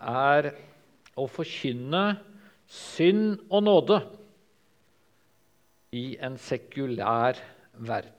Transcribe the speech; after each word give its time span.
er 0.00 0.52
å 1.18 1.26
forkynne 1.30 2.04
synd 2.70 3.40
og 3.50 3.64
nåde 3.66 3.98
i 5.96 6.14
en 6.22 6.36
sekulær 6.40 7.38
verden. 7.74 8.16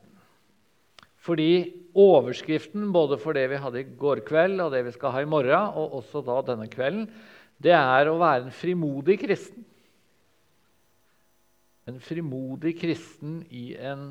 Fordi 1.22 1.70
overskriften 1.96 2.90
både 2.94 3.18
for 3.22 3.36
det 3.36 3.46
vi 3.52 3.60
hadde 3.62 3.82
i 3.82 3.90
går 3.98 4.24
kveld, 4.26 4.58
og 4.64 4.72
det 4.74 4.82
vi 4.88 4.94
skal 4.94 5.14
ha 5.14 5.22
i 5.22 5.28
morgen, 5.28 5.76
og 5.78 6.00
også 6.00 6.24
da 6.26 6.40
denne 6.50 6.66
kvelden, 6.70 7.06
det 7.62 7.74
er 7.76 8.10
å 8.10 8.18
være 8.18 8.48
en 8.48 8.54
frimodig 8.54 9.20
kristen. 9.22 9.62
En 11.86 12.02
frimodig 12.02 12.74
kristen 12.80 13.40
i 13.54 13.72
en 13.78 14.10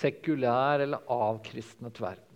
sekulær 0.00 0.82
eller 0.84 1.04
avkristnet 1.12 2.00
verden. 2.00 2.29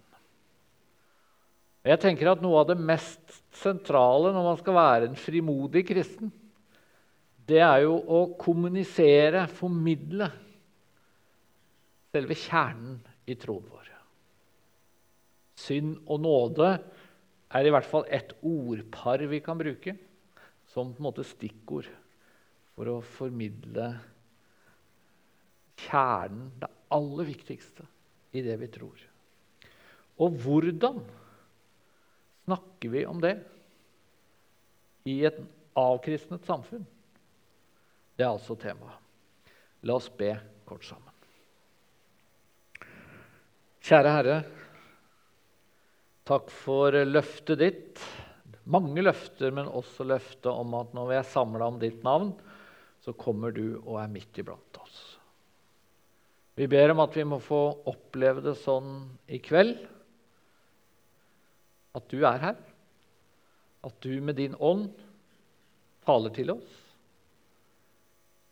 Jeg 1.84 2.00
tenker 2.00 2.30
at 2.30 2.40
Noe 2.40 2.62
av 2.62 2.70
det 2.70 2.78
mest 2.80 3.42
sentrale 3.60 4.32
når 4.32 4.46
man 4.46 4.60
skal 4.60 4.76
være 4.78 5.08
en 5.10 5.18
frimodig 5.20 5.84
kristen, 5.90 6.32
det 7.44 7.60
er 7.60 7.82
jo 7.84 7.98
å 8.00 8.22
kommunisere, 8.40 9.44
formidle, 9.52 10.30
selve 12.14 12.36
kjernen 12.40 12.96
i 13.28 13.36
troen 13.36 13.66
vår. 13.68 13.90
Synd 15.60 15.98
og 16.10 16.22
nåde 16.24 16.70
er 17.54 17.66
i 17.66 17.72
hvert 17.74 17.88
fall 17.88 18.08
et 18.08 18.32
ordpar 18.40 19.22
vi 19.28 19.42
kan 19.44 19.60
bruke 19.60 19.94
som 20.72 20.90
på 20.94 21.02
en 21.02 21.06
måte 21.06 21.26
stikkord 21.26 21.86
for 22.74 22.90
å 22.90 22.96
formidle 23.06 23.92
kjernen, 25.84 26.48
det 26.58 26.70
aller 26.94 27.28
viktigste, 27.28 27.84
i 28.34 28.42
det 28.42 28.56
vi 28.58 28.70
tror. 28.72 28.98
Og 30.22 30.40
hvordan 30.42 30.98
snakker 32.44 32.88
vi 32.88 33.06
om 33.06 33.20
det 33.20 33.36
i 35.08 35.20
et 35.26 35.38
avkristnet 35.78 36.44
samfunn? 36.46 36.84
Det 38.14 38.24
er 38.24 38.30
altså 38.30 38.56
temaet. 38.60 39.00
La 39.84 39.98
oss 39.98 40.08
be 40.08 40.30
kort 40.64 40.84
sammen. 40.86 41.10
Kjære 43.84 44.12
Herre, 44.14 44.36
takk 46.24 46.46
for 46.48 46.96
løftet 47.04 47.60
ditt. 47.60 48.04
Mange 48.64 49.02
løfter, 49.04 49.52
men 49.52 49.68
også 49.68 50.06
løftet 50.08 50.48
om 50.48 50.72
at 50.78 50.94
når 50.96 51.10
vi 51.10 51.18
er 51.18 51.26
samla 51.28 51.68
om 51.68 51.76
ditt 51.82 52.00
navn, 52.06 52.30
så 53.04 53.12
kommer 53.12 53.52
du 53.52 53.76
og 53.82 53.98
er 54.00 54.08
midt 54.08 54.40
iblant 54.40 54.80
oss. 54.80 55.02
Vi 56.56 56.68
ber 56.70 56.94
om 56.94 57.02
at 57.04 57.18
vi 57.18 57.26
må 57.28 57.42
få 57.42 57.60
oppleve 57.90 58.40
det 58.46 58.54
sånn 58.62 59.02
i 59.28 59.42
kveld 59.42 59.76
at 61.94 62.08
du 62.10 62.24
er 62.26 62.40
her, 62.42 62.56
at 63.84 64.00
du 64.02 64.14
med 64.24 64.38
din 64.38 64.56
ånd 64.58 64.88
taler 66.04 66.34
til 66.34 66.52
oss, 66.56 66.80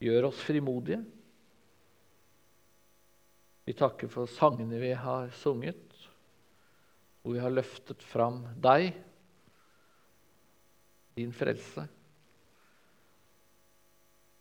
gjør 0.03 0.29
oss 0.31 0.43
frimodige. 0.47 1.01
Vi 3.67 3.75
takker 3.79 4.11
for 4.11 4.31
sangene 4.31 4.81
vi 4.83 4.93
har 4.99 5.31
sunget, 5.43 5.83
hvor 7.23 7.37
vi 7.37 7.43
har 7.43 7.55
løftet 7.55 8.03
fram 8.03 8.43
deg, 8.63 8.91
din 11.15 11.33
frelse. 11.37 11.85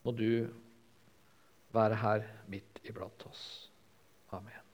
Må 0.02 0.16
du 0.18 0.48
være 1.76 2.02
her 2.02 2.26
midt 2.50 2.82
iblant 2.88 3.28
oss. 3.30 3.46
Amen. 4.34 4.71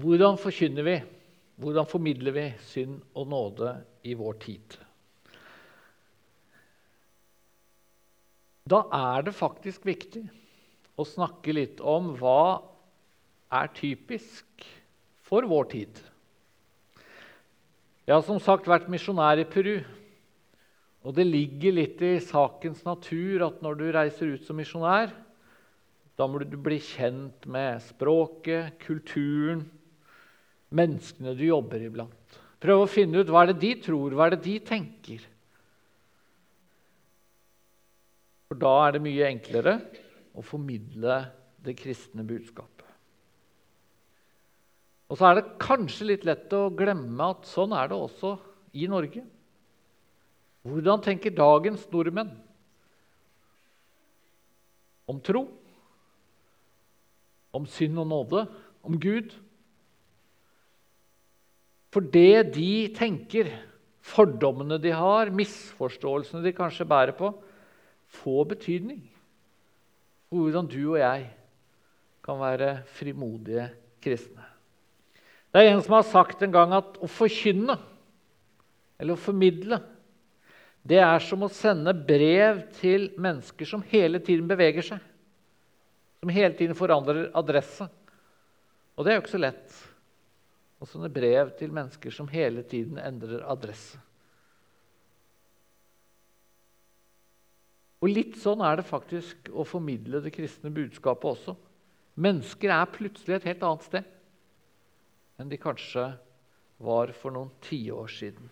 Hvordan 0.00 0.38
forkynner 0.40 0.86
vi, 0.86 0.96
hvordan 1.60 1.88
formidler 1.88 2.32
vi 2.32 2.46
synd 2.70 3.00
og 3.12 3.28
nåde 3.28 3.74
i 4.06 4.14
vår 4.16 4.38
tid? 4.40 4.76
Da 8.70 8.84
er 8.94 9.26
det 9.26 9.34
faktisk 9.36 9.84
viktig 9.88 10.22
å 11.00 11.04
snakke 11.08 11.52
litt 11.56 11.80
om 11.82 12.14
hva 12.20 12.62
er 13.60 13.72
typisk 13.76 14.68
for 15.26 15.44
vår 15.50 15.68
tid. 15.72 16.00
Jeg 18.06 18.14
har 18.14 18.24
som 18.26 18.40
sagt 18.42 18.68
vært 18.70 18.88
misjonær 18.90 19.42
i 19.42 19.48
Peru. 19.48 19.80
Og 21.00 21.14
det 21.16 21.24
ligger 21.24 21.76
litt 21.76 22.00
i 22.04 22.18
sakens 22.20 22.82
natur 22.84 23.46
at 23.46 23.60
når 23.64 23.76
du 23.78 23.84
reiser 23.94 24.34
ut 24.34 24.44
som 24.44 24.58
misjonær, 24.60 25.12
da 26.18 26.26
må 26.28 26.42
du 26.44 26.56
bli 26.60 26.76
kjent 26.84 27.46
med 27.48 27.80
språket, 27.86 28.74
kulturen, 28.82 29.62
menneskene 30.74 31.34
du 31.38 31.44
jobber 31.48 31.82
iblant. 31.84 32.38
Prøv 32.60 32.84
å 32.84 32.90
finne 32.90 33.22
ut 33.22 33.30
hva 33.30 33.44
er 33.44 33.52
det 33.52 33.60
de 33.62 33.74
tror, 33.86 34.14
hva 34.14 34.28
er 34.28 34.36
det 34.36 34.44
de 34.44 34.56
tenker. 34.64 35.22
For 38.50 38.58
da 38.60 38.74
er 38.84 38.96
det 38.96 39.04
mye 39.04 39.30
enklere 39.30 39.78
å 40.36 40.44
formidle 40.44 41.22
det 41.64 41.76
kristne 41.78 42.24
budskapet. 42.26 42.86
Og 45.10 45.18
så 45.18 45.26
er 45.26 45.40
det 45.40 45.58
kanskje 45.62 46.12
litt 46.12 46.26
lett 46.28 46.52
å 46.54 46.68
glemme 46.74 47.32
at 47.32 47.48
sånn 47.50 47.74
er 47.74 47.90
det 47.90 47.98
også 47.98 48.36
i 48.78 48.86
Norge. 48.90 49.24
Hvordan 50.66 51.02
tenker 51.02 51.34
dagens 51.34 51.86
nordmenn 51.90 52.30
om 55.10 55.18
tro, 55.24 55.48
om 57.50 57.64
synd 57.66 57.98
og 57.98 58.06
nåde, 58.06 58.44
om 58.86 58.98
Gud? 59.02 59.32
For 61.90 62.06
det 62.06 62.54
de 62.54 62.88
tenker, 62.94 63.50
fordommene 64.00 64.78
de 64.82 64.92
har, 64.94 65.32
misforståelsene 65.34 66.42
de 66.44 66.54
kanskje 66.54 66.86
bærer 66.88 67.16
på, 67.18 67.32
får 68.20 68.46
betydning 68.54 69.02
for 70.30 70.44
hvordan 70.44 70.68
du 70.70 70.80
og 70.92 71.00
jeg 71.00 71.26
kan 72.22 72.38
være 72.38 72.70
frimodige 72.94 73.66
kristne. 74.02 74.44
Det 75.50 75.62
er 75.64 75.72
en 75.72 75.82
som 75.82 75.96
har 75.96 76.06
sagt 76.06 76.42
en 76.46 76.54
gang 76.54 76.74
at 76.76 77.00
å 77.02 77.08
forkynne, 77.10 77.74
eller 79.00 79.16
å 79.16 79.20
formidle, 79.20 79.80
det 80.86 81.00
er 81.02 81.22
som 81.24 81.42
å 81.42 81.50
sende 81.52 81.92
brev 81.92 82.62
til 82.78 83.10
mennesker 83.20 83.68
som 83.68 83.82
hele 83.90 84.20
tiden 84.22 84.46
beveger 84.48 84.86
seg. 84.86 85.02
Som 86.22 86.32
hele 86.32 86.54
tiden 86.56 86.78
forandrer 86.78 87.28
adresse. 87.36 87.88
Og 88.96 89.04
det 89.04 89.12
er 89.12 89.18
jo 89.18 89.24
ikke 89.24 89.34
så 89.34 89.42
lett 89.42 89.74
og 90.80 90.88
sånne 90.88 91.10
brev 91.12 91.52
til 91.58 91.74
mennesker 91.76 92.14
som 92.14 92.30
hele 92.32 92.64
tiden 92.66 92.98
endrer 93.00 93.44
adresse. 93.52 94.00
Og 98.00 98.08
Litt 98.08 98.38
sånn 98.40 98.62
er 98.64 98.78
det 98.80 98.88
faktisk 98.88 99.50
å 99.52 99.66
formidle 99.68 100.22
det 100.24 100.32
kristne 100.32 100.72
budskapet 100.72 101.34
også. 101.34 101.54
Mennesker 102.20 102.72
er 102.72 102.88
plutselig 102.94 103.36
et 103.36 103.50
helt 103.52 103.66
annet 103.66 103.86
sted 103.90 104.16
enn 105.40 105.48
de 105.48 105.56
kanskje 105.60 106.06
var 106.84 107.12
for 107.16 107.32
noen 107.32 107.52
tiår 107.64 108.08
siden. 108.12 108.48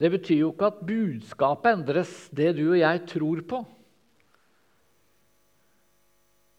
Det 0.00 0.08
betyr 0.14 0.40
jo 0.40 0.48
ikke 0.54 0.70
at 0.70 0.80
budskapet 0.86 1.76
endres, 1.76 2.14
det 2.34 2.54
du 2.56 2.64
og 2.70 2.78
jeg 2.80 3.02
tror 3.10 3.42
på. 3.50 3.60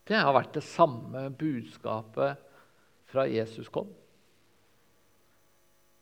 Det 0.08 0.20
har 0.20 0.36
vært 0.36 0.56
det 0.60 0.64
samme 0.68 1.26
budskapet 1.40 2.51
fra 3.12 3.28
Jesus 3.28 3.70
kom. 3.70 3.90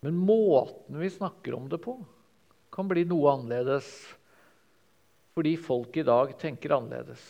Men 0.06 0.16
måten 0.16 1.00
vi 1.02 1.10
snakker 1.12 1.58
om 1.58 1.68
det 1.70 1.82
på, 1.84 1.98
kan 2.72 2.88
bli 2.88 3.04
noe 3.10 3.36
annerledes 3.36 3.90
fordi 5.36 5.56
folk 5.62 5.96
i 6.00 6.06
dag 6.08 6.32
tenker 6.40 6.74
annerledes 6.76 7.24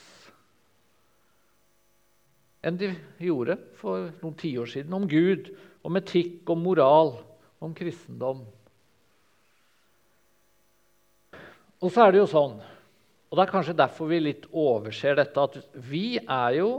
enn 2.66 2.79
de 2.79 2.91
gjorde 3.23 3.56
for 3.79 4.09
noen 4.19 4.38
tiår 4.39 4.69
siden 4.69 4.95
om 4.95 5.07
Gud, 5.09 5.51
om 5.85 5.95
etikk, 6.00 6.42
om 6.51 6.63
moral, 6.63 7.13
om 7.63 7.75
kristendom. 7.75 8.44
Og 11.80 11.88
så 11.88 12.04
er 12.04 12.13
det 12.13 12.19
jo 12.19 12.27
sånn, 12.27 12.57
og 13.30 13.38
det 13.38 13.45
er 13.45 13.54
kanskje 13.54 13.77
derfor 13.80 14.09
vi 14.12 14.19
litt 14.24 14.48
overser 14.51 15.15
dette, 15.21 15.45
at 15.45 15.77
vi 15.88 16.19
er 16.19 16.57
jo 16.59 16.71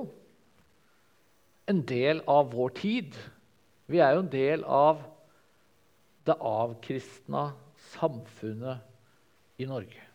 en 1.70 1.82
del 1.86 2.22
av 2.26 2.50
vår 2.52 2.74
tid. 2.80 3.16
Vi 3.90 4.02
er 4.02 4.14
jo 4.14 4.24
en 4.24 4.32
del 4.32 4.64
av 4.66 5.02
det 6.26 6.36
avkristna 6.36 7.50
samfunnet 7.94 9.62
i 9.62 9.66
Norge. 9.68 10.06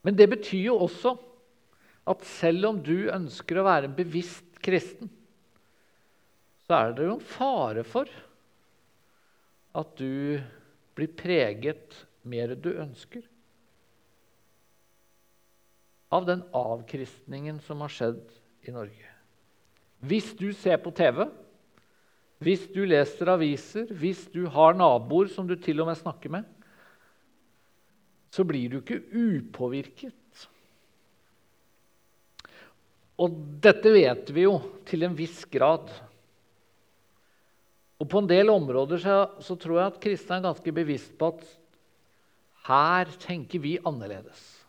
Men 0.00 0.16
det 0.16 0.30
betyr 0.32 0.70
jo 0.70 0.78
også 0.86 1.14
at 2.10 2.24
selv 2.26 2.70
om 2.70 2.78
du 2.82 3.10
ønsker 3.12 3.60
å 3.60 3.66
være 3.66 3.90
en 3.90 3.96
bevisst 3.96 4.60
kristen, 4.64 5.10
så 6.64 6.78
er 6.78 6.94
det 6.96 7.06
jo 7.08 7.16
en 7.18 7.28
fare 7.34 7.84
for 7.84 8.08
at 9.76 9.92
du 10.00 10.40
blir 10.96 11.12
preget 11.18 12.00
mer 12.26 12.54
enn 12.54 12.64
du 12.64 12.72
ønsker 12.72 13.26
av 16.10 16.26
den 16.26 16.42
avkristningen 16.56 17.60
som 17.62 17.82
har 17.84 17.92
skjedd 17.94 18.22
i 18.66 18.74
Norge. 18.74 19.06
Hvis 20.00 20.32
du 20.36 20.50
ser 20.56 20.80
på 20.82 20.92
TV, 20.96 21.26
hvis 22.40 22.64
du 22.72 22.82
leser 22.88 23.30
aviser, 23.30 23.90
hvis 23.92 24.24
du 24.32 24.46
har 24.50 24.76
naboer 24.76 25.30
som 25.30 25.46
du 25.46 25.54
til 25.60 25.82
og 25.82 25.90
med 25.90 26.00
snakker 26.00 26.32
med, 26.32 26.46
så 28.30 28.46
blir 28.46 28.70
du 28.70 28.78
ikke 28.80 29.02
upåvirket. 29.12 30.46
Og 33.20 33.34
dette 33.62 33.92
vet 33.92 34.30
vi 34.32 34.46
jo 34.46 34.54
til 34.88 35.04
en 35.04 35.16
viss 35.18 35.42
grad. 35.52 35.90
Og 38.00 38.08
på 38.08 38.22
en 38.22 38.30
del 38.30 38.48
områder 38.48 39.02
så, 39.02 39.18
så 39.44 39.58
tror 39.60 39.76
jeg 39.76 39.92
at 39.92 40.00
kristne 40.00 40.38
er 40.38 40.46
ganske 40.48 40.72
bevisst 40.72 41.12
på 41.20 41.34
at 41.34 41.44
her 42.70 43.12
tenker 43.20 43.60
vi 43.60 43.76
annerledes 43.84 44.59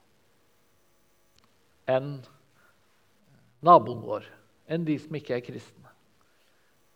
enn 1.92 2.14
naboen 3.66 4.02
vår, 4.06 4.28
enn 4.72 4.86
de 4.88 4.98
som 5.02 5.18
ikke 5.18 5.36
er 5.38 5.46
kristne. 5.46 5.92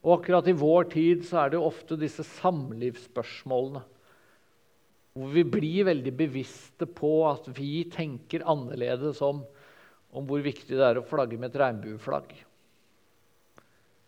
Og 0.05 0.19
akkurat 0.19 0.47
i 0.49 0.57
vår 0.57 0.89
tid 0.93 1.25
så 1.25 1.43
er 1.43 1.53
det 1.53 1.61
ofte 1.61 1.97
disse 1.99 2.25
samlivsspørsmålene 2.37 3.83
hvor 5.15 5.31
vi 5.31 5.45
blir 5.47 5.87
veldig 5.87 6.11
bevisste 6.19 6.85
på 6.91 7.09
at 7.29 7.45
vi 7.55 7.85
tenker 7.87 8.43
annerledes 8.51 9.21
om, 9.23 9.45
om 10.11 10.25
hvor 10.27 10.43
viktig 10.43 10.75
det 10.75 10.83
er 10.83 10.99
å 10.99 11.05
flagge 11.07 11.39
med 11.39 11.53
et 11.53 11.61
regnbueflagg 11.61 12.33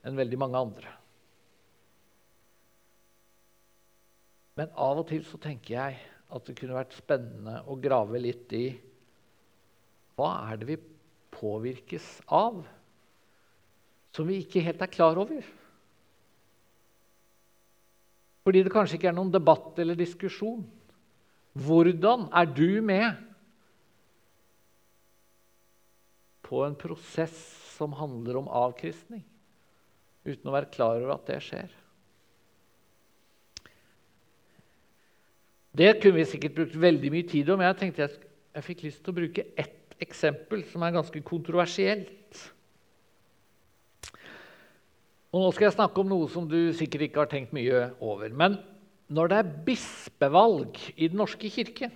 enn 0.08 0.20
veldig 0.20 0.40
mange 0.40 0.60
andre. 0.68 0.92
Men 4.60 4.74
av 4.74 5.00
og 5.00 5.08
til 5.10 5.24
så 5.28 5.40
tenker 5.40 5.78
jeg 5.78 5.98
at 6.28 6.48
det 6.48 6.58
kunne 6.60 6.76
vært 6.76 6.96
spennende 6.98 7.62
å 7.72 7.80
grave 7.80 8.20
litt 8.20 8.52
i 8.58 8.66
hva 10.18 10.32
er 10.50 10.58
det 10.58 10.68
vi 10.72 10.80
påvirkes 11.38 12.06
av, 12.34 12.64
som 14.16 14.26
vi 14.26 14.40
ikke 14.42 14.64
helt 14.66 14.82
er 14.82 14.90
klar 14.90 15.20
over? 15.22 15.46
Fordi 18.48 18.64
det 18.64 18.74
kanskje 18.74 18.98
ikke 18.98 19.12
er 19.12 19.18
noen 19.18 19.34
debatt 19.34 19.78
eller 19.84 19.98
diskusjon. 20.00 20.64
Hvordan 21.58 22.30
er 22.34 22.50
du 22.50 22.82
med 22.86 23.18
på 26.48 26.62
en 26.66 26.78
prosess 26.80 27.36
som 27.76 27.94
handler 27.98 28.40
om 28.40 28.48
avkristning, 28.50 29.26
uten 30.26 30.50
å 30.50 30.56
være 30.56 30.72
klar 30.74 30.98
over 31.02 31.18
at 31.18 31.28
det 31.30 31.42
skjer? 31.46 31.74
Det 35.78 35.92
kunne 36.02 36.18
vi 36.18 36.30
sikkert 36.32 36.56
brukt 36.58 36.78
veldig 36.82 37.12
mye 37.14 37.28
tid 37.30 37.52
om. 37.54 37.62
Jeg 37.62 37.78
tenkte 37.78 38.06
jeg, 38.06 38.24
jeg 38.56 38.66
fikk 38.66 38.88
lyst 38.88 39.04
til 39.04 39.14
å 39.14 39.18
bruke 39.20 39.46
ett 39.60 39.87
eksempel 40.04 40.64
som 40.70 40.84
er 40.86 40.96
ganske 40.96 41.22
kontroversielt. 41.26 42.42
Og 45.34 45.44
Nå 45.44 45.50
skal 45.54 45.68
jeg 45.68 45.78
snakke 45.78 46.02
om 46.02 46.12
noe 46.12 46.30
som 46.32 46.48
du 46.50 46.72
sikkert 46.76 47.08
ikke 47.08 47.24
har 47.24 47.32
tenkt 47.32 47.56
mye 47.56 47.90
over. 48.00 48.32
Men 48.32 48.60
når 49.12 49.32
det 49.32 49.40
er 49.40 49.58
bispevalg 49.68 50.80
i 50.96 51.10
Den 51.10 51.20
norske 51.22 51.52
kirke, 51.52 51.92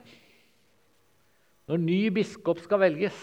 når 1.71 1.79
ny 1.79 2.01
biskop 2.13 2.59
skal 2.63 2.81
velges, 2.83 3.17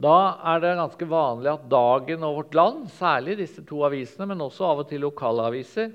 da 0.00 0.16
er 0.54 0.62
det 0.62 0.72
ganske 0.78 1.06
vanlig 1.08 1.52
at 1.52 1.68
Dagen 1.70 2.24
og 2.26 2.38
Vårt 2.40 2.56
Land, 2.56 2.88
særlig 2.96 3.38
disse 3.38 3.62
to 3.66 3.84
avisene, 3.86 4.26
men 4.30 4.42
også 4.42 4.66
av 4.66 4.82
og 4.82 4.88
til 4.90 5.04
lokalaviser, 5.04 5.92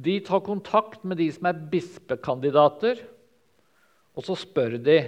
de 0.00 0.16
tar 0.24 0.42
kontakt 0.46 1.04
med 1.04 1.18
de 1.20 1.28
som 1.34 1.48
er 1.50 1.62
bispekandidater, 1.70 3.02
og 4.16 4.26
så 4.26 4.36
spør 4.38 4.78
de 4.80 4.98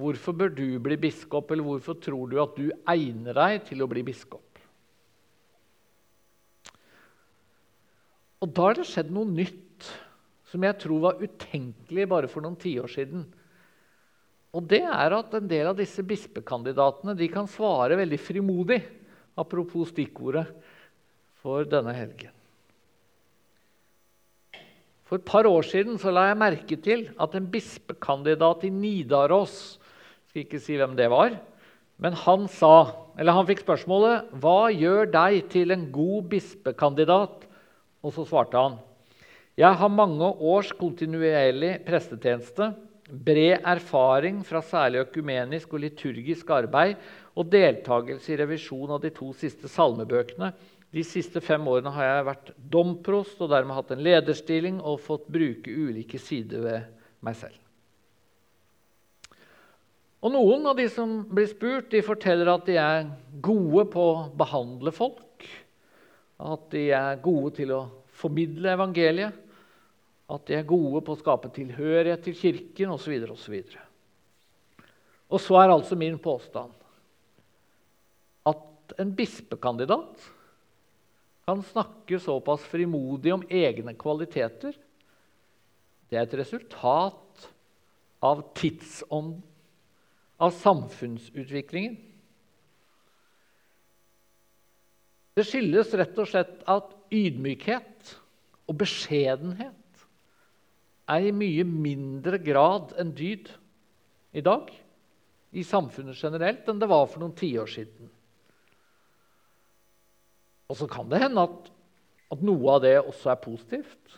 hvorfor 0.00 0.36
bør 0.36 0.52
du 0.56 0.66
bli 0.82 0.96
biskop, 1.00 1.50
eller 1.50 1.66
hvorfor 1.66 1.98
tror 2.02 2.30
du 2.30 2.38
at 2.42 2.56
du 2.56 2.70
egner 2.88 3.36
deg 3.36 3.66
til 3.68 3.84
å 3.84 3.88
bli 3.90 4.04
biskop. 4.06 4.46
Og 8.40 8.54
da 8.56 8.70
har 8.70 8.78
det 8.78 8.88
skjedd 8.88 9.12
noe 9.12 9.28
nytt 9.28 9.90
som 10.50 10.64
jeg 10.64 10.78
tror 10.82 11.04
var 11.04 11.20
utenkelig 11.20 12.08
bare 12.10 12.30
for 12.30 12.42
noen 12.42 12.58
tiår 12.58 12.90
siden. 12.90 13.26
Og 14.56 14.66
det 14.66 14.82
er 14.82 15.14
at 15.14 15.34
en 15.36 15.46
del 15.50 15.68
av 15.70 15.78
disse 15.78 16.02
bispekandidatene 16.02 17.14
de 17.18 17.28
kan 17.30 17.46
svare 17.50 17.98
veldig 18.00 18.18
frimodig, 18.18 18.80
apropos 19.38 19.92
stikkordet 19.92 20.48
for 21.40 21.68
denne 21.68 21.94
helgen. 21.94 22.32
For 25.06 25.18
et 25.18 25.26
par 25.26 25.46
år 25.46 25.64
siden 25.66 25.96
så 25.98 26.12
la 26.14 26.28
jeg 26.28 26.38
merke 26.38 26.76
til 26.82 27.08
at 27.18 27.32
en 27.34 27.46
bispekandidat 27.50 28.66
i 28.66 28.72
Nidaros 28.74 29.79
skal 30.30 30.44
ikke 30.44 30.62
si 30.62 30.78
hvem 30.78 30.94
det 30.98 31.10
var, 31.10 31.34
men 32.00 32.14
han 32.16 32.46
sa, 32.48 32.94
eller 33.18 33.36
han 33.36 33.48
fikk 33.48 33.64
spørsmålet 33.64 34.30
hva 34.40 34.70
gjør 34.72 35.10
deg 35.12 35.42
til 35.52 35.74
en 35.74 35.88
god 35.92 36.30
bispekandidat 36.30 37.44
og 38.00 38.14
så 38.14 38.24
svarte 38.24 38.56
han 38.56 38.78
jeg 39.60 39.76
har 39.76 39.90
mange 39.92 40.24
års 40.24 40.70
kontinuerlig 40.72 41.82
prestetjeneste, 41.84 42.70
bred 43.10 43.66
erfaring 43.66 44.38
fra 44.46 44.62
særlig 44.64 45.02
økumenisk 45.02 45.74
og 45.74 45.82
liturgisk 45.82 46.52
arbeid 46.54 46.94
og 47.34 47.50
deltakelse 47.52 48.32
i 48.32 48.38
revisjon 48.40 48.94
av 48.94 49.02
de 49.02 49.10
to 49.12 49.32
siste 49.36 49.68
salmebøkene. 49.68 50.52
De 50.94 51.04
siste 51.04 51.42
fem 51.44 51.66
årene 51.68 51.92
har 51.92 52.08
jeg 52.08 52.28
vært 52.30 52.52
domprost 52.72 53.42
og 53.42 53.50
dermed 53.52 53.76
hatt 53.76 53.92
en 53.92 54.06
lederstilling 54.06 54.80
og 54.80 55.02
fått 55.04 55.28
bruke 55.28 55.74
ulike 55.74 56.22
sider 56.22 56.64
ved 56.64 56.88
meg 57.26 57.36
selv. 57.42 57.58
Og 60.20 60.34
Noen 60.34 60.66
av 60.68 60.76
de 60.76 60.84
som 60.92 61.22
blir 61.28 61.48
spurt, 61.48 61.88
de 61.92 62.02
forteller 62.04 62.50
at 62.52 62.66
de 62.68 62.76
er 62.76 63.06
gode 63.40 63.86
på 63.92 64.06
å 64.12 64.24
behandle 64.36 64.92
folk 64.92 65.46
at 66.40 66.70
de 66.72 66.86
er 66.96 67.20
gode 67.20 67.52
til 67.58 67.72
å 67.76 67.82
formidle 68.20 68.72
evangeliet, 68.72 69.36
at 70.30 70.44
de 70.48 70.56
er 70.56 70.68
gode 70.68 71.02
på 71.04 71.14
å 71.14 71.20
skape 71.20 71.50
tilhørighet 71.52 72.22
til 72.24 72.36
Kirken 72.38 72.92
osv. 72.94 73.16
osv. 73.34 73.56
Og 75.30 75.42
så 75.42 75.58
er 75.60 75.72
altså 75.72 75.98
min 75.98 76.18
påstand 76.22 76.72
at 78.48 78.94
en 79.02 79.12
bispekandidat 79.16 80.28
kan 81.48 81.64
snakke 81.66 82.20
såpass 82.22 82.64
frimodig 82.70 83.34
om 83.34 83.44
egne 83.50 83.96
kvaliteter. 83.98 84.76
Det 86.10 86.18
er 86.18 86.26
et 86.26 86.38
resultat 86.40 87.50
av 88.22 88.44
tidsånden, 88.58 89.42
av 90.40 90.54
samfunnsutviklingen. 90.56 91.98
Det 95.36 95.44
skyldes 95.46 95.92
rett 95.96 96.16
og 96.20 96.28
slett 96.28 96.62
at 96.68 96.94
ydmykhet 97.14 98.14
og 98.68 98.78
beskjedenhet 98.80 100.04
er 101.10 101.26
i 101.26 101.34
mye 101.34 101.66
mindre 101.66 102.38
grad 102.42 102.94
en 103.00 103.12
dyd 103.16 103.50
i 104.36 104.42
dag 104.44 104.70
i 105.50 105.64
samfunnet 105.66 106.18
generelt 106.18 106.68
enn 106.70 106.80
det 106.80 106.88
var 106.90 107.08
for 107.10 107.22
noen 107.22 107.36
tiår 107.36 107.70
siden. 107.70 108.10
Og 110.70 110.78
så 110.78 110.86
kan 110.90 111.08
det 111.10 111.18
hende 111.24 111.42
at, 111.48 111.70
at 112.30 112.44
noe 112.46 112.76
av 112.76 112.84
det 112.84 112.94
også 113.00 113.32
er 113.32 113.42
positivt. 113.42 114.16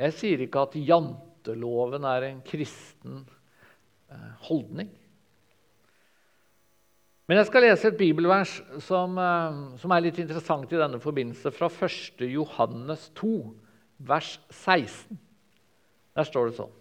Jeg 0.00 0.16
sier 0.16 0.40
ikke 0.40 0.64
at 0.64 0.78
janteloven 0.80 2.08
er 2.08 2.30
en 2.30 2.40
kristen 2.46 3.26
holdning. 4.48 4.90
Men 7.30 7.38
jeg 7.38 7.48
skal 7.48 7.64
lese 7.64 7.88
et 7.88 7.96
bibelvers 7.96 8.58
som, 8.84 9.14
eh, 9.16 9.60
som, 9.80 9.92
er 9.94 10.02
litt 10.04 10.18
interessant 10.20 10.72
i 10.72 10.80
denne 10.80 10.98
forbindelse, 11.00 11.52
fra 11.54 11.70
1. 11.70 12.24
Johannes 12.28 13.06
2, 13.16 13.36
vers 14.04 14.34
16. 14.50 15.20
Der 16.12 16.28
står 16.28 16.50
det 16.50 16.58
sånn 16.58 16.74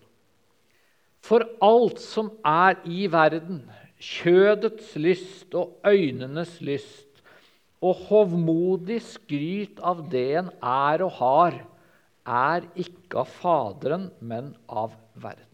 For 1.24 1.46
alt 1.64 2.02
som 2.04 2.34
er 2.44 2.82
i 2.84 3.06
verden, 3.14 3.62
kjødets 4.02 4.96
lyst 4.98 5.54
og 5.56 5.78
øynenes 5.86 6.58
lyst, 6.60 7.22
og 7.82 8.02
hovmodig 8.10 9.00
skryt 9.06 9.80
av 9.80 10.04
det 10.10 10.26
en 10.42 10.52
er 10.60 11.06
og 11.06 11.16
har, 11.22 11.62
er 12.26 12.68
ikke 12.76 13.24
av 13.24 13.32
Faderen, 13.40 14.10
men 14.20 14.52
av 14.68 14.94
verden. 15.16 15.51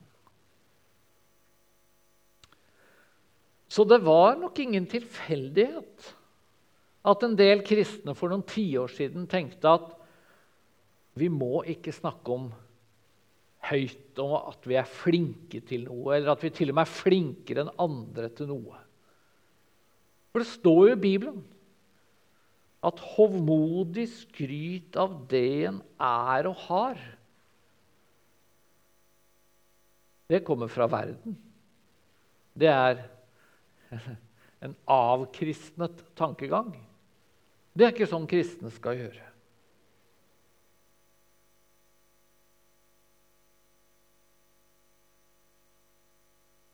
Så 3.78 3.84
det 3.86 4.00
var 4.02 4.40
nok 4.42 4.58
ingen 4.58 4.88
tilfeldighet 4.90 6.06
at 7.06 7.24
en 7.24 7.36
del 7.38 7.60
kristne 7.62 8.16
for 8.18 8.34
noen 8.34 8.42
tiår 8.50 8.90
siden 8.90 9.28
tenkte 9.30 9.70
at 9.70 9.92
vi 11.18 11.28
må 11.30 11.62
ikke 11.70 11.94
snakke 11.94 12.34
om 12.34 12.48
høyt 13.68 14.18
om 14.24 14.34
at 14.40 14.66
vi 14.66 14.80
er 14.80 14.90
flinke 14.90 15.62
til 15.68 15.86
noe, 15.86 16.16
eller 16.16 16.34
at 16.34 16.42
vi 16.42 16.50
til 16.56 16.72
og 16.72 16.78
med 16.80 16.88
er 16.88 16.96
flinkere 17.04 17.66
enn 17.68 17.74
andre 17.86 18.32
til 18.34 18.50
noe. 18.50 18.80
For 20.32 20.42
det 20.42 20.50
står 20.50 20.82
jo 20.88 20.96
i 20.96 21.04
Bibelen 21.04 21.44
at 22.88 23.04
hovmodig 23.14 24.08
skryt 24.10 24.98
av 24.98 25.20
det 25.30 25.50
en 25.70 25.78
er 26.02 26.50
og 26.50 26.66
har, 26.66 27.04
det 30.34 30.42
kommer 30.50 30.74
fra 30.74 30.90
verden. 30.92 31.38
Det 32.58 32.74
er 32.74 33.06
en 34.66 34.76
avkristnet 34.90 36.04
tankegang. 36.18 36.74
Det 37.78 37.86
er 37.86 37.94
ikke 37.94 38.10
sånn 38.10 38.28
kristne 38.30 38.72
skal 38.74 38.98
gjøre. 38.98 39.26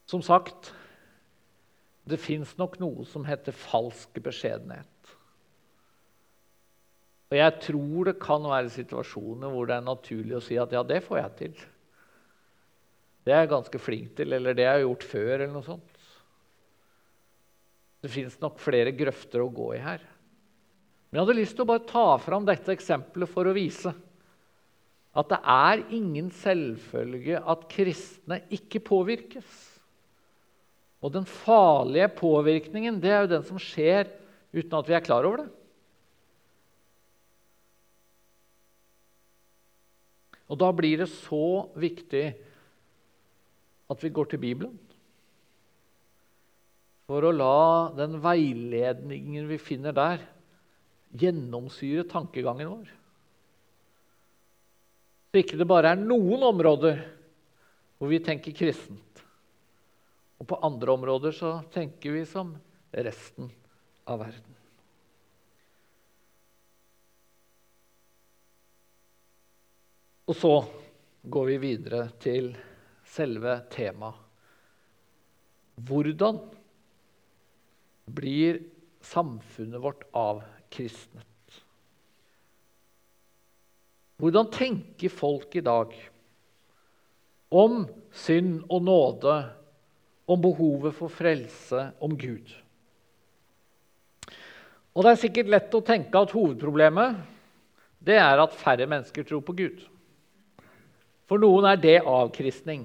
Som 0.08 0.22
sagt, 0.24 0.70
det 2.04 2.20
fins 2.20 2.52
nok 2.60 2.76
noe 2.80 3.04
som 3.08 3.24
heter 3.26 3.56
falsk 3.56 4.20
beskjedenhet. 4.22 4.88
Og 7.32 7.38
jeg 7.40 7.54
tror 7.64 8.10
det 8.10 8.20
kan 8.22 8.44
være 8.46 8.70
situasjoner 8.70 9.50
hvor 9.50 9.66
det 9.66 9.78
er 9.78 9.86
naturlig 9.86 10.36
å 10.38 10.44
si 10.44 10.58
at 10.60 10.74
ja, 10.76 10.84
det 10.86 11.00
får 11.02 11.18
jeg 11.18 11.32
til. 11.40 11.54
Det 13.24 13.32
er 13.32 13.42
jeg 13.42 13.54
ganske 13.54 13.80
flink 13.80 14.12
til, 14.18 14.36
eller 14.36 14.54
det 14.54 14.68
har 14.68 14.78
jeg 14.78 14.84
gjort 14.84 15.06
før, 15.08 15.32
eller 15.34 15.54
noe 15.56 15.66
sånt. 15.66 15.93
Det 18.04 18.12
fins 18.12 18.36
nok 18.42 18.58
flere 18.60 18.92
grøfter 18.92 19.40
å 19.40 19.48
gå 19.48 19.70
i 19.78 19.80
her. 19.80 20.02
Men 21.08 21.16
jeg 21.16 21.24
hadde 21.24 21.38
lyst 21.38 21.56
til 21.56 21.64
å 21.64 21.70
bare 21.70 21.86
ta 21.88 22.08
fram 22.20 22.44
dette 22.44 22.74
eksempelet 22.74 23.30
for 23.32 23.48
å 23.48 23.54
vise 23.56 23.94
at 25.14 25.30
det 25.30 25.38
er 25.46 25.84
ingen 25.94 26.28
selvfølge 26.34 27.38
at 27.38 27.68
kristne 27.70 28.40
ikke 28.52 28.82
påvirkes. 28.84 29.46
Og 31.04 31.12
den 31.14 31.24
farlige 31.28 32.10
påvirkningen 32.18 32.98
det 33.00 33.12
er 33.12 33.22
jo 33.22 33.32
den 33.36 33.46
som 33.46 33.60
skjer 33.62 34.10
uten 34.52 34.76
at 34.76 34.90
vi 34.90 34.96
er 34.98 35.04
klar 35.06 35.24
over 35.28 35.44
det. 35.44 35.50
Og 40.50 40.60
da 40.60 40.68
blir 40.76 41.00
det 41.00 41.08
så 41.08 41.70
viktig 41.78 42.26
at 43.90 44.04
vi 44.04 44.12
går 44.12 44.28
til 44.34 44.42
Bibelen. 44.42 44.74
For 47.04 47.26
å 47.26 47.32
la 47.36 47.90
den 47.96 48.16
veiledningen 48.24 49.48
vi 49.50 49.58
finner 49.60 49.96
der, 49.96 50.22
gjennomsyre 51.14 52.06
tankegangen 52.10 52.70
vår. 52.70 52.92
Så 55.30 55.42
ikke 55.42 55.58
det 55.60 55.66
bare 55.68 55.92
er 55.92 56.00
noen 56.00 56.46
områder 56.46 57.02
hvor 57.98 58.10
vi 58.10 58.22
tenker 58.24 58.56
kristent. 58.56 59.22
Og 60.40 60.48
på 60.50 60.58
andre 60.66 60.94
områder 60.94 61.34
så 61.36 61.56
tenker 61.74 62.16
vi 62.16 62.24
som 62.28 62.54
resten 62.94 63.52
av 64.10 64.24
verden. 64.24 64.58
Og 70.24 70.36
så 70.38 70.54
går 71.28 71.50
vi 71.52 71.56
videre 71.60 72.06
til 72.22 72.52
selve 73.14 73.58
temaet. 73.72 74.20
Hvordan 75.74 76.38
blir 78.04 78.60
samfunnet 79.04 79.82
vårt 79.82 80.04
avkristnet? 80.12 81.60
Hvordan 84.20 84.50
tenker 84.54 85.10
folk 85.10 85.56
i 85.58 85.64
dag 85.64 85.92
om 87.54 87.84
synd 88.14 88.64
og 88.68 88.82
nåde 88.86 89.34
om 90.26 90.40
behovet 90.40 90.94
for 90.96 91.12
frelse, 91.12 91.90
om 92.00 92.16
Gud. 92.16 92.48
Og 94.94 95.02
Det 95.02 95.10
er 95.10 95.20
sikkert 95.20 95.50
lett 95.50 95.74
å 95.74 95.82
tenke 95.84 96.20
at 96.20 96.32
hovedproblemet 96.32 97.18
det 98.04 98.18
er 98.20 98.40
at 98.40 98.56
færre 98.56 98.86
mennesker 98.86 99.24
tror 99.26 99.42
på 99.44 99.54
Gud. 99.56 99.80
For 101.24 101.40
noen 101.40 101.66
er 101.70 101.80
det 101.80 101.98
avkristning. 102.04 102.84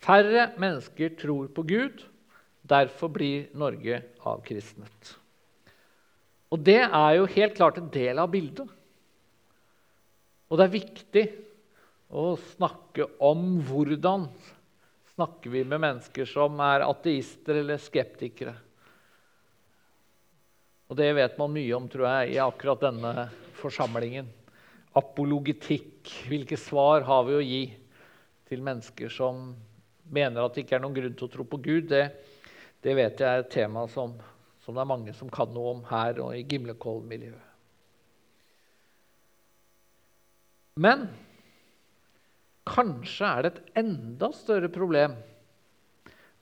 Færre 0.00 0.48
mennesker 0.58 1.12
tror 1.20 1.50
på 1.52 1.64
Gud. 1.68 2.00
Derfor 2.66 3.12
blir 3.14 3.46
Norge 3.54 4.00
avkristnet. 4.26 5.12
Og 6.50 6.62
det 6.66 6.80
er 6.84 7.12
jo 7.18 7.28
helt 7.30 7.56
klart 7.58 7.78
en 7.78 7.90
del 7.92 8.18
av 8.22 8.30
bildet. 8.32 8.66
Og 10.46 10.58
det 10.58 10.66
er 10.66 10.76
viktig 10.76 11.24
å 12.14 12.28
snakke 12.54 13.08
om 13.22 13.58
hvordan 13.66 14.28
snakker 15.16 15.50
vi 15.50 15.64
med 15.66 15.82
mennesker 15.82 16.28
som 16.28 16.58
er 16.62 16.84
ateister 16.86 17.62
eller 17.62 17.80
skeptikere. 17.82 18.54
Og 20.86 20.98
det 20.98 21.08
vet 21.18 21.38
man 21.40 21.50
mye 21.50 21.74
om, 21.74 21.88
tror 21.90 22.06
jeg, 22.06 22.36
i 22.36 22.42
akkurat 22.42 22.84
denne 22.84 23.26
forsamlingen. 23.58 24.28
Apologitikk. 24.96 26.12
Hvilke 26.30 26.58
svar 26.60 27.02
har 27.08 27.24
vi 27.26 27.34
å 27.34 27.42
gi 27.42 27.64
til 28.46 28.62
mennesker 28.62 29.10
som 29.10 29.48
mener 30.06 30.44
at 30.44 30.54
det 30.54 30.62
ikke 30.62 30.78
er 30.78 30.84
noen 30.84 30.94
grunn 30.94 31.16
til 31.18 31.26
å 31.26 31.32
tro 31.32 31.46
på 31.48 31.58
Gud? 31.64 31.88
Det, 31.90 32.04
det 32.86 32.94
vet 32.94 33.20
jeg 33.20 33.26
er 33.26 33.42
et 33.42 33.50
tema 33.50 33.84
som, 33.90 34.14
som, 34.62 34.76
det 34.76 34.82
er 34.84 34.90
mange 34.94 35.14
som 35.18 35.30
kan 35.32 35.50
noe 35.50 35.74
om 35.74 35.84
her 35.90 36.20
og 36.22 36.36
i 36.38 36.44
Gimlekollen-miljøet. 36.46 37.42
Men 40.78 41.08
Kanskje 42.66 43.28
er 43.28 43.44
det 43.44 43.50
et 43.52 43.78
enda 43.84 44.32
større 44.34 44.68
problem 44.72 45.14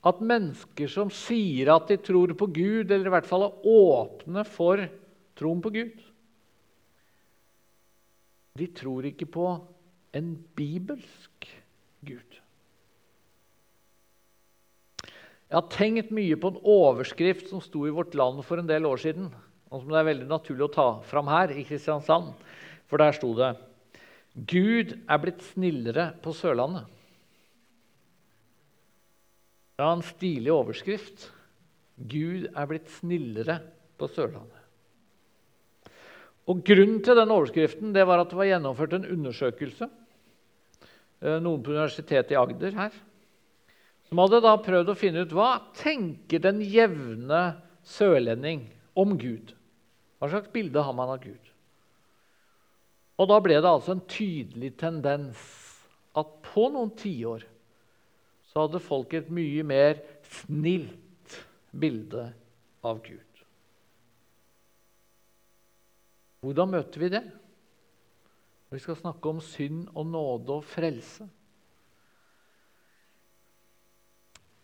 at 0.05 0.23
mennesker 0.25 0.89
som 0.93 1.13
sier 1.13 1.71
at 1.73 1.89
de 1.89 1.99
tror 2.01 2.33
på 2.37 2.49
Gud, 2.53 2.91
eller 2.91 3.09
i 3.09 3.13
hvert 3.13 3.29
fall 3.29 3.47
er 3.47 3.69
åpne 3.69 4.45
for 4.49 4.81
troen 5.37 5.61
på 5.65 5.73
Gud 5.75 6.03
De 8.61 8.69
tror 8.77 9.09
ikke 9.09 9.27
på 9.27 9.49
en 10.15 10.29
bibelsk 10.57 11.49
Gud. 12.07 12.44
Jeg 15.51 15.59
har 15.61 15.71
tenkt 15.73 16.13
mye 16.15 16.37
på 16.41 16.51
en 16.51 16.63
overskrift 16.63 17.51
som 17.51 17.61
sto 17.63 17.85
i 17.87 17.93
Vårt 17.95 18.17
Land 18.17 18.41
for 18.47 18.61
en 18.61 18.69
del 18.69 18.87
år 18.89 19.03
siden, 19.03 19.29
og 19.71 19.83
som 19.83 19.93
det 19.93 20.01
er 20.01 20.09
veldig 20.09 20.29
naturlig 20.31 20.67
å 20.67 20.75
ta 20.75 20.89
fram 21.07 21.29
her 21.31 21.53
i 21.53 21.67
Kristiansand. 21.69 22.33
For 22.89 23.01
der 23.01 23.15
sto 23.17 23.33
det 23.37 23.55
Gud 24.35 24.97
er 25.07 25.21
blitt 25.23 25.45
snillere 25.53 26.09
på 26.25 26.33
Sørlandet. 26.35 26.89
Det 29.75 29.83
var 29.83 29.97
en 29.97 30.07
stilig 30.07 30.53
overskrift. 30.55 31.29
Gud 31.95 32.49
er 32.51 32.69
blitt 32.71 32.91
snillere 32.97 33.61
på 33.99 34.09
Sørlandet. 34.11 34.61
Og 36.51 36.61
Grunnen 36.67 37.01
til 37.05 37.17
den 37.17 37.33
overskriften 37.33 37.95
det 37.95 38.05
var 38.07 38.21
at 38.21 38.33
det 38.33 38.39
var 38.39 38.51
gjennomført 38.51 38.99
en 38.99 39.07
undersøkelse. 39.15 39.89
Eh, 41.25 41.39
noen 41.41 41.63
på 41.65 41.73
Universitetet 41.73 42.35
i 42.35 42.39
Agder 42.39 42.75
her, 42.77 42.97
som 44.14 44.21
hadde 44.23 44.44
da 44.44 44.52
prøvd 44.62 44.92
å 44.92 44.94
finne 44.94 45.23
ut 45.26 45.33
hva 45.35 45.56
tenker 45.75 46.38
den 46.38 46.61
jevne 46.62 47.40
sørlending 47.83 48.61
om 48.94 49.16
Gud. 49.18 49.50
Hva 50.23 50.28
slags 50.30 50.52
bilde 50.54 50.85
har 50.87 50.94
man 50.94 51.11
av 51.16 51.18
Gud? 51.25 51.49
Og 53.18 53.26
da 53.26 53.40
ble 53.42 53.56
det 53.59 53.66
altså 53.66 53.97
en 53.97 54.04
tydelig 54.06 54.71
tendens 54.78 55.42
at 56.14 56.30
på 56.47 56.68
noen 56.71 56.94
tiår 56.94 57.42
så 58.52 58.68
hadde 58.68 58.85
folk 58.87 59.18
et 59.18 59.35
mye 59.35 59.66
mer 59.66 59.99
snilt 60.37 61.40
bilde 61.75 62.28
av 62.87 63.02
Gud. 63.02 63.44
Hvordan 66.47 66.71
møter 66.76 67.02
vi 67.02 67.11
det? 67.18 67.26
Vi 68.71 68.78
skal 68.78 69.02
snakke 69.02 69.35
om 69.35 69.42
synd 69.42 69.88
og 69.90 70.06
nåde 70.06 70.61
og 70.61 70.68
frelse. 70.71 71.26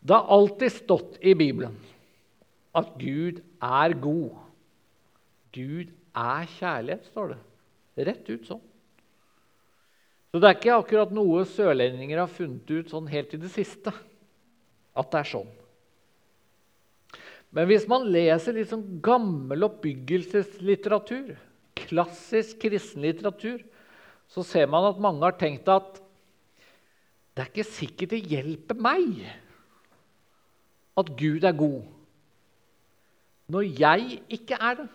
Det 0.01 0.17
har 0.17 0.33
alltid 0.33 0.73
stått 0.73 1.19
i 1.21 1.35
Bibelen 1.37 1.77
at 2.77 2.95
Gud 3.01 3.43
er 3.61 3.95
god. 4.01 4.37
Gud 5.53 5.91
er 6.17 6.51
kjærlighet, 6.57 7.07
står 7.11 7.35
det. 7.35 7.41
Rett 8.09 8.29
ut 8.31 8.49
sånn. 8.49 8.63
Så 10.31 10.39
det 10.39 10.47
er 10.47 10.57
ikke 10.57 10.77
akkurat 10.79 11.13
noe 11.13 11.43
sørlendinger 11.49 12.23
har 12.23 12.31
funnet 12.31 12.69
ut 12.71 12.93
sånn 12.93 13.09
helt 13.11 13.35
i 13.35 13.41
det 13.43 13.51
siste, 13.51 13.91
at 13.91 15.11
det 15.11 15.21
er 15.21 15.31
sånn. 15.33 15.51
Men 17.51 17.67
hvis 17.67 17.89
man 17.91 18.07
leser 18.15 18.55
litt 18.55 18.71
sånn 18.71 19.01
gammel 19.03 19.67
oppbyggelseslitteratur, 19.67 21.35
klassisk 21.75 22.61
kristenlitteratur, 22.63 23.65
så 24.31 24.45
ser 24.47 24.71
man 24.71 24.87
at 24.87 25.03
mange 25.03 25.27
har 25.27 25.35
tenkt 25.39 25.67
at 25.73 25.99
det 27.35 27.43
er 27.43 27.51
ikke 27.51 27.67
sikkert 27.67 28.15
det 28.15 28.23
hjelper 28.31 28.79
meg 28.79 29.25
at 31.01 31.13
Gud 31.19 31.45
er 31.47 31.57
god, 31.57 31.83
når 33.51 33.67
jeg 33.81 34.21
ikke 34.31 34.59
er 34.61 34.79
det. 34.83 34.89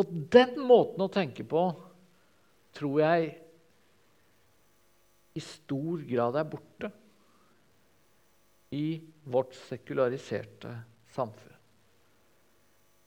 Og 0.00 0.10
den 0.34 0.58
måten 0.66 1.04
å 1.04 1.12
tenke 1.12 1.46
på 1.46 1.64
tror 2.74 3.00
jeg 3.00 3.30
i 5.34 5.42
stor 5.42 6.02
grad 6.06 6.38
er 6.38 6.46
borte 6.50 6.90
i 8.74 8.86
vårt 9.30 9.54
sekulariserte 9.68 10.72
samfunn. 11.14 11.54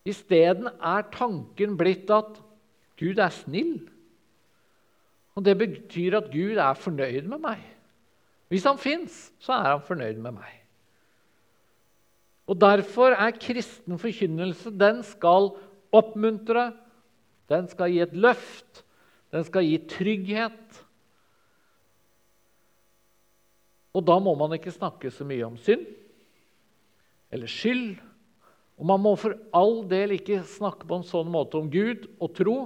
Isteden 0.07 0.69
er 0.71 1.07
tanken 1.11 1.75
blitt 1.79 2.11
at 2.15 2.39
Gud 2.99 3.19
er 3.19 3.33
snill. 3.35 3.81
Og 5.35 5.43
Det 5.45 5.57
betyr 5.59 6.17
at 6.21 6.31
Gud 6.31 6.57
er 6.57 6.79
fornøyd 6.79 7.27
med 7.27 7.43
meg. 7.43 7.59
Hvis 8.47 8.65
han 8.67 8.79
fins, 8.79 9.15
så 9.43 9.57
er 9.57 9.73
han 9.73 9.83
fornøyd 9.83 10.19
med 10.23 10.37
meg. 10.37 10.53
Og 12.47 12.55
Derfor 12.61 13.11
er 13.11 13.35
kristen 13.35 13.99
forkynnelse 13.99 14.71
Den 14.71 15.01
skal 15.03 15.51
oppmuntre, 15.91 16.71
den 17.51 17.67
skal 17.71 17.91
gi 17.91 18.01
et 18.03 18.15
løft, 18.15 18.83
den 19.31 19.43
skal 19.47 19.67
gi 19.67 19.77
trygghet. 19.87 20.81
Og 23.95 24.03
da 24.05 24.17
må 24.21 24.35
man 24.37 24.53
ikke 24.55 24.75
snakke 24.75 25.11
så 25.11 25.25
mye 25.27 25.47
om 25.47 25.55
synd 25.59 25.85
eller 27.33 27.49
skyld. 27.51 27.97
Og 28.77 28.85
man 28.85 29.01
må 29.01 29.15
for 29.17 29.35
all 29.57 29.81
del 29.89 30.13
ikke 30.17 30.43
snakke 30.47 30.87
på 30.87 30.99
en 30.99 31.07
sånn 31.07 31.31
måte 31.33 31.57
om 31.59 31.71
Gud 31.71 32.05
og 32.21 32.35
tro 32.37 32.57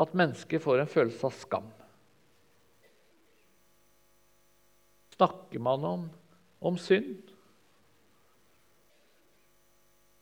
at 0.00 0.14
mennesker 0.16 0.62
får 0.62 0.82
en 0.82 0.90
følelse 0.90 1.28
av 1.28 1.34
skam. 1.36 1.66
Snakker 5.14 5.62
man 5.62 5.86
om, 5.86 6.04
om 6.64 6.78
synd, 6.80 7.22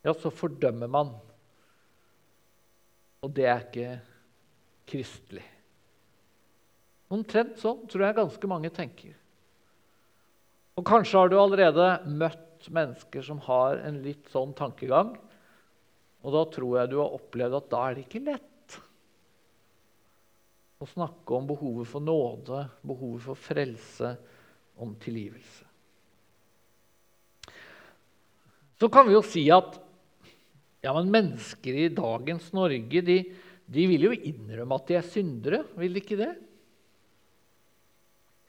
ja, 0.02 0.12
så 0.18 0.32
fordømmer 0.34 0.90
man. 0.90 1.12
Og 3.22 3.30
det 3.30 3.46
er 3.46 3.60
ikke 3.62 3.90
kristelig. 4.90 5.44
Omtrent 7.12 7.60
sånn 7.60 7.84
tror 7.90 8.06
jeg 8.08 8.18
ganske 8.18 8.50
mange 8.50 8.72
tenker. 8.74 9.14
Og 10.80 10.86
kanskje 10.88 11.20
har 11.20 11.30
du 11.30 11.36
allerede 11.38 11.86
møtt 12.08 12.66
mennesker 12.72 13.22
som 13.26 13.42
har 13.46 13.78
en 13.84 14.00
litt 14.02 14.30
sånn 14.32 14.54
tankegang. 14.58 15.12
Og 16.22 16.34
da 16.34 16.42
tror 16.50 16.78
jeg 16.80 16.90
du 16.90 16.98
har 17.02 17.14
opplevd 17.14 17.58
at 17.58 17.70
da 17.70 17.82
er 17.86 17.98
det 17.98 18.06
ikke 18.06 18.24
lett 18.26 18.78
å 20.82 20.88
snakke 20.90 21.36
om 21.36 21.46
behovet 21.46 21.86
for 21.86 22.02
nåde, 22.02 22.64
behovet 22.82 23.22
for 23.22 23.38
frelse, 23.38 24.16
om 24.82 24.94
tilgivelse. 25.00 25.68
Så 28.82 28.88
kan 28.90 29.06
vi 29.06 29.14
jo 29.14 29.22
si 29.22 29.46
at 29.54 29.78
ja, 30.82 30.90
men 30.96 31.12
mennesker 31.14 31.76
i 31.78 31.90
dagens 31.94 32.48
Norge 32.56 33.02
de, 33.06 33.18
de 33.70 33.84
vil 33.86 34.08
jo 34.08 34.16
innrømme 34.16 34.78
at 34.80 34.88
de 34.88 34.96
er 34.98 35.06
syndere, 35.06 35.60
vil 35.78 35.94
de 35.94 36.02
ikke 36.02 36.18
det? 36.18 36.32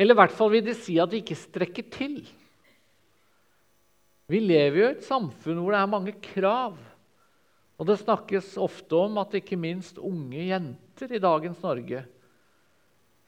Eller 0.02 0.18
i 0.18 0.20
hvert 0.24 0.34
fall 0.34 0.50
vil 0.56 0.66
de 0.66 0.74
si 0.74 0.98
at 0.98 1.12
de 1.12 1.20
ikke 1.22 1.38
strekker 1.38 1.86
til. 1.94 2.24
Vi 4.32 4.40
lever 4.42 4.80
jo 4.80 4.88
i 4.88 4.96
et 4.96 5.06
samfunn 5.06 5.62
hvor 5.62 5.75
det 5.75 5.84
er 5.84 5.92
mange 5.92 6.16
krav. 6.25 6.80
Og 7.78 7.90
det 7.90 8.00
snakkes 8.02 8.56
ofte 8.62 8.98
om 8.98 9.20
at 9.22 9.38
ikke 9.38 9.60
minst 9.60 10.00
unge 10.02 10.48
jenter 10.50 11.13
i 11.13 11.22
dagens 11.22 11.62
Norge 11.62 12.04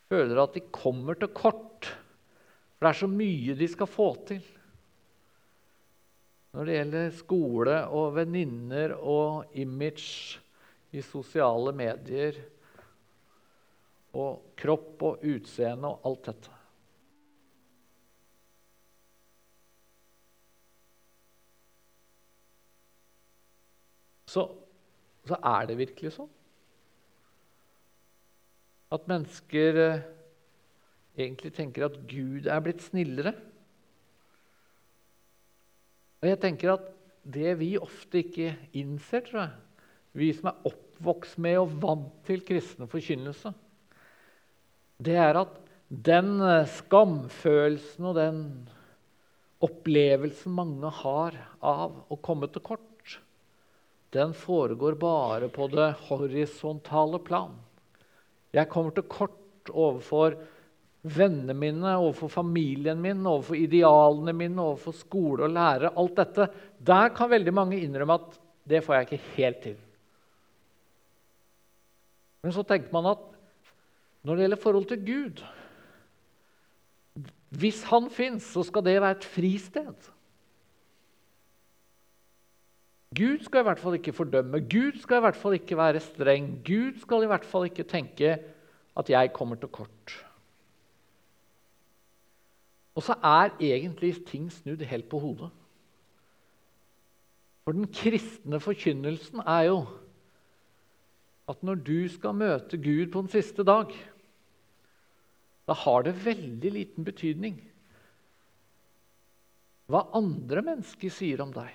føler 0.09 0.41
at 0.41 0.57
de 0.57 0.63
kommer 0.73 1.17
til 1.19 1.31
kort. 1.35 1.89
For 2.85 2.91
det 2.91 2.97
er 2.99 3.01
så 3.01 3.07
mye 3.09 3.53
de 3.57 3.67
skal 3.71 3.87
få 3.89 4.05
til. 4.29 4.41
Når 6.53 6.67
det 6.67 6.75
gjelder 6.75 7.15
skole 7.17 7.77
og 7.97 8.11
venninner 8.13 8.93
og 8.93 9.55
image 9.57 10.37
i 10.93 11.01
sosiale 11.01 11.73
medier 11.73 12.37
og 14.13 14.53
kropp 14.61 15.01
og 15.09 15.25
utseende 15.25 15.89
og 15.89 16.05
alt 16.11 16.29
dette. 16.29 16.53
så, 24.35 24.43
så 25.25 25.37
er 25.41 25.69
det 25.69 25.79
virkelig 25.79 26.13
sånn. 26.19 26.31
At 28.93 29.07
mennesker 29.09 29.79
eh, 29.81 30.03
egentlig 31.15 31.53
tenker 31.55 31.87
at 31.87 31.97
Gud 32.09 32.47
er 32.51 32.63
blitt 32.63 32.83
snillere. 32.83 33.33
Og 36.21 36.29
jeg 36.31 36.41
tenker 36.43 36.75
at 36.75 36.87
det 37.25 37.55
vi 37.59 37.75
ofte 37.81 38.21
ikke 38.21 38.53
innser, 38.77 39.23
tror 39.25 39.41
jeg, 39.43 39.53
vi 40.15 40.31
som 40.35 40.51
er 40.51 40.67
oppvokst 40.69 41.39
med 41.43 41.59
og 41.59 41.77
vant 41.83 42.11
til 42.27 42.43
kristen 42.45 42.89
forkynnelse, 42.89 43.51
det 45.05 45.17
er 45.19 45.41
at 45.41 45.57
den 45.89 46.39
eh, 46.41 46.69
skamfølelsen 46.77 48.07
og 48.09 48.15
den 48.17 48.39
opplevelsen 49.65 50.53
mange 50.55 50.91
har 51.01 51.35
av 51.59 51.97
å 52.11 52.17
komme 52.23 52.47
til 52.51 52.63
kort, 52.63 53.19
den 54.15 54.31
foregår 54.37 54.95
bare 54.99 55.49
på 55.51 55.67
det 55.73 55.89
horisontale 56.07 57.19
plan. 57.19 57.55
Jeg 58.55 58.69
kommer 58.71 58.95
til 58.95 59.07
kort 59.11 59.71
overfor 59.73 60.37
vennene 61.05 61.53
mine, 61.53 61.91
overfor 62.01 62.31
familien 62.33 63.01
min, 63.01 63.21
overfor 63.29 63.57
idealene 63.59 64.33
mine, 64.33 64.61
overfor 64.61 64.95
skole 64.97 65.45
og 65.45 65.53
lærere. 65.53 65.93
Alt 66.01 66.17
dette. 66.17 66.47
Der 66.81 67.11
kan 67.15 67.29
veldig 67.29 67.53
mange 67.53 67.79
innrømme 67.79 68.17
at 68.17 68.39
det 68.65 68.81
får 68.83 68.95
jeg 68.95 69.07
ikke 69.07 69.35
helt 69.35 69.61
til. 69.67 69.77
Men 72.41 72.53
så 72.53 72.65
tenker 72.65 72.93
man 72.93 73.11
at 73.13 73.21
når 74.25 74.35
det 74.35 74.45
gjelder 74.45 74.61
forhold 74.61 74.89
til 74.89 75.05
Gud 75.05 75.45
Hvis 77.55 77.83
han 77.87 78.09
fins, 78.11 78.43
så 78.51 78.63
skal 78.67 78.83
det 78.83 78.97
være 78.99 79.15
et 79.15 79.25
fristed. 79.31 80.09
Gud 83.15 83.45
skal 83.45 83.61
i 83.61 83.67
hvert 83.69 83.79
fall 83.79 83.95
ikke 83.95 84.13
fordømme. 84.13 84.59
Gud 84.59 84.97
skal 84.99 85.21
i 85.21 85.23
hvert 85.23 85.39
fall 85.39 85.55
ikke 85.55 85.77
være 85.77 86.01
streng. 86.03 86.49
Gud 86.67 86.99
skal 86.99 87.23
i 87.23 87.29
hvert 87.31 87.45
fall 87.47 87.69
ikke 87.69 87.87
tenke 87.87 88.33
at 88.97 89.09
jeg 89.09 89.31
kommer 89.31 89.55
til 89.55 89.71
kort. 89.71 90.24
Og 92.95 93.03
så 93.03 93.17
er 93.19 93.53
egentlig 93.59 94.13
ting 94.27 94.47
snudd 94.51 94.83
helt 94.87 95.07
på 95.11 95.19
hodet. 95.19 95.51
For 97.65 97.75
den 97.75 97.89
kristne 97.91 98.59
forkynnelsen 98.61 99.41
er 99.41 99.69
jo 99.71 99.79
at 101.49 101.61
når 101.65 101.81
du 101.85 101.97
skal 102.09 102.37
møte 102.37 102.77
Gud 102.81 103.11
på 103.13 103.21
den 103.25 103.31
siste 103.33 103.65
dag, 103.65 103.91
da 105.65 105.73
har 105.73 106.05
det 106.05 106.19
veldig 106.25 106.71
liten 106.73 107.05
betydning 107.05 107.57
hva 109.89 110.07
andre 110.17 110.63
mennesker 110.65 111.11
sier 111.13 111.41
om 111.43 111.51
deg. 111.53 111.69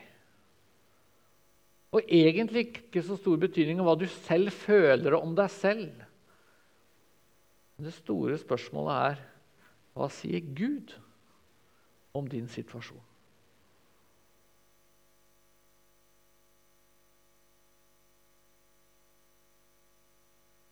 Og 1.95 2.07
egentlig 2.07 2.69
ikke 2.69 3.03
så 3.07 3.17
stor 3.19 3.39
betydning 3.43 3.83
av 3.83 3.91
hva 3.91 3.97
du 3.99 4.07
selv 4.11 4.55
føler 4.55 5.15
om 5.19 5.35
deg 5.39 5.51
selv. 5.55 5.93
Men 7.77 7.87
det 7.87 7.95
store 7.99 8.39
spørsmålet 8.39 9.11
er 9.11 9.23
hva 9.99 10.11
sier 10.15 10.43
Gud 10.55 10.95
om 12.15 12.27
din 12.29 12.49
situasjon? 12.49 13.03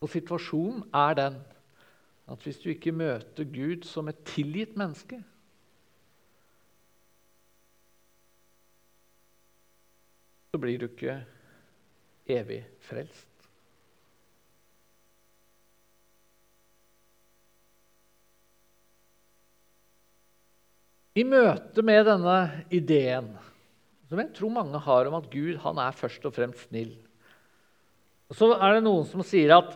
Og 0.00 0.08
situasjonen 0.08 0.84
er 0.94 1.14
den 1.14 1.40
at 2.28 2.42
hvis 2.44 2.58
du 2.58 2.68
ikke 2.70 2.92
møter 2.92 3.44
Gud 3.44 3.84
som 3.88 4.08
et 4.08 4.20
tilgitt 4.28 4.76
menneske 4.76 5.22
så 10.52 10.60
blir 10.60 10.78
du 10.78 10.86
ikke 10.88 11.20
evig 12.26 12.62
frelst. 12.80 13.37
I 21.18 21.24
møte 21.26 21.82
med 21.82 22.04
denne 22.06 22.38
ideen, 22.70 23.32
som 24.06 24.20
jeg 24.22 24.30
tror 24.36 24.52
mange 24.54 24.78
har 24.84 25.08
om 25.08 25.16
at 25.18 25.28
Gud 25.32 25.56
han 25.64 25.80
er 25.82 25.96
først 25.96 26.26
og 26.28 26.34
fremst 26.36 26.68
snill, 26.68 26.92
så 28.36 28.52
er 28.54 28.76
det 28.76 28.84
noen 28.84 29.06
som 29.08 29.24
sier 29.26 29.56
at, 29.56 29.72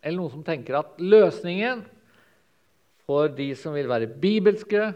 eller 0.00 0.22
noen 0.22 0.36
som 0.38 0.44
tenker 0.46 0.78
at 0.78 1.00
løsningen 1.02 1.82
for 3.02 3.32
de 3.34 3.50
som 3.58 3.74
vil 3.74 3.90
være 3.90 4.08
bibelske, 4.08 4.92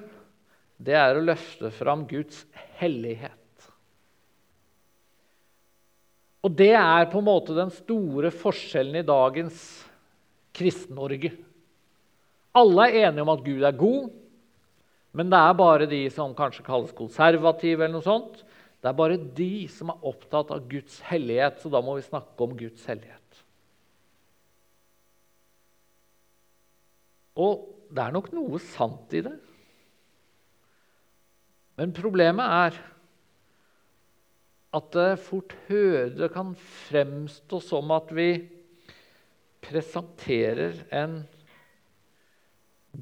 det 0.78 0.94
er 0.96 1.18
å 1.18 1.24
løfte 1.24 1.72
fram 1.74 2.04
Guds 2.08 2.44
hellighet. 2.78 3.32
Og 6.46 6.52
det 6.54 6.72
er 6.78 7.08
på 7.10 7.18
en 7.18 7.26
måte 7.26 7.56
den 7.56 7.72
store 7.74 8.30
forskjellen 8.30 9.00
i 9.00 9.06
dagens 9.06 9.58
Kristen-Norge. 10.54 11.32
Alle 12.56 12.86
er 12.86 13.08
enige 13.08 13.24
om 13.26 13.32
at 13.34 13.42
Gud 13.44 13.66
er 13.66 13.80
god, 13.80 14.12
men 15.16 15.30
det 15.32 15.38
er 15.40 15.56
bare 15.56 15.88
de 15.88 16.02
som 16.12 16.34
kanskje 16.36 16.64
kalles 16.66 16.92
konservative. 16.96 17.80
eller 17.80 17.96
noe 17.96 18.04
sånt. 18.04 18.42
Det 18.82 18.90
er 18.90 18.98
bare 18.98 19.16
de 19.16 19.66
som 19.72 19.88
er 19.90 20.04
opptatt 20.04 20.50
av 20.52 20.66
Guds 20.68 20.98
hellighet, 21.08 21.56
så 21.62 21.72
da 21.72 21.80
må 21.80 21.96
vi 21.96 22.04
snakke 22.04 22.44
om 22.44 22.52
Guds 22.58 22.84
hellighet. 22.86 23.40
Og 27.36 27.64
det 27.92 28.02
er 28.02 28.12
nok 28.12 28.28
noe 28.36 28.60
sant 28.60 29.14
i 29.16 29.22
det. 29.24 29.34
Men 31.76 31.96
problemet 31.96 32.44
er 32.44 32.78
at 34.76 34.92
det 34.92 35.08
fort 35.24 35.54
hører 35.70 36.32
kan 36.32 36.52
fremstå 36.88 37.60
som 37.64 37.92
at 37.96 38.12
vi 38.16 38.30
presenterer 39.64 40.84
en 40.94 41.22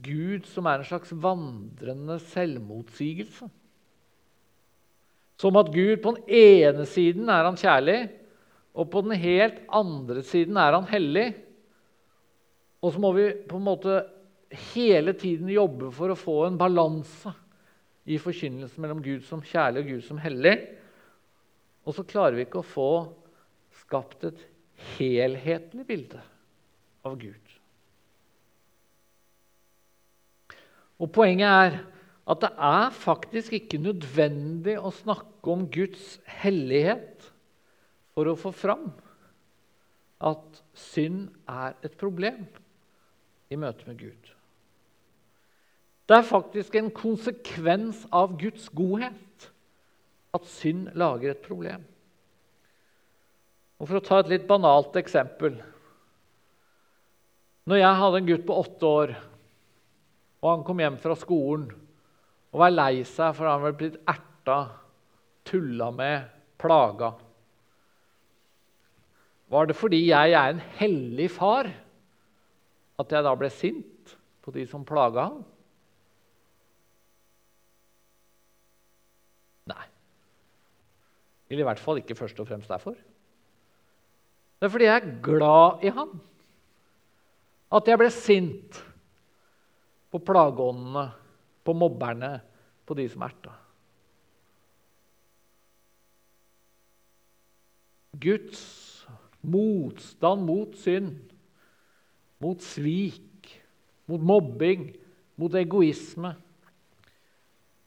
Gud 0.03 0.49
som 0.51 0.67
er 0.67 0.81
en 0.81 0.89
slags 0.89 1.13
vandrende 1.13 2.17
selvmotsigelse. 2.33 3.49
Som 5.41 5.59
at 5.61 5.71
Gud 5.75 5.99
på 6.03 6.15
den 6.17 6.35
ene 6.35 6.87
siden 6.89 7.29
er 7.31 7.47
han 7.47 7.59
kjærlig, 7.59 7.99
og 8.75 8.91
på 8.91 9.03
den 9.07 9.15
helt 9.19 9.61
andre 9.71 10.23
siden 10.27 10.59
er 10.59 10.75
han 10.75 10.89
hellig. 10.91 11.29
Og 12.83 12.95
så 12.95 13.03
må 13.03 13.13
vi 13.17 13.29
på 13.49 13.59
en 13.59 13.67
måte 13.67 14.03
hele 14.75 15.15
tiden 15.19 15.51
jobbe 15.51 15.91
for 15.95 16.13
å 16.13 16.19
få 16.19 16.37
en 16.49 16.59
balanse 16.59 17.33
i 18.05 18.19
forkynnelsen 18.21 18.83
mellom 18.85 19.03
Gud 19.05 19.25
som 19.27 19.43
kjærlig 19.45 19.83
og 19.83 19.93
Gud 19.95 20.05
som 20.07 20.21
hellig. 20.23 20.57
Og 21.85 21.97
så 21.97 22.05
klarer 22.09 22.39
vi 22.39 22.47
ikke 22.47 22.63
å 22.63 22.67
få 22.75 22.91
skapt 23.81 24.27
et 24.29 24.45
helhetlig 24.97 25.87
bilde 25.89 26.21
av 27.05 27.17
Gud. 27.21 27.44
Og 31.03 31.11
Poenget 31.15 31.49
er 31.49 31.79
at 32.25 32.41
det 32.41 32.51
er 32.57 32.93
faktisk 32.97 33.53
ikke 33.57 33.83
nødvendig 33.83 34.79
å 34.81 34.93
snakke 34.95 35.53
om 35.53 35.67
Guds 35.73 36.19
hellighet 36.41 37.27
for 38.15 38.31
å 38.31 38.39
få 38.39 38.53
fram 38.55 38.87
at 40.25 40.63
synd 40.79 41.27
er 41.51 41.75
et 41.85 41.99
problem 42.01 42.47
i 43.53 43.59
møte 43.61 43.85
med 43.89 43.99
Gud. 44.01 44.31
Det 46.09 46.17
er 46.17 46.29
faktisk 46.29 46.77
en 46.77 46.91
konsekvens 46.95 48.05
av 48.13 48.39
Guds 48.41 48.71
godhet 48.77 49.51
at 50.35 50.49
synd 50.51 50.91
lager 50.99 51.35
et 51.35 51.45
problem. 51.45 51.85
Og 53.81 53.89
For 53.89 53.99
å 53.99 54.05
ta 54.05 54.21
et 54.23 54.31
litt 54.31 54.45
banalt 54.49 54.95
eksempel 54.97 55.57
Når 57.67 57.81
jeg 57.81 57.99
hadde 57.99 58.19
en 58.21 58.29
gutt 58.29 58.45
på 58.47 58.57
åtte 58.61 58.87
år, 58.87 59.15
og 60.45 60.51
han 60.51 60.65
kom 60.67 60.81
hjem 60.83 60.97
fra 61.01 61.17
skolen 61.17 61.71
og 62.53 62.61
var 62.61 62.75
lei 62.75 63.01
seg 63.09 63.33
for 63.35 63.49
han 63.49 63.63
var 63.65 63.77
blitt 63.79 63.97
erta, 64.05 64.59
tulla 65.49 65.89
med, 65.95 66.29
plaga 66.61 67.15
Var 69.55 69.69
det 69.69 69.77
fordi 69.77 70.01
jeg 70.09 70.35
er 70.35 70.53
en 70.53 70.63
hellig 70.81 71.31
far 71.33 71.69
at 73.01 73.13
jeg 73.13 73.27
da 73.27 73.33
ble 73.39 73.51
sint 73.53 74.15
på 74.45 74.53
de 74.55 74.65
som 74.69 74.85
plaga 74.87 75.29
ham? 75.29 75.43
Nei. 79.71 79.87
Eller 81.51 81.65
i 81.65 81.69
hvert 81.69 81.83
fall 81.83 82.01
ikke 82.01 82.17
først 82.19 82.41
og 82.43 82.49
fremst 82.49 82.73
derfor. 82.73 82.97
Det 84.59 84.67
er 84.67 84.73
fordi 84.73 84.89
jeg 84.89 85.03
er 85.03 85.15
glad 85.23 85.85
i 85.85 85.93
han. 85.93 86.17
At 87.75 87.89
jeg 87.91 88.01
ble 88.01 88.11
sint 88.15 88.81
på 90.15 90.21
plageåndene, 90.23 91.09
på 91.67 91.73
mobberne, 91.75 92.37
på 92.87 92.95
de 92.95 93.09
som 93.11 93.25
erta. 93.27 93.51
Guds 98.23 98.61
motstand 99.43 100.47
mot 100.47 100.77
synd, 100.79 101.17
mot 102.39 102.63
svik, 102.63 103.49
mot 104.07 104.23
mobbing, 104.23 104.93
mot 105.35 105.59
egoisme 105.59 106.37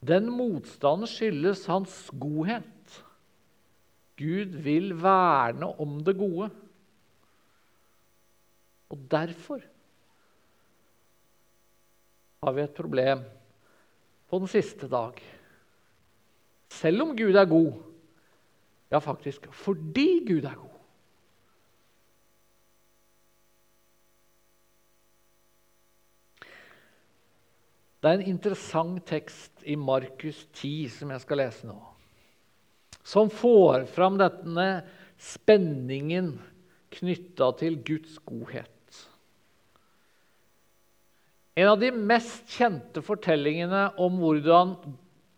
Den 0.08 0.28
motstanden 0.30 1.10
skyldes 1.10 1.64
hans 1.72 1.96
godhet. 2.20 3.00
Gud 4.20 4.60
vil 4.68 4.92
verne 5.02 5.72
om 5.82 5.96
det 6.06 6.14
gode. 6.20 6.52
Og 8.94 9.02
derfor 9.12 9.64
har 12.48 12.56
vi 12.56 12.64
et 12.64 12.78
problem 12.78 13.26
på 14.28 14.40
den 14.40 14.52
siste 14.52 14.88
dag. 14.92 15.20
Selv 16.72 17.04
om 17.04 17.12
Gud 17.18 17.36
er 17.36 17.48
god. 17.48 17.76
Ja, 18.92 19.02
faktisk 19.04 19.50
fordi 19.52 20.24
Gud 20.28 20.48
er 20.48 20.56
god. 20.56 20.74
Det 27.98 28.14
er 28.14 28.20
en 28.22 28.30
interessant 28.32 29.04
tekst 29.10 29.66
i 29.68 29.76
Markus 29.76 30.46
10 30.54 30.74
som 31.00 31.12
jeg 31.12 31.24
skal 31.26 31.42
lese 31.44 31.68
nå 31.68 31.78
som 33.08 33.30
får 33.32 33.86
fram 33.96 34.18
denne 34.20 34.68
spenningen 35.16 36.34
knytta 36.92 37.54
til 37.62 37.80
Guds 37.88 38.18
godhet. 38.28 38.77
En 41.58 41.72
av 41.72 41.80
de 41.82 41.90
mest 41.90 42.46
kjente 42.54 43.02
fortellingene 43.02 43.88
om 43.98 44.20
hvordan 44.22 44.76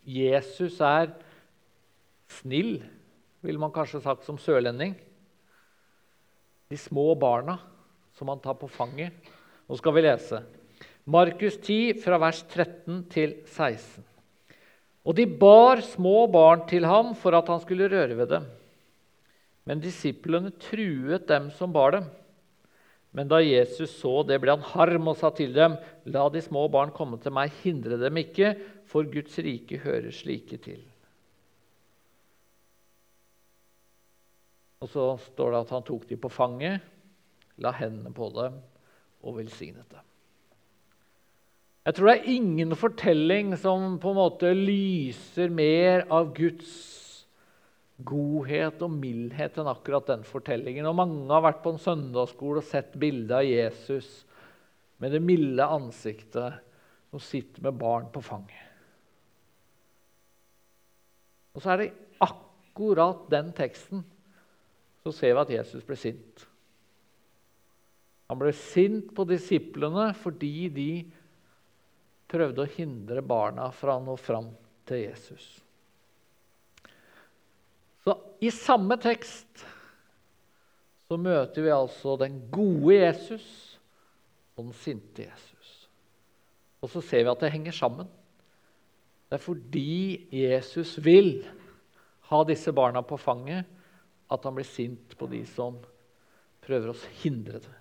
Jesus 0.04 0.82
er 0.84 1.14
snill, 2.42 2.82
ville 3.40 3.62
man 3.62 3.72
kanskje 3.72 4.02
sagt 4.04 4.26
som 4.28 4.40
sørlending. 4.42 4.98
De 6.68 6.78
små 6.78 7.14
barna 7.16 7.56
som 8.18 8.28
han 8.28 8.42
tar 8.44 8.58
på 8.60 8.68
fanget. 8.68 9.16
Nå 9.70 9.80
skal 9.80 9.96
vi 9.96 10.04
lese. 10.04 10.42
Markus 11.10 11.56
10, 11.56 11.96
fra 12.04 12.20
vers 12.20 12.44
13 12.52 13.06
til 13.14 13.40
16. 13.48 14.04
Og 15.08 15.16
de 15.16 15.24
bar 15.40 15.80
små 15.88 16.28
barn 16.28 16.68
til 16.68 16.84
ham 16.86 17.16
for 17.18 17.38
at 17.38 17.48
han 17.48 17.64
skulle 17.64 17.88
røre 17.88 18.18
ved 18.20 18.34
dem. 18.36 18.50
Men 19.64 19.80
disiplene 19.80 20.52
truet 20.68 21.30
dem 21.32 21.48
som 21.56 21.72
bar 21.72 21.96
dem. 21.96 22.12
Men 23.16 23.30
da 23.30 23.40
Jesus 23.42 23.96
så 23.98 24.22
det, 24.28 24.38
ble 24.42 24.54
han 24.54 24.66
harm 24.76 25.10
og 25.10 25.18
sa 25.18 25.32
til 25.34 25.54
dem.: 25.56 25.78
La 26.14 26.28
de 26.30 26.42
små 26.46 26.68
barn 26.70 26.94
komme 26.94 27.18
til 27.22 27.34
meg, 27.34 27.54
hindre 27.64 27.98
dem 28.02 28.22
ikke, 28.22 28.54
for 28.90 29.08
Guds 29.10 29.38
rike 29.42 29.82
hører 29.82 30.14
slike 30.14 30.60
til. 30.62 30.84
Og 34.80 34.92
så 34.92 35.08
står 35.26 35.52
det 35.52 35.64
at 35.66 35.74
han 35.76 35.88
tok 35.88 36.06
dem 36.10 36.22
på 36.22 36.32
fanget, 36.32 36.86
la 37.60 37.74
hendene 37.76 38.14
på 38.16 38.30
dem 38.38 38.62
og 39.26 39.42
velsignet 39.42 39.90
dem. 39.92 40.06
Jeg 41.90 41.96
tror 41.96 42.10
det 42.10 42.16
er 42.20 42.32
ingen 42.38 42.76
fortelling 42.78 43.56
som 43.58 43.98
på 44.00 44.12
en 44.14 44.20
måte 44.20 44.54
lyser 44.54 45.50
mer 45.52 46.06
av 46.14 46.30
Guds 46.38 46.99
godhet 48.06 48.82
og 48.86 48.94
mildhet 48.96 49.58
enn 49.60 49.70
akkurat 49.72 50.08
den 50.08 50.24
fortellingen. 50.28 50.88
Og 50.88 50.98
mange 50.98 51.28
har 51.34 51.44
vært 51.44 51.62
på 51.64 51.74
en 51.74 51.82
søndagsskole 51.82 52.64
og 52.64 52.68
sett 52.68 52.96
bildet 53.00 53.36
av 53.42 53.48
Jesus 53.48 54.10
med 55.00 55.16
det 55.16 55.22
milde 55.24 55.66
ansiktet 55.66 56.60
som 57.10 57.24
sitter 57.24 57.66
med 57.66 57.80
barn 57.80 58.08
på 58.14 58.24
fanget. 58.24 58.66
Og 61.56 61.64
så 61.64 61.74
er 61.74 61.82
det 61.82 61.92
akkurat 62.24 63.26
den 63.32 63.52
teksten 63.58 64.06
så 65.04 65.14
ser 65.16 65.34
vi 65.34 65.42
at 65.42 65.54
Jesus 65.54 65.86
ble 65.88 65.96
sint. 66.00 66.44
Han 68.30 68.38
ble 68.40 68.52
sint 68.54 69.14
på 69.16 69.26
disiplene 69.28 70.12
fordi 70.18 70.70
de 70.74 70.92
prøvde 72.30 72.62
å 72.62 72.72
hindre 72.76 73.24
barna 73.26 73.72
fra 73.74 73.96
å 73.98 74.04
nå 74.04 74.14
fram 74.22 74.52
til 74.90 75.08
Jesus. 75.08 75.48
Så 78.04 78.16
i 78.42 78.52
samme 78.54 78.96
tekst 79.02 79.66
så 81.10 81.18
møter 81.18 81.66
vi 81.66 81.74
altså 81.74 82.16
den 82.22 82.38
gode 82.54 82.96
Jesus 82.96 83.48
og 84.56 84.68
den 84.68 84.76
sinte 84.78 85.26
Jesus. 85.26 85.90
Og 86.80 86.92
så 86.94 87.02
ser 87.04 87.26
vi 87.26 87.32
at 87.32 87.44
det 87.44 87.52
henger 87.54 87.76
sammen. 87.76 88.08
Det 89.30 89.38
er 89.38 89.44
fordi 89.44 90.28
Jesus 90.34 90.96
vil 91.06 91.44
ha 92.30 92.44
disse 92.46 92.72
barna 92.74 93.02
på 93.06 93.18
fanget, 93.18 93.66
at 94.30 94.46
han 94.46 94.56
blir 94.56 94.68
sint 94.68 95.18
på 95.18 95.28
de 95.30 95.42
som 95.50 95.80
prøver 96.66 96.92
å 96.92 97.12
hindre 97.24 97.62
det. 97.64 97.76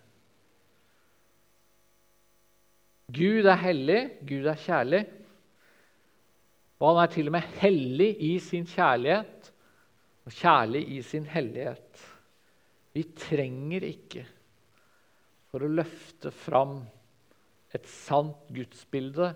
Gud 3.13 3.49
er 3.49 3.61
hellig, 3.61 4.01
Gud 4.29 4.49
er 4.49 4.61
kjærlig. 4.61 5.03
Og 6.79 6.91
han 6.91 7.03
er 7.03 7.13
til 7.13 7.31
og 7.31 7.35
med 7.37 7.55
hellig 7.61 8.11
i 8.25 8.35
sin 8.43 8.67
kjærlighet 8.69 9.38
og 10.29 10.35
kjærlig 10.37 10.83
i 10.93 11.01
sin 11.03 11.25
hellighet. 11.25 12.01
Vi 12.93 13.07
trenger 13.17 13.87
ikke, 13.89 14.27
for 15.49 15.65
å 15.65 15.71
løfte 15.73 16.33
fram 16.35 16.83
et 17.73 17.89
sant 17.89 18.51
gudsbilde, 18.53 19.33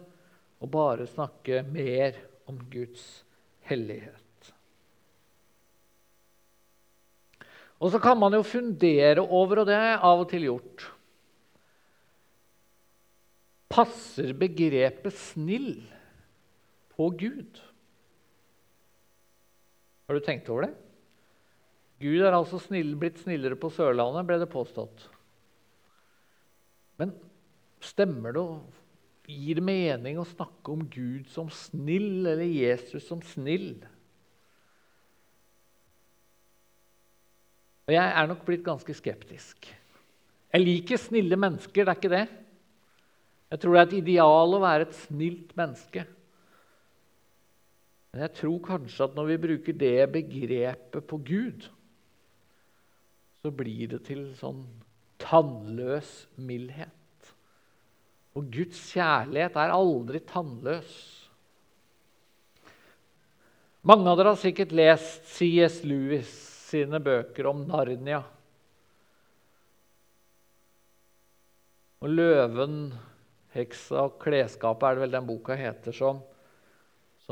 og 0.62 0.70
bare 0.70 1.09
snakke 1.09 1.62
mer 1.64 2.18
om 2.50 2.61
Guds 2.70 3.24
hellighet. 3.66 4.20
Og 7.83 7.90
så 7.90 7.98
kan 7.98 8.20
man 8.20 8.37
jo 8.37 8.44
fundere 8.46 9.24
over, 9.24 9.62
og 9.62 9.70
det 9.72 9.78
har 9.78 9.94
jeg 9.94 10.02
av 10.12 10.26
og 10.26 10.28
til 10.31 10.50
gjort 10.50 10.90
Passer 13.72 14.35
begrepet 14.37 15.14
'snill' 15.16 15.87
på 16.92 17.09
Gud? 17.16 17.71
Har 20.12 20.18
du 20.20 20.27
tenkt 20.27 20.48
over 20.53 20.66
det? 20.66 20.75
Gud 22.05 22.20
er 22.20 22.35
altså 22.37 22.59
snill, 22.61 22.90
blitt 23.01 23.22
snillere 23.22 23.57
på 23.57 23.70
Sørlandet, 23.72 24.27
ble 24.29 24.37
det 24.42 24.48
påstått. 24.53 25.07
Men 27.01 27.14
stemmer 27.81 28.37
det 28.37 28.42
og 28.42 29.31
gir 29.33 29.57
det 29.57 29.64
mening 29.64 30.20
å 30.20 30.27
snakke 30.29 30.75
om 30.75 30.85
Gud 30.92 31.33
som 31.33 31.48
snill 31.48 32.27
eller 32.29 32.44
Jesus 32.44 33.09
som 33.09 33.25
snill? 33.25 33.70
Og 37.88 37.96
jeg 37.96 38.05
er 38.05 38.29
nok 38.29 38.44
blitt 38.44 38.68
ganske 38.68 39.01
skeptisk. 39.01 39.64
Jeg 40.53 40.66
liker 40.66 41.01
snille 41.01 41.40
mennesker, 41.40 41.88
det 41.88 41.94
er 41.94 42.03
ikke 42.03 42.16
det. 42.18 42.27
Jeg 43.48 43.64
tror 43.64 43.79
det 43.79 43.81
er 43.81 43.88
et 43.88 44.01
ideal 44.03 44.59
å 44.61 44.66
være 44.68 44.90
et 44.90 45.01
snilt 45.07 45.57
menneske. 45.57 46.05
Men 48.12 48.27
jeg 48.27 48.35
tror 48.42 48.59
kanskje 48.66 49.07
at 49.07 49.14
når 49.16 49.31
vi 49.31 49.42
bruker 49.46 49.77
det 49.81 49.96
begrepet 50.12 51.07
på 51.09 51.18
Gud, 51.25 51.68
så 53.40 53.51
blir 53.51 53.88
det 53.94 54.03
til 54.07 54.27
sånn 54.37 54.66
tannløs 55.22 56.11
mildhet. 56.37 57.33
Og 58.37 58.53
Guds 58.53 58.79
kjærlighet 58.92 59.57
er 59.61 59.72
aldri 59.75 60.20
tannløs. 60.29 60.92
Mange 63.88 64.07
av 64.12 64.20
dere 64.20 64.35
har 64.35 64.40
sikkert 64.40 64.75
lest 64.77 65.25
C.S. 65.33 65.81
Lewis 65.88 66.31
sine 66.68 67.01
bøker 67.03 67.48
om 67.51 67.64
Narnia. 67.66 68.20
Og 72.03 72.11
'Løven, 72.11 72.92
heksa 73.55 74.05
og 74.07 74.20
klesskapet' 74.22 74.87
er 74.88 74.96
det 74.96 75.03
vel 75.05 75.16
den 75.16 75.27
boka 75.27 75.57
heter, 75.59 75.94
som, 75.94 76.22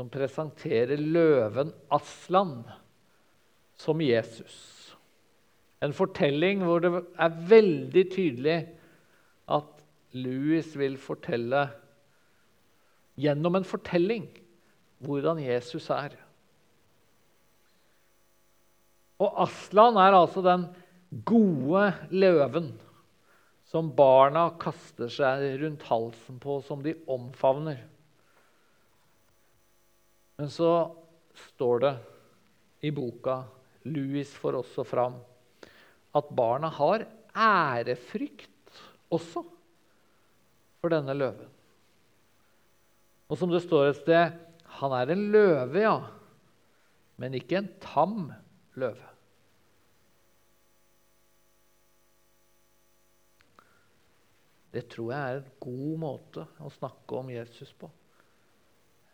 som 0.01 0.07
presenterer 0.09 0.97
løven 0.97 1.69
Aslan 1.93 2.63
som 3.77 3.99
Jesus. 4.01 4.55
En 5.77 5.93
fortelling 5.93 6.63
hvor 6.65 6.81
det 6.81 6.89
er 7.21 7.35
veldig 7.51 8.03
tydelig 8.09 8.55
at 9.45 9.83
Louis 10.17 10.71
vil 10.73 10.97
fortelle 10.97 11.67
gjennom 13.21 13.59
en 13.59 13.67
fortelling 13.67 14.25
hvordan 15.05 15.43
Jesus 15.45 15.91
er. 15.93 16.17
Og 19.21 19.37
Aslan 19.45 20.01
er 20.01 20.17
altså 20.17 20.41
den 20.49 20.65
gode 21.29 21.91
løven 22.09 22.73
som 23.69 23.93
barna 23.93 24.49
kaster 24.65 25.13
seg 25.13 25.61
rundt 25.61 25.85
halsen 25.93 26.41
på, 26.41 26.57
som 26.65 26.81
de 26.81 26.97
omfavner. 27.05 27.90
Men 30.39 30.49
så 30.49 30.71
står 31.51 31.83
det 31.83 31.95
i 32.87 32.91
boka 32.93 33.41
Louis 33.89 34.29
får 34.37 34.59
også 34.61 34.85
fram 34.85 35.17
at 36.17 36.31
barna 36.35 36.69
har 36.75 37.05
ærefrykt 37.33 38.81
også 39.11 39.43
for 40.81 40.93
denne 40.93 41.15
løven. 41.15 41.49
Og 43.31 43.39
som 43.39 43.51
det 43.51 43.63
står 43.63 43.91
et 43.91 44.01
sted 44.01 44.39
han 44.81 44.93
er 44.95 45.11
en 45.13 45.23
løve, 45.33 45.79
ja, 45.83 45.95
men 47.21 47.35
ikke 47.37 47.59
en 47.59 47.71
tam 47.83 48.31
løve. 48.79 49.07
Det 54.71 54.85
tror 54.87 55.11
jeg 55.11 55.21
er 55.21 55.41
en 55.41 55.49
god 55.59 55.97
måte 55.99 56.45
å 56.63 56.71
snakke 56.71 57.19
om 57.19 57.31
Jesus 57.33 57.73
på. 57.75 57.89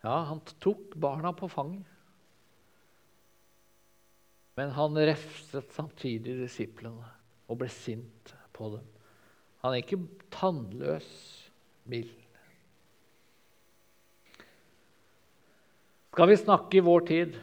Ja, 0.05 0.23
han 0.29 0.41
tok 0.61 0.95
barna 0.95 1.33
på 1.33 1.49
fanget. 1.49 1.85
Men 4.57 4.73
han 4.73 4.97
refset 4.97 5.73
samtidig 5.73 6.33
disiplene 6.39 7.05
og 7.47 7.59
ble 7.61 7.69
sint 7.69 8.33
på 8.57 8.71
dem. 8.73 8.85
Han 9.61 9.73
er 9.73 9.83
ikke 9.83 9.99
tannløs 10.33 11.09
mild. 11.89 12.13
Skal 16.13 16.31
vi 16.31 16.39
snakke 16.41 16.79
i 16.79 16.81
vår 16.81 17.03
tid 17.05 17.35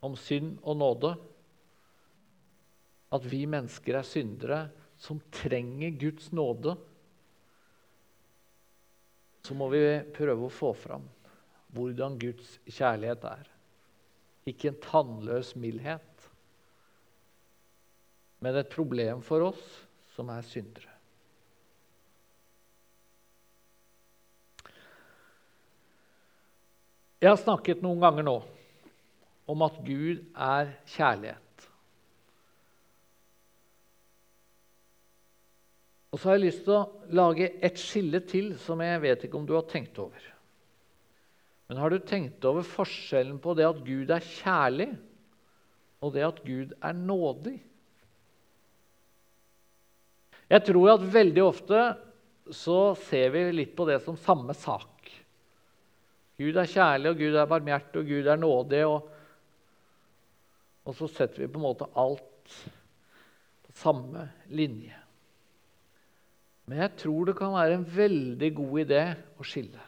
om 0.00 0.14
synd 0.16 0.54
og 0.64 0.78
nåde? 0.80 1.10
At 3.12 3.26
vi 3.28 3.42
mennesker 3.50 3.98
er 3.98 4.06
syndere 4.08 4.62
som 5.00 5.20
trenger 5.34 5.92
Guds 6.00 6.30
nåde? 6.32 6.78
Så 9.46 9.56
må 9.56 9.70
vi 9.72 9.82
prøve 10.14 10.46
å 10.46 10.52
få 10.52 10.72
fram 10.76 11.06
hvordan 11.74 12.18
Guds 12.20 12.58
kjærlighet 12.66 13.24
er. 13.30 13.50
Ikke 14.50 14.70
en 14.70 14.80
tannløs 14.82 15.54
mildhet, 15.60 16.06
men 18.40 18.56
et 18.56 18.72
problem 18.72 19.20
for 19.22 19.50
oss 19.50 19.64
som 20.14 20.30
er 20.32 20.46
syndere. 20.48 20.88
Jeg 27.20 27.28
har 27.28 27.36
snakket 27.36 27.82
noen 27.84 28.00
ganger 28.00 28.24
nå 28.24 28.38
om 29.50 29.62
at 29.66 29.76
Gud 29.84 30.22
er 30.32 30.70
kjærlighet. 30.88 31.49
Og 36.10 36.18
så 36.18 36.28
har 36.28 36.38
jeg 36.38 36.46
lyst 36.48 36.64
til 36.66 36.74
å 36.74 37.14
lage 37.14 37.52
et 37.62 37.78
skille 37.78 38.20
til 38.26 38.52
som 38.58 38.82
jeg 38.82 39.02
vet 39.04 39.26
ikke 39.26 39.38
om 39.38 39.46
du 39.46 39.54
har 39.54 39.66
tenkt 39.70 39.98
over. 40.02 40.20
Men 41.70 41.78
har 41.78 41.92
du 41.92 42.00
tenkt 42.02 42.44
over 42.48 42.66
forskjellen 42.66 43.38
på 43.42 43.54
det 43.54 43.68
at 43.68 43.82
Gud 43.86 44.10
er 44.10 44.26
kjærlig, 44.26 44.88
og 46.02 46.14
det 46.16 46.24
at 46.26 46.40
Gud 46.42 46.72
er 46.82 46.96
nådig? 46.98 47.56
Jeg 50.50 50.66
tror 50.66 50.96
at 50.96 51.10
veldig 51.14 51.42
ofte 51.46 51.82
så 52.50 52.78
ser 53.06 53.30
vi 53.30 53.44
litt 53.54 53.76
på 53.78 53.86
det 53.86 54.00
som 54.02 54.18
samme 54.18 54.56
sak. 54.58 54.88
Gud 56.40 56.56
er 56.58 56.70
kjærlig, 56.72 57.12
og 57.12 57.20
Gud 57.20 57.36
er 57.38 57.50
barmhjertig, 57.52 58.00
og 58.00 58.10
Gud 58.10 58.30
er 58.32 58.40
nådig. 58.40 58.80
Og, 58.88 59.10
og 60.88 60.96
så 60.98 61.10
setter 61.12 61.44
vi 61.44 61.50
på 61.52 61.60
en 61.60 61.66
måte 61.68 61.90
alt 62.00 62.56
på 63.68 63.76
samme 63.78 64.26
linje. 64.50 64.99
Men 66.70 66.84
jeg 66.84 66.92
tror 67.02 67.26
det 67.26 67.34
kan 67.34 67.50
være 67.50 67.80
en 67.80 67.86
veldig 67.96 68.48
god 68.54 68.74
idé 68.84 69.00
å 69.42 69.46
skille. 69.46 69.80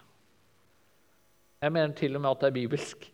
Jeg 1.62 1.71
mener 1.71 1.92
til 1.95 2.18
og 2.18 2.25
med 2.25 2.33
at 2.33 2.40
det 2.42 2.49
er 2.49 2.57
bibelsk 2.57 3.05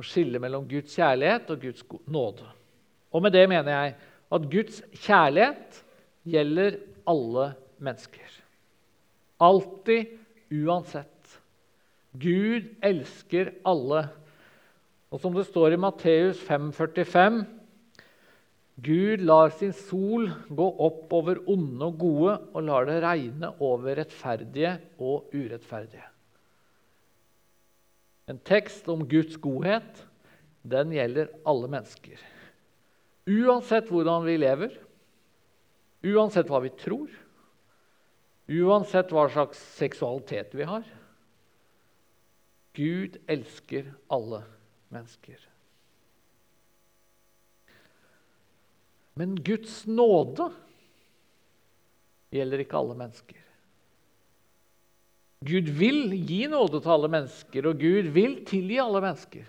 å 0.00 0.04
skille 0.08 0.40
mellom 0.40 0.64
Guds 0.70 0.94
kjærlighet 0.96 1.50
og 1.52 1.66
Guds 1.66 1.84
nåde. 2.08 2.46
Og 3.12 3.20
med 3.20 3.34
det 3.36 3.42
mener 3.50 3.74
jeg 3.74 3.92
at 4.32 4.46
Guds 4.54 4.80
kjærlighet 5.04 5.82
gjelder 6.32 6.78
alle 7.12 7.50
mennesker. 7.76 8.38
Alltid, 9.44 10.16
uansett. 10.64 11.36
Gud 12.16 12.72
elsker 12.80 13.52
alle. 13.68 14.06
Og 15.12 15.20
som 15.20 15.36
det 15.36 15.44
står 15.50 15.76
i 15.76 15.82
Matteus 15.84 16.40
5,45.: 16.48 17.44
Gud 18.80 19.24
lar 19.26 19.50
sin 19.52 19.72
sol 19.76 20.30
gå 20.48 20.66
opp 20.86 21.10
over 21.12 21.40
onde 21.50 21.88
og 21.90 21.98
gode 22.00 22.36
og 22.54 22.62
lar 22.64 22.86
det 22.88 23.00
regne 23.04 23.50
over 23.58 23.98
rettferdige 23.98 24.76
og 24.98 25.34
urettferdige. 25.34 26.06
En 28.30 28.38
tekst 28.46 28.86
om 28.88 29.02
Guds 29.10 29.36
godhet 29.42 30.04
den 30.62 30.94
gjelder 30.94 31.32
alle 31.48 31.68
mennesker. 31.72 32.20
Uansett 33.30 33.90
hvordan 33.90 34.24
vi 34.24 34.38
lever, 34.38 34.72
uansett 36.06 36.48
hva 36.48 36.62
vi 36.64 36.70
tror, 36.80 37.10
uansett 38.50 39.12
hva 39.12 39.26
slags 39.30 39.60
seksualitet 39.76 40.56
vi 40.56 40.66
har 40.66 40.86
Gud 42.74 43.18
elsker 43.26 43.90
alle 44.12 44.44
mennesker. 44.94 45.49
Men 49.20 49.36
Guds 49.44 49.82
nåde 49.84 50.48
gjelder 52.32 52.64
ikke 52.64 52.78
alle 52.80 52.96
mennesker. 52.96 53.46
Gud 55.44 55.68
vil 55.72 56.14
gi 56.28 56.42
nåde 56.52 56.80
til 56.80 56.92
alle 56.92 57.08
mennesker, 57.12 57.68
og 57.68 57.80
Gud 57.80 58.10
vil 58.12 58.38
tilgi 58.48 58.76
alle 58.80 59.00
mennesker. 59.04 59.46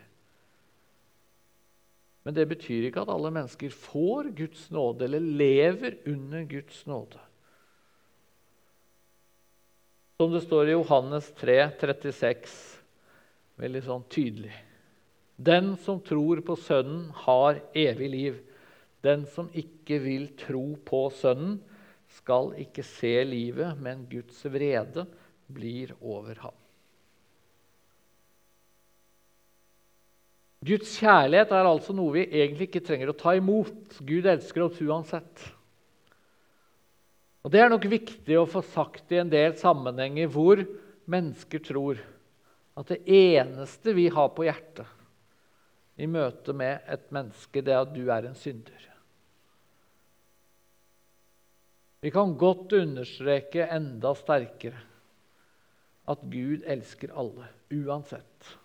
Men 2.23 2.38
det 2.38 2.45
betyr 2.51 2.88
ikke 2.88 3.01
at 3.01 3.12
alle 3.12 3.31
mennesker 3.34 3.73
får 3.73 4.29
Guds 4.38 4.67
nåde 4.71 5.07
eller 5.07 5.23
lever 5.41 5.97
under 6.07 6.43
Guds 6.47 6.84
nåde. 6.86 7.19
Som 10.21 10.36
det 10.36 10.43
står 10.45 10.69
i 10.69 10.75
Johannes 10.75 11.31
3, 11.39 11.57
36 11.81 12.60
veldig 13.62 13.81
sånn 13.88 14.05
tydelig. 14.12 14.53
Den 15.41 15.73
som 15.81 15.97
tror 16.05 16.43
på 16.45 16.55
Sønnen, 16.60 17.07
har 17.25 17.57
evig 17.73 18.10
liv. 18.13 18.39
Den 19.01 19.25
som 19.29 19.49
ikke 19.57 19.97
vil 20.03 20.29
tro 20.39 20.65
på 20.85 21.05
Sønnen, 21.13 21.59
skal 22.11 22.51
ikke 22.59 22.83
se 22.83 23.13
livet, 23.23 23.77
men 23.79 24.03
Guds 24.11 24.41
vrede 24.51 25.05
blir 25.51 25.93
over 26.03 26.35
ham. 26.43 26.57
Guds 30.61 30.91
kjærlighet 30.99 31.53
er 31.55 31.65
altså 31.65 31.95
noe 31.97 32.13
vi 32.19 32.27
egentlig 32.27 32.67
ikke 32.67 32.83
trenger 32.85 33.09
å 33.09 33.17
ta 33.17 33.33
imot. 33.33 33.95
Gud 34.05 34.27
elsker 34.29 34.67
oss 34.67 34.83
uansett. 34.83 35.47
Og 37.41 37.49
Det 37.49 37.63
er 37.63 37.71
nok 37.71 37.87
viktig 37.89 38.37
å 38.37 38.45
få 38.45 38.61
sagt 38.61 39.09
i 39.15 39.17
en 39.23 39.31
del 39.31 39.55
sammenhenger 39.57 40.29
hvor 40.29 40.61
mennesker 41.09 41.63
tror 41.65 42.03
at 42.77 42.91
det 42.93 43.01
eneste 43.09 43.95
vi 43.97 44.05
har 44.13 44.29
på 44.35 44.45
hjertet 44.45 44.85
i 46.01 46.07
møte 46.09 46.53
med 46.53 46.85
et 46.89 47.09
menneske, 47.13 47.61
det 47.61 47.73
er 47.73 47.81
at 47.81 47.93
du 47.93 48.05
er 48.13 48.29
en 48.29 48.37
synder. 48.37 48.90
Vi 52.01 52.09
kan 52.11 52.33
godt 52.37 52.73
understreke 52.73 53.67
enda 53.69 54.15
sterkere 54.17 54.79
at 56.09 56.23
Gud 56.33 56.65
elsker 56.65 57.13
alle, 57.13 57.45
uansett. 57.71 58.55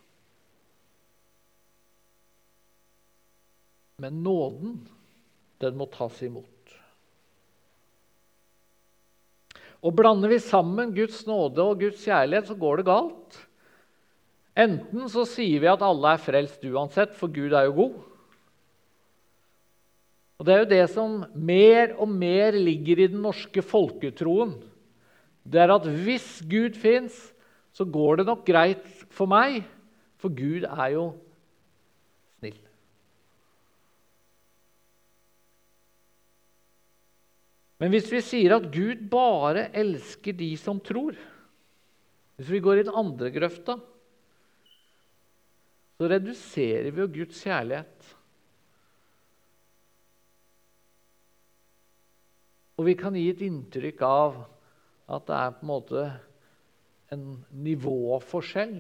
Men 4.00 4.22
nåden, 4.24 4.78
den 5.60 5.76
må 5.76 5.88
tas 5.92 6.22
imot. 6.24 6.52
Og 9.84 9.92
Blander 9.96 10.32
vi 10.32 10.40
sammen 10.42 10.94
Guds 10.96 11.22
nåde 11.28 11.62
og 11.62 11.80
Guds 11.80 12.02
kjærlighet, 12.04 12.48
så 12.48 12.56
går 12.58 12.80
det 12.80 12.88
galt. 12.88 13.38
Enten 14.56 15.08
så 15.12 15.26
sier 15.28 15.60
vi 15.60 15.68
at 15.68 15.84
alle 15.84 16.16
er 16.16 16.22
frelst 16.24 16.64
uansett, 16.64 17.12
for 17.16 17.28
Gud 17.32 17.52
er 17.52 17.68
jo 17.68 17.76
god. 17.76 17.96
Og 20.36 20.44
Det 20.44 20.52
er 20.52 20.58
jo 20.62 20.72
det 20.72 20.84
som 20.92 21.20
mer 21.32 21.94
og 21.96 22.10
mer 22.12 22.56
ligger 22.56 23.00
i 23.00 23.08
den 23.08 23.22
norske 23.24 23.62
folketroen. 23.64 24.52
Det 25.46 25.62
er 25.62 25.72
at 25.72 25.86
hvis 25.86 26.42
Gud 26.44 26.76
fins, 26.76 27.14
så 27.72 27.84
går 27.84 28.20
det 28.20 28.26
nok 28.28 28.44
greit 28.44 28.84
for 29.12 29.28
meg, 29.30 29.62
for 30.20 30.32
Gud 30.32 30.66
er 30.68 30.92
jo 30.92 31.06
snill. 32.36 32.58
Men 37.80 37.92
hvis 37.92 38.08
vi 38.12 38.22
sier 38.24 38.56
at 38.56 38.68
Gud 38.72 39.06
bare 39.12 39.68
elsker 39.76 40.36
de 40.36 40.54
som 40.56 40.80
tror 40.80 41.16
Hvis 42.36 42.52
vi 42.52 42.60
går 42.60 42.80
i 42.80 42.84
den 42.84 42.96
andre 42.96 43.30
grøfta, 43.32 43.78
så 45.96 46.08
reduserer 46.12 46.90
vi 46.92 47.00
jo 47.00 47.06
Guds 47.08 47.38
kjærlighet. 47.40 47.95
Og 52.76 52.88
vi 52.88 52.96
kan 52.98 53.16
gi 53.16 53.28
et 53.32 53.42
inntrykk 53.46 54.02
av 54.04 54.38
at 55.16 55.26
det 55.28 55.36
er 55.38 55.56
på 55.56 55.64
en 55.64 55.70
måte 55.70 56.04
en 57.14 57.26
nivåforskjell 57.64 58.78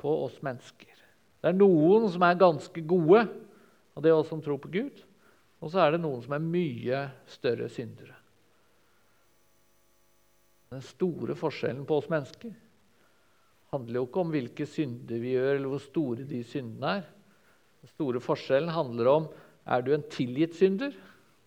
på 0.00 0.16
oss 0.26 0.38
mennesker. 0.44 0.94
Det 1.40 1.50
er 1.50 1.56
noen 1.56 2.06
som 2.12 2.24
er 2.24 2.40
ganske 2.40 2.82
gode, 2.84 3.24
og 3.94 4.04
det 4.04 4.12
er 4.12 4.18
oss 4.18 4.28
som 4.30 4.42
tror 4.44 4.60
på 4.62 4.72
Gud. 4.72 5.02
Og 5.60 5.72
så 5.72 5.82
er 5.82 5.94
det 5.94 6.02
noen 6.04 6.22
som 6.24 6.36
er 6.36 6.44
mye 6.44 7.04
større 7.28 7.68
syndere. 7.72 8.16
Den 10.70 10.84
store 10.86 11.34
forskjellen 11.34 11.82
på 11.88 11.98
oss 11.98 12.10
mennesker 12.12 12.52
handler 13.74 14.00
jo 14.00 14.06
ikke 14.06 14.22
om 14.22 14.32
hvilke 14.34 14.66
synder 14.70 15.18
vi 15.22 15.34
gjør, 15.34 15.56
eller 15.56 15.72
hvor 15.72 15.82
store 15.82 16.26
de 16.28 16.42
syndene 16.46 16.92
er. 17.00 17.08
Den 17.80 17.92
store 17.94 18.22
forskjellen 18.22 18.70
handler 18.74 19.10
om 19.10 19.28
er 19.70 19.82
du 19.84 19.92
en 19.94 20.06
tilgitt 20.12 20.56
synder, 20.58 20.94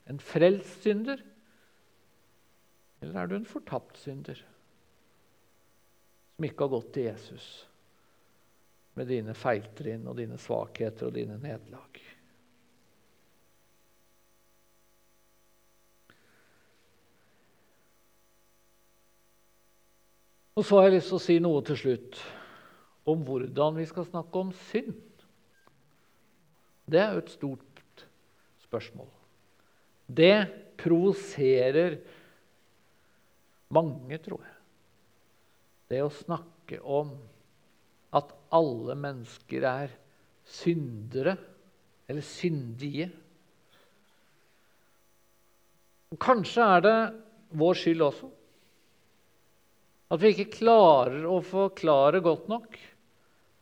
en 0.10 0.20
frelst 0.20 0.84
synder, 0.84 1.22
eller 3.04 3.20
er 3.20 3.30
du 3.30 3.36
en 3.38 3.48
fortapt 3.48 4.00
synder 4.00 4.40
som 6.34 6.48
ikke 6.48 6.66
har 6.66 6.74
gått 6.74 6.90
til 6.96 7.08
Jesus 7.10 7.48
med 8.98 9.10
dine 9.10 9.36
feiltrinn 9.38 10.08
og 10.08 10.18
dine 10.20 10.40
svakheter 10.40 11.10
og 11.10 11.16
dine 11.16 11.38
nederlag? 11.42 12.02
Og 20.54 20.66
så 20.66 20.78
har 20.78 20.88
jeg 20.88 21.00
lyst 21.00 21.10
til 21.10 21.18
å 21.18 21.24
si 21.24 21.40
noe 21.42 21.64
til 21.66 21.80
slutt 21.80 22.20
om 23.10 23.24
hvordan 23.26 23.80
vi 23.80 23.88
skal 23.90 24.06
snakke 24.08 24.46
om 24.46 24.54
synd. 24.70 25.02
Det 26.86 27.02
er 27.02 27.16
jo 27.16 27.24
et 27.24 27.34
stort 27.34 28.06
spørsmål. 28.68 29.10
Det 30.14 30.38
provoserer 30.80 31.98
mange, 33.74 34.18
tror 34.22 34.44
jeg. 34.44 34.58
Det 35.94 36.02
å 36.06 36.14
snakke 36.14 36.80
om 36.82 37.12
at 38.14 38.32
alle 38.54 38.96
mennesker 38.98 39.66
er 39.68 39.94
syndere 40.46 41.36
eller 42.10 42.26
syndige. 42.26 43.10
Og 46.14 46.20
kanskje 46.22 46.70
er 46.76 46.86
det 46.86 46.98
vår 47.58 47.80
skyld 47.80 48.06
også. 48.06 48.30
At 50.14 50.22
vi 50.22 50.34
ikke 50.34 50.60
klarer 50.60 51.26
å 51.26 51.40
forklare 51.46 52.22
godt 52.22 52.50
nok 52.52 52.78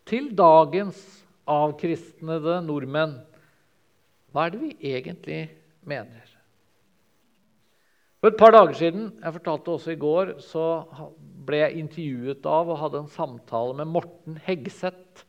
til 0.10 0.32
dagens 0.36 1.00
avkristnede 1.48 2.60
nordmenn 2.66 3.16
hva 4.32 4.48
er 4.48 4.54
det 4.54 4.62
vi 4.62 4.92
egentlig 4.92 5.42
mener. 5.88 6.31
For 8.22 8.30
et 8.30 8.38
par 8.38 8.54
dager 8.54 8.78
siden 8.78 9.08
jeg 9.18 9.34
fortalte 9.40 9.74
også 9.74 9.96
i 9.96 10.02
går, 10.02 10.36
så 10.46 10.66
ble 11.42 11.64
jeg 11.64 11.80
intervjuet 11.82 12.46
av 12.46 12.70
og 12.70 12.78
hadde 12.84 13.00
en 13.02 13.10
samtale 13.10 13.74
med 13.80 13.90
Morten 13.90 14.36
Hegseth. 14.46 15.24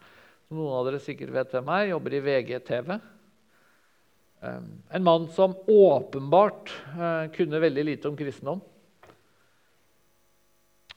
Som 0.44 0.60
noen 0.60 0.74
av 0.76 0.84
dere 0.90 1.00
sikkert 1.00 1.32
vet 1.32 1.54
hvem 1.56 1.70
er. 1.72 1.86
Jobber 1.94 2.18
i 2.18 2.20
VGTV. 2.26 2.92
En 4.92 5.06
mann 5.06 5.24
som 5.32 5.54
åpenbart 5.70 6.74
eh, 6.92 7.30
kunne 7.32 7.62
veldig 7.62 7.84
lite 7.88 8.10
om 8.10 8.18
kristendom. 8.18 8.60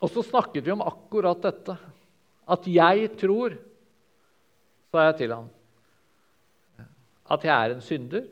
Og 0.01 0.11
så 0.11 0.25
snakket 0.25 0.65
vi 0.65 0.73
om 0.75 0.83
akkurat 0.83 1.39
dette. 1.47 1.77
At 2.51 2.67
jeg 2.67 3.13
tror, 3.21 3.55
sa 4.91 5.07
jeg 5.07 5.21
til 5.21 5.37
han, 5.37 5.47
at 7.31 7.47
jeg 7.47 7.55
er 7.55 7.73
en 7.73 7.85
synder 7.85 8.27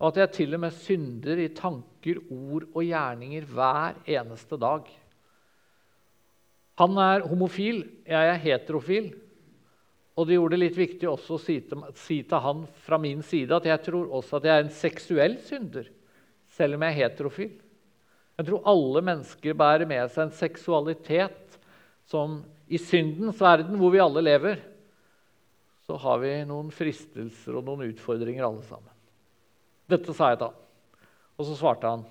og 0.00 0.08
at 0.08 0.22
jeg 0.22 0.32
til 0.32 0.56
og 0.56 0.62
med 0.62 0.72
synder 0.72 1.42
i 1.44 1.50
tanker, 1.52 2.22
ord 2.32 2.64
og 2.72 2.84
gjerninger 2.86 3.44
hver 3.52 3.98
eneste 4.08 4.56
dag. 4.60 4.86
Han 6.80 6.96
er 7.04 7.26
homofil, 7.28 7.82
jeg 8.08 8.30
er 8.30 8.40
heterofil. 8.40 9.10
Og 10.16 10.26
det 10.26 10.38
gjorde 10.38 10.56
det 10.56 10.60
litt 10.62 10.78
viktig 10.78 11.08
også 11.08 11.36
å 11.36 11.40
si 11.40 11.58
til, 11.68 11.82
si 12.00 12.22
til, 12.24 12.40
han 12.40 12.64
fra 12.86 12.98
min 13.00 13.20
side 13.24 13.56
at 13.56 13.68
jeg 13.68 13.82
tror 13.86 14.08
også 14.18 14.38
at 14.38 14.48
jeg 14.48 14.56
er 14.56 14.64
en 14.64 14.72
seksuell 14.74 15.36
synder, 15.44 15.90
selv 16.56 16.76
om 16.76 16.84
jeg 16.84 16.96
er 16.96 17.00
heterofil. 17.04 17.52
Jeg 18.40 18.48
tror 18.48 18.68
alle 18.72 19.02
mennesker 19.04 19.56
bærer 19.56 19.88
med 19.88 20.08
seg 20.12 20.26
en 20.26 20.36
seksualitet 20.36 21.58
som 22.08 22.40
i 22.72 22.80
syndens 22.80 23.40
verden, 23.42 23.76
hvor 23.76 23.92
vi 23.92 24.00
alle 24.00 24.24
lever, 24.24 24.64
så 25.84 25.98
har 26.00 26.20
vi 26.22 26.32
noen 26.48 26.72
fristelser 26.72 27.58
og 27.58 27.66
noen 27.66 27.90
utfordringer 27.90 28.46
alle 28.46 28.64
sammen. 28.64 28.99
Dette 29.90 30.14
sa 30.14 30.30
jeg 30.30 30.40
til 30.40 30.50
han. 30.50 30.58
Og 31.40 31.46
så 31.48 31.56
svarte 31.56 31.88
han, 31.88 32.04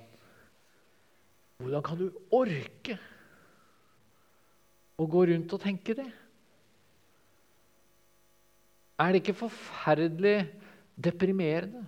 'Hvordan 1.60 1.84
kan 1.84 1.98
du 1.98 2.10
orke 2.32 2.98
å 4.98 5.06
gå 5.06 5.26
rundt 5.28 5.54
og 5.54 5.62
tenke 5.62 5.94
det?' 5.94 6.12
Er 9.00 9.12
det 9.12 9.22
ikke 9.22 9.34
forferdelig 9.48 10.50
deprimerende? 10.96 11.86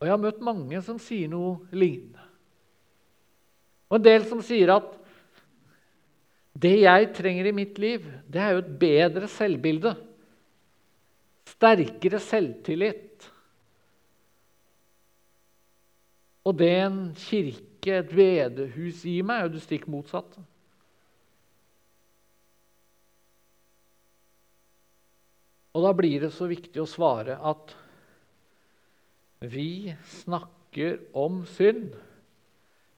Og 0.00 0.06
jeg 0.06 0.12
har 0.12 0.20
møtt 0.20 0.44
mange 0.44 0.80
som 0.84 0.98
sier 1.00 1.28
noe 1.28 1.58
lignende. 1.72 2.20
Og 3.90 3.98
en 3.98 4.06
del 4.06 4.24
som 4.28 4.40
sier 4.44 4.72
at 4.74 4.88
det 6.56 6.74
jeg 6.80 7.10
trenger 7.16 7.48
i 7.50 7.54
mitt 7.56 7.78
liv, 7.80 8.04
det 8.28 8.40
er 8.40 8.54
jo 8.54 8.62
et 8.64 8.78
bedre 8.80 9.28
selvbilde. 9.28 9.92
Sterkere 11.46 12.20
selvtillit. 12.20 13.05
Og 16.46 16.54
det 16.54 16.74
en 16.78 17.00
kirke, 17.18 17.96
et 17.96 18.12
vedehus, 18.14 19.02
gir 19.02 19.26
meg, 19.26 19.40
er 19.40 19.48
jo 19.48 19.54
det 19.56 19.62
stikk 19.64 19.88
motsatte. 19.90 20.42
Og 25.76 25.84
da 25.84 25.92
blir 25.92 26.22
det 26.22 26.32
så 26.32 26.48
viktig 26.48 26.80
å 26.80 26.88
svare 26.88 27.36
at 27.36 27.74
vi 29.44 29.92
snakker 30.22 31.02
om 31.18 31.42
synd 31.52 31.92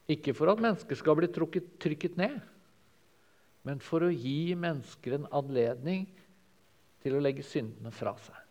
ikke 0.08 0.32
for 0.36 0.52
at 0.52 0.62
mennesker 0.62 0.96
skal 0.96 1.18
bli 1.18 1.28
trukket, 1.32 1.74
trykket 1.82 2.14
ned, 2.20 2.38
men 3.66 3.82
for 3.84 4.06
å 4.06 4.12
gi 4.12 4.54
mennesker 4.56 5.18
en 5.18 5.26
anledning 5.36 6.06
til 7.02 7.18
å 7.18 7.24
legge 7.24 7.44
syndene 7.44 7.92
fra 7.92 8.14
seg. 8.22 8.47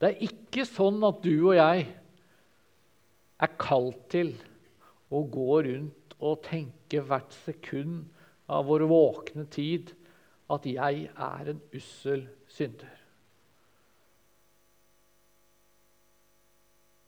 Det 0.00 0.10
er 0.10 0.24
ikke 0.26 0.66
sånn 0.68 0.98
at 1.06 1.22
du 1.24 1.34
og 1.36 1.54
jeg 1.56 1.86
er 3.44 3.54
kalt 3.60 4.02
til 4.12 4.34
å 5.14 5.22
gå 5.30 5.60
rundt 5.66 6.16
og 6.18 6.42
tenke 6.46 7.02
hvert 7.04 7.34
sekund 7.44 8.04
av 8.50 8.66
vår 8.68 8.86
våkne 8.90 9.46
tid 9.50 9.94
at 10.50 10.66
'jeg 10.66 11.08
er 11.16 11.50
en 11.50 11.60
ussel 11.72 12.28
synder'. 12.48 13.00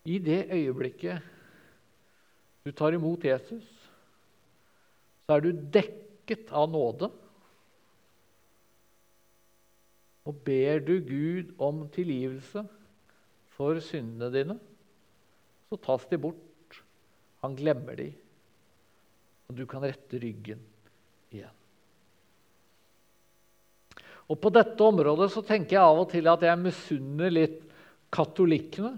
I 0.07 0.19
det 0.19 0.47
øyeblikket 0.55 1.23
du 2.65 2.71
tar 2.73 2.95
imot 2.95 3.25
Jesus, 3.25 3.67
så 5.27 5.37
er 5.37 5.41
du 5.41 5.51
dekket 5.51 6.53
av 6.55 6.71
nåde. 6.71 7.11
Og 10.27 10.41
ber 10.47 10.81
du 10.83 10.97
Gud 11.07 11.53
om 11.63 11.85
tilgivelse 11.95 12.65
for 13.57 13.79
syndene 13.85 14.31
dine, 14.35 14.57
så 15.71 15.79
tas 15.83 16.07
de 16.11 16.19
bort. 16.21 16.81
Han 17.45 17.55
glemmer 17.59 17.99
de, 17.99 18.11
og 19.47 19.59
du 19.59 19.63
kan 19.71 19.85
rette 19.87 20.19
ryggen 20.19 20.63
igjen. 21.31 21.55
Og 24.27 24.39
På 24.43 24.51
dette 24.51 24.83
området 24.83 25.31
så 25.31 25.43
tenker 25.47 25.77
jeg 25.77 25.87
av 25.87 26.01
og 26.03 26.09
til 26.11 26.27
at 26.31 26.43
jeg 26.43 26.59
misunner 26.59 27.31
litt 27.31 27.61
katolikkene 28.15 28.97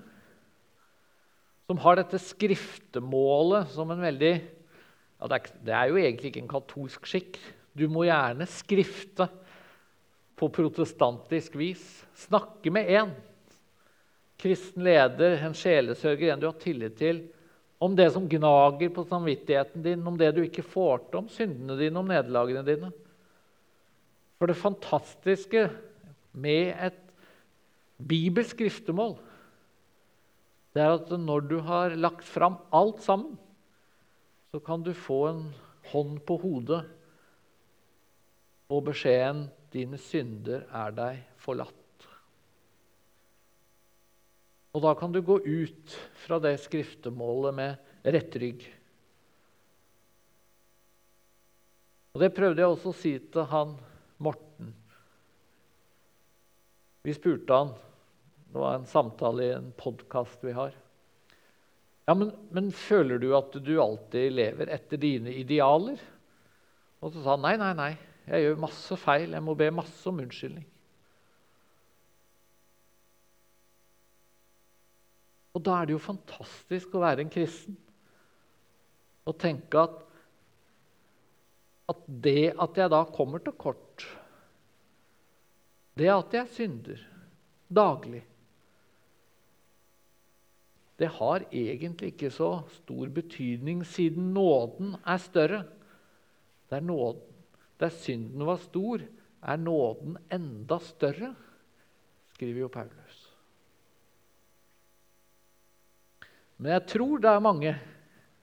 som 1.68 1.80
har 1.84 1.98
dette 1.98 2.20
skriftemålet 2.22 3.68
som 3.74 3.90
en 3.92 4.00
veldig 4.00 4.32
ja, 4.38 5.28
det, 5.28 5.36
er, 5.36 5.50
det, 5.66 5.74
er, 5.74 5.90
jo 5.90 5.98
egentlig 6.00 6.30
ikke 6.30 6.40
en 6.44 6.52
katolsk 6.52 7.08
skikk. 7.10 7.36
Du 7.76 7.88
må 7.92 8.06
gjerne 8.06 8.46
skrifte 8.48 9.26
på 10.38 10.48
protestantisk 10.54 11.56
vis. 11.58 11.82
Snakke 12.14 12.70
med 12.74 12.90
en 12.94 13.10
kristen 14.38 14.84
leder, 14.86 15.36
en 15.42 15.56
sjelesørger, 15.56 16.32
en 16.32 16.40
du 16.40 16.46
har 16.46 16.60
tillit 16.62 16.96
til, 16.98 17.24
om 17.82 17.94
det 17.98 18.08
som 18.14 18.26
gnager 18.30 18.90
på 18.94 19.04
samvittigheten 19.06 19.82
din, 19.82 20.06
om 20.06 20.16
det 20.18 20.32
du 20.34 20.42
ikke 20.44 20.66
får 20.66 21.04
til, 21.08 21.20
om 21.20 21.30
syndene 21.30 21.78
dine, 21.78 21.98
om 21.98 22.10
nederlagene 22.10 22.64
dine. 22.66 22.90
For 24.38 24.50
det 24.50 24.58
fantastiske 24.58 25.68
med 26.38 26.74
et 26.86 27.02
bibelsk 27.98 28.54
skriftemål 28.54 29.16
det 30.76 30.84
er 30.84 30.92
at 30.94 31.08
når 31.18 31.46
du 31.50 31.56
har 31.66 31.96
lagt 31.98 32.26
fram 32.28 32.58
alt 32.76 33.00
sammen, 33.02 33.38
så 34.52 34.60
kan 34.62 34.84
du 34.84 34.92
få 34.94 35.24
en 35.30 35.40
hånd 35.90 36.20
på 36.28 36.36
hodet 36.38 36.84
og 38.68 38.84
beskjeden 38.86 39.48
'Dine 39.72 39.98
synder 40.00 40.64
er 40.72 40.94
deg 40.96 41.20
forlatt'. 41.42 42.06
Og 44.76 44.84
da 44.84 44.94
kan 44.94 45.12
du 45.12 45.20
gå 45.24 45.38
ut 45.44 45.94
fra 46.24 46.38
det 46.40 46.54
skriftemålet 46.62 47.54
med 47.56 48.12
rett 48.14 48.36
rygg. 48.36 48.64
Og 52.14 52.20
Det 52.20 52.34
prøvde 52.34 52.62
jeg 52.62 52.72
også 52.72 52.92
å 52.92 52.98
si 52.98 53.12
til 53.18 53.46
han 53.50 53.76
Morten. 54.18 54.72
Vi 57.06 57.14
spurte 57.14 57.54
han 57.54 57.76
det 58.48 58.58
var 58.58 58.78
en 58.78 58.86
samtale 58.88 59.44
i 59.44 59.52
en 59.52 59.72
podkast 59.76 60.44
vi 60.44 60.54
har. 60.56 60.72
Ja, 62.08 62.14
men, 62.14 62.30
men, 62.50 62.70
føler 62.72 63.20
du 63.20 63.28
at 63.36 63.52
du 63.52 63.74
alltid 63.82 64.32
lever 64.32 64.70
etter 64.72 64.96
dine 64.96 65.34
idealer? 65.36 66.00
Og 67.04 67.12
så 67.12 67.20
sa 67.20 67.34
han 67.34 67.44
nei, 67.44 67.52
nei, 67.60 67.74
nei. 67.76 67.90
Jeg 68.28 68.44
gjør 68.44 68.60
masse 68.60 68.98
feil. 69.00 69.32
Jeg 69.36 69.44
må 69.44 69.54
be 69.56 69.70
masse 69.72 70.08
om 70.10 70.20
unnskyldning. 70.22 70.66
Og 75.56 75.64
da 75.66 75.78
er 75.78 75.88
det 75.88 75.96
jo 75.96 76.02
fantastisk 76.02 76.94
å 76.94 77.02
være 77.02 77.24
en 77.24 77.32
kristen 77.32 77.78
og 79.28 79.34
tenke 79.42 79.80
at, 79.80 79.96
at 81.92 82.04
det 82.24 82.52
at 82.54 82.78
jeg 82.78 82.92
da 82.92 83.02
kommer 83.12 83.42
til 83.44 83.56
kort, 83.60 84.06
det 85.98 86.08
at 86.14 86.36
jeg 86.36 86.52
synder 86.54 87.02
daglig 87.68 88.22
det 90.98 91.10
har 91.14 91.44
egentlig 91.54 92.12
ikke 92.12 92.30
så 92.34 92.62
stor 92.80 93.10
betydning, 93.14 93.84
siden 93.86 94.32
nåden 94.34 94.96
er 95.06 95.20
større. 95.22 95.60
Det 96.70 96.80
er 96.80 96.86
nåden, 96.86 97.27
der 97.78 97.94
synden 97.94 98.46
var 98.46 98.58
stor, 98.62 99.02
er 99.38 99.60
nåden 99.62 100.16
enda 100.34 100.80
større, 100.82 101.30
skriver 102.34 102.64
jo 102.64 102.70
Paulus. 102.72 103.20
Men 106.58 106.74
jeg 106.74 106.86
tror 106.90 107.22
det 107.22 107.30
er 107.30 107.44
mange 107.44 107.74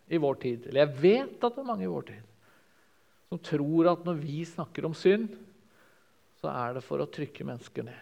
i 0.08 0.20
vår 0.22 0.40
tid, 0.40 0.70
eller 0.70 0.86
jeg 0.86 1.02
vet 1.02 1.44
at 1.44 1.58
det 1.58 1.64
er 1.64 1.68
mange 1.68 1.84
i 1.84 1.92
vår 1.92 2.08
tid, 2.14 2.24
som 3.28 3.42
tror 3.44 3.92
at 3.92 4.06
når 4.08 4.22
vi 4.22 4.46
snakker 4.48 4.88
om 4.88 4.96
synd, 4.96 5.28
så 6.40 6.52
er 6.54 6.78
det 6.78 6.86
for 6.86 7.02
å 7.02 7.10
trykke 7.12 7.48
mennesker 7.48 7.88
ned. 7.88 8.02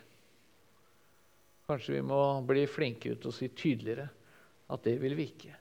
Kanskje 1.64 1.96
vi 1.96 2.06
må 2.06 2.20
bli 2.46 2.66
flinkere 2.68 3.18
til 3.18 3.32
å 3.32 3.36
si 3.36 3.50
tydeligere 3.56 4.10
at 4.74 4.86
det 4.86 4.98
vil 5.02 5.16
vi 5.18 5.28
ikke. 5.32 5.54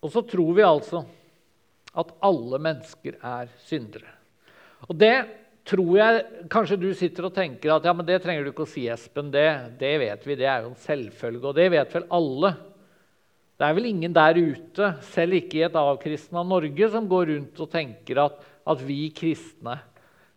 Og 0.00 0.12
så 0.14 0.22
tror 0.24 0.54
vi 0.56 0.64
altså 0.64 1.02
at 1.98 2.14
alle 2.22 2.60
mennesker 2.62 3.18
er 3.18 3.50
syndere. 3.66 4.10
Og 4.88 4.96
det 4.96 5.14
tror 5.68 5.96
jeg 5.98 6.22
Kanskje 6.50 6.78
du 6.80 6.88
sitter 6.96 7.26
og 7.28 7.34
tenker 7.36 7.74
at 7.74 7.84
ja, 7.86 7.92
men 7.94 8.06
det 8.08 8.20
trenger 8.24 8.46
du 8.46 8.52
ikke 8.52 8.64
å 8.66 8.70
si, 8.70 8.86
Espen. 8.90 9.30
Det, 9.34 9.46
det 9.80 9.92
vet 10.02 10.26
vi, 10.26 10.38
det 10.38 10.48
er 10.48 10.64
jo 10.64 10.72
en 10.72 10.82
selvfølge, 10.86 11.44
og 11.50 11.58
det 11.58 11.68
vet 11.74 11.96
vel 11.98 12.08
alle. 12.16 12.54
Det 13.60 13.66
er 13.68 13.76
vel 13.76 13.90
ingen 13.90 14.14
der 14.16 14.38
ute, 14.40 14.94
selv 15.12 15.36
ikke 15.36 15.60
i 15.60 15.66
et 15.66 15.76
avkristna 15.76 16.42
Norge, 16.46 16.90
som 16.94 17.08
går 17.10 17.28
rundt 17.34 17.60
og 17.60 17.72
tenker 17.74 18.22
at, 18.24 18.40
at 18.70 18.84
vi 18.86 19.02
kristne 19.14 19.76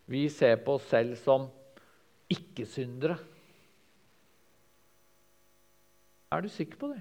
vi 0.05 0.25
ser 0.29 0.57
på 0.65 0.75
oss 0.77 0.89
selv 0.91 1.15
som 1.21 1.47
ikke-syndere. 2.33 3.15
Er 6.33 6.43
du 6.43 6.49
sikker 6.51 6.79
på 6.81 6.89
det? 6.91 6.99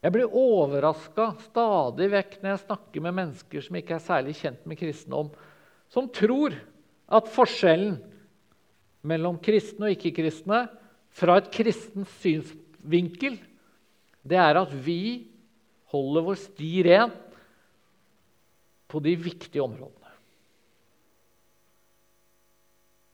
Jeg 0.00 0.14
blir 0.14 0.32
overraska 0.32 1.26
stadig 1.44 2.08
vekk 2.14 2.38
når 2.40 2.54
jeg 2.54 2.62
snakker 2.62 3.04
med 3.04 3.16
mennesker 3.18 3.64
som 3.64 3.76
ikke 3.76 3.98
er 3.98 4.04
særlig 4.04 4.36
kjent 4.38 4.62
med 4.68 4.80
kristendom, 4.80 5.28
som 5.92 6.08
tror 6.08 6.56
at 7.10 7.28
forskjellen 7.28 7.98
mellom 9.04 9.36
kristne 9.42 9.88
og 9.88 9.96
ikke-kristne 9.96 10.62
fra 11.20 11.36
et 11.40 11.50
kristent 11.52 12.08
synsvinkel, 12.20 13.36
det 14.24 14.38
er 14.40 14.60
at 14.60 14.72
vi 14.72 15.26
holder 15.92 16.26
vår 16.28 16.38
sti 16.38 16.72
ren 16.86 17.12
på 18.90 19.00
de 19.04 19.14
viktige 19.20 19.62
områdene. 19.64 19.96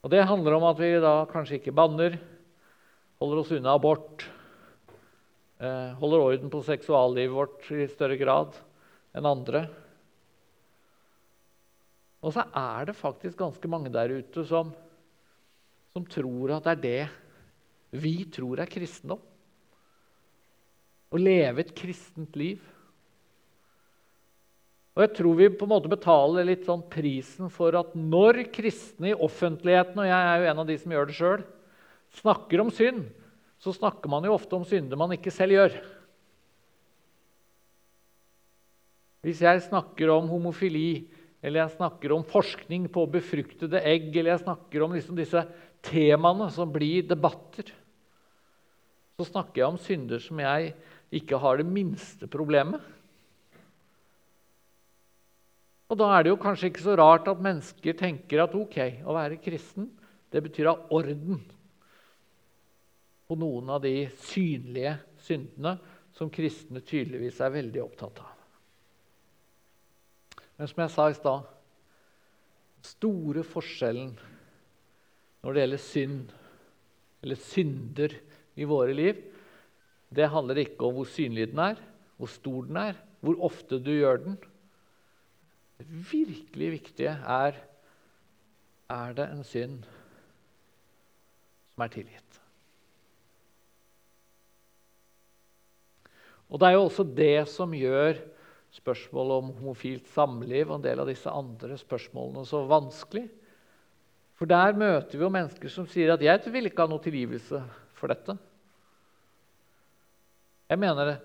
Og 0.06 0.10
Det 0.12 0.22
handler 0.22 0.54
om 0.54 0.64
at 0.68 0.78
vi 0.78 0.92
da 1.02 1.24
kanskje 1.26 1.58
ikke 1.58 1.74
banner, 1.74 2.14
holder 3.18 3.40
oss 3.42 3.50
unna 3.56 3.74
abort, 3.74 4.22
holder 5.56 6.22
orden 6.22 6.50
på 6.52 6.60
seksuallivet 6.66 7.32
vårt 7.32 7.68
i 7.72 7.86
større 7.88 8.18
grad 8.20 8.56
enn 9.16 9.28
andre. 9.28 9.62
Og 12.20 12.34
så 12.34 12.44
er 12.50 12.88
det 12.88 12.98
faktisk 12.98 13.38
ganske 13.40 13.70
mange 13.70 13.92
der 13.92 14.12
ute 14.18 14.44
som, 14.48 14.72
som 15.94 16.04
tror 16.10 16.56
at 16.56 16.66
det 16.66 16.74
er 16.74 16.82
det 16.82 18.02
vi 18.02 18.16
tror 18.28 18.60
er 18.60 18.70
kristendom. 18.70 19.20
Å 21.06 21.20
leve 21.20 21.62
et 21.62 21.74
kristent 21.76 22.34
liv. 22.36 22.58
Og 24.96 25.04
jeg 25.04 25.12
tror 25.18 25.36
vi 25.38 25.48
på 25.52 25.68
en 25.68 25.74
måte 25.74 25.92
betaler 25.92 26.48
litt 26.48 26.64
sånn 26.66 26.82
prisen 26.90 27.52
for 27.52 27.76
at 27.78 27.92
når 27.94 28.46
kristne 28.52 29.12
i 29.12 29.18
offentligheten, 29.26 30.00
og 30.00 30.08
jeg 30.08 30.30
er 30.32 30.40
jo 30.40 30.50
en 30.50 30.62
av 30.62 30.68
de 30.68 30.76
som 30.80 30.94
gjør 30.94 31.08
det 31.10 31.16
sjøl, 31.18 31.44
snakker 32.16 32.62
om 32.62 32.72
synd, 32.72 33.04
så 33.62 33.72
snakker 33.72 34.10
man 34.12 34.26
jo 34.26 34.34
ofte 34.36 34.56
om 34.58 34.64
synder 34.68 34.98
man 35.00 35.14
ikke 35.16 35.32
selv 35.34 35.56
gjør. 35.56 35.76
Hvis 39.26 39.40
jeg 39.42 39.64
snakker 39.64 40.12
om 40.12 40.28
homofili, 40.30 41.06
eller 41.42 41.64
jeg 41.64 41.76
snakker 41.76 42.12
om 42.14 42.26
forskning 42.26 42.86
på 42.92 43.06
befruktede 43.10 43.80
egg, 43.82 44.12
eller 44.12 44.34
jeg 44.34 44.44
snakker 44.44 44.84
om 44.84 44.94
liksom 44.94 45.18
disse 45.18 45.42
temaene 45.86 46.46
som 46.54 46.70
blir 46.72 47.06
debatter, 47.08 47.72
så 49.16 49.26
snakker 49.26 49.62
jeg 49.62 49.70
om 49.72 49.80
synder 49.80 50.22
som 50.22 50.38
jeg 50.42 50.74
ikke 51.16 51.40
har 51.40 51.58
det 51.58 51.66
minste 51.66 52.28
problemet. 52.30 52.82
Og 55.86 55.98
Da 55.98 56.08
er 56.12 56.26
det 56.26 56.32
jo 56.34 56.42
kanskje 56.42 56.68
ikke 56.70 56.82
så 56.82 56.96
rart 56.98 57.28
at 57.30 57.42
mennesker 57.42 57.94
tenker 57.98 58.42
at 58.42 58.54
ok, 58.58 58.78
å 59.06 59.14
være 59.14 59.38
kristen 59.42 59.88
det 60.34 60.42
betyr 60.42 60.68
ha 60.68 60.74
orden 60.92 61.38
på 63.26 63.36
noen 63.38 63.70
av 63.74 63.82
de 63.82 64.06
synlige 64.28 64.94
syndene 65.26 65.76
som 66.16 66.30
kristne 66.32 66.80
tydeligvis 66.86 67.40
er 67.44 67.54
veldig 67.54 67.82
opptatt 67.82 68.22
av. 68.22 68.32
Men 70.56 70.70
som 70.70 70.82
jeg 70.84 70.94
sa 70.94 71.08
i 71.10 71.18
stad 71.18 71.52
store 72.86 73.42
forskjellen 73.44 74.14
når 75.42 75.54
det 75.54 75.62
gjelder 75.62 75.82
synd, 75.82 76.30
eller 77.22 77.38
synder 77.42 78.14
i 78.56 78.66
våre 78.66 78.94
liv, 78.96 79.20
det 80.08 80.30
handler 80.32 80.62
ikke 80.62 80.86
om 80.86 80.96
hvor 80.96 81.08
synlig 81.10 81.50
den 81.52 81.62
er, 81.62 81.80
hvor 82.16 82.30
stor 82.30 82.66
den 82.66 82.78
er, 82.80 82.98
hvor 83.20 83.38
ofte 83.46 83.78
du 83.82 83.92
gjør 83.92 84.22
den. 84.24 84.36
Det 85.76 85.86
virkelig 86.12 86.70
viktige 86.78 87.14
er 87.20 87.58
er 88.88 89.12
det 89.18 89.26
en 89.32 89.42
synd 89.44 89.80
som 91.74 91.82
er 91.82 91.90
tilgitt. 91.92 92.25
Og 96.50 96.60
det 96.60 96.68
er 96.68 96.76
jo 96.76 96.84
også 96.86 97.06
det 97.16 97.48
som 97.50 97.74
gjør 97.74 98.20
spørsmålet 98.76 99.40
om 99.40 99.52
homofilt 99.60 100.08
samliv 100.12 100.68
og 100.68 100.78
en 100.78 100.84
del 100.84 101.02
av 101.02 101.08
disse 101.10 101.30
andre 101.32 101.78
spørsmålene 101.80 102.44
så 102.46 102.62
vanskelig. 102.68 103.24
For 104.36 104.48
der 104.50 104.76
møter 104.76 105.16
vi 105.16 105.24
jo 105.24 105.32
mennesker 105.32 105.72
som 105.72 105.86
sier 105.88 106.12
at 106.12 106.22
'jeg 106.22 106.52
vil 106.52 106.66
ikke 106.66 106.84
ha 106.84 106.88
noe 106.88 107.02
tilgivelse 107.02 107.62
for 107.94 108.08
dette'. 108.08 108.36
Jeg 110.68 110.78
mener 110.78 111.04
det. 111.04 111.18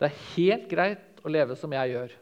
Er 0.00 0.20
helt 0.36 0.68
greit 0.70 1.20
å 1.24 1.28
leve 1.28 1.56
som 1.56 1.72
jeg 1.72 1.90
gjør. 1.90 2.12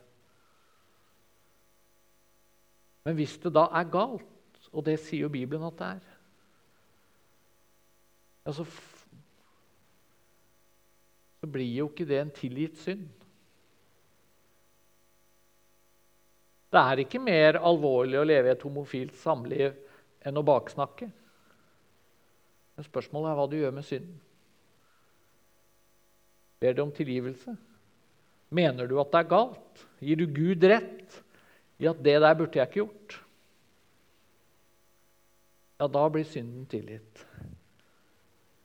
Men 3.05 3.15
hvis 3.15 3.37
det 3.39 3.53
da 3.53 3.69
er 3.71 3.85
galt, 3.85 4.25
og 4.73 4.85
det 4.85 4.99
sier 4.99 5.27
jo 5.27 5.29
Bibelen 5.29 5.67
at 5.69 5.79
det 5.79 5.87
er 5.87 6.01
ja, 8.47 8.53
så, 8.53 8.65
så 11.47 11.53
blir 11.53 11.71
jo 11.79 11.87
ikke 11.87 12.07
det 12.09 12.19
en 12.19 12.35
tilgitt 12.35 12.79
synd. 12.83 13.07
Det 16.75 16.81
er 16.83 17.03
ikke 17.05 17.23
mer 17.23 17.61
alvorlig 17.63 18.19
å 18.19 18.27
leve 18.27 18.51
i 18.51 18.55
et 18.57 18.65
homofilt 18.67 19.15
samliv 19.21 19.77
enn 20.27 20.41
å 20.41 20.45
baksnakke. 20.45 21.07
Men 22.75 22.89
spørsmålet 22.89 23.31
er 23.31 23.39
hva 23.39 23.47
du 23.47 23.57
gjør 23.61 23.77
med 23.79 23.87
synden. 23.87 24.19
Ber 26.61 26.75
du 26.75 26.83
om 26.83 26.93
tilgivelse? 26.93 27.55
Mener 28.51 28.91
du 28.91 28.99
at 28.99 29.15
det 29.15 29.23
er 29.23 29.31
galt? 29.31 29.87
Gir 30.03 30.19
du 30.19 30.27
Gud 30.27 30.67
rett 30.67 31.23
i 31.79 31.87
at 31.87 32.03
det 32.03 32.19
der 32.25 32.37
burde 32.37 32.59
jeg 32.59 32.73
ikke 32.73 32.83
gjort? 32.83 33.19
Ja, 35.79 35.87
da 35.87 36.07
blir 36.11 36.27
synden 36.27 36.67
tilgitt. 36.73 37.23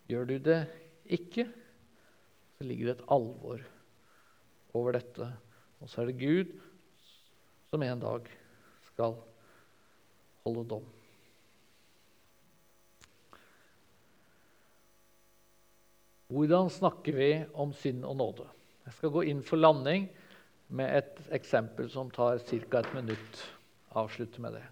Gjør 0.09 0.31
du 0.33 0.37
det 0.41 0.61
ikke, 1.11 1.45
så 2.61 2.67
ligger 2.69 2.91
det 2.91 2.99
et 2.99 3.07
alvor 3.09 3.61
over 4.77 4.93
dette. 4.93 5.27
Og 5.81 5.89
så 5.89 6.03
er 6.03 6.11
det 6.11 6.21
Gud 6.21 6.51
som 7.71 7.81
en 7.81 8.03
dag 8.03 8.27
skal 8.91 9.15
holde 10.45 10.65
dom. 10.69 10.85
Hvordan 16.31 16.69
snakker 16.69 17.17
vi 17.17 17.31
om 17.57 17.73
synd 17.73 18.05
og 18.05 18.19
nåde? 18.21 18.45
Jeg 18.85 18.93
skal 18.99 19.15
gå 19.17 19.25
inn 19.33 19.41
for 19.43 19.57
landing 19.57 20.05
med 20.69 21.01
et 21.01 21.33
eksempel 21.33 21.89
som 21.89 22.13
tar 22.13 22.37
ca. 22.45 22.79
et 22.79 22.93
minutt. 22.93 23.45
Avslutte 23.97 24.39
med 24.39 24.53
det. 24.53 24.67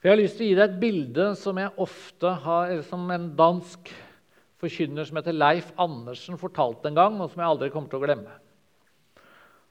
For 0.00 0.08
Jeg 0.08 0.16
har 0.16 0.22
lyst 0.22 0.40
til 0.40 0.46
å 0.46 0.48
gi 0.48 0.56
deg 0.56 0.70
et 0.70 0.80
bilde 0.80 1.34
som 1.36 1.58
jeg 1.60 1.76
ofte 1.76 2.38
har, 2.48 2.80
som 2.88 3.04
en 3.12 3.34
dansk 3.36 3.92
forkynner 4.60 5.06
som 5.08 5.18
heter 5.18 5.36
Leif 5.36 5.70
Andersen, 5.80 6.38
fortalte 6.40 6.90
en 6.90 6.98
gang, 6.98 7.16
og 7.20 7.30
som 7.30 7.42
jeg 7.42 7.52
aldri 7.52 7.70
kommer 7.72 7.90
til 7.90 8.00
å 8.00 8.04
glemme. 8.04 8.36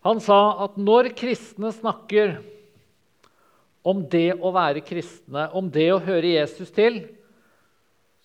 Han 0.07 0.21
sa 0.23 0.39
at 0.65 0.77
når 0.79 1.11
kristne 1.19 1.71
snakker 1.75 2.37
om 3.89 4.01
det 4.11 4.33
å 4.35 4.51
være 4.55 4.83
kristne, 4.85 5.47
om 5.55 5.69
det 5.71 5.87
å 5.93 6.01
høre 6.03 6.35
Jesus 6.35 6.71
til, 6.75 7.01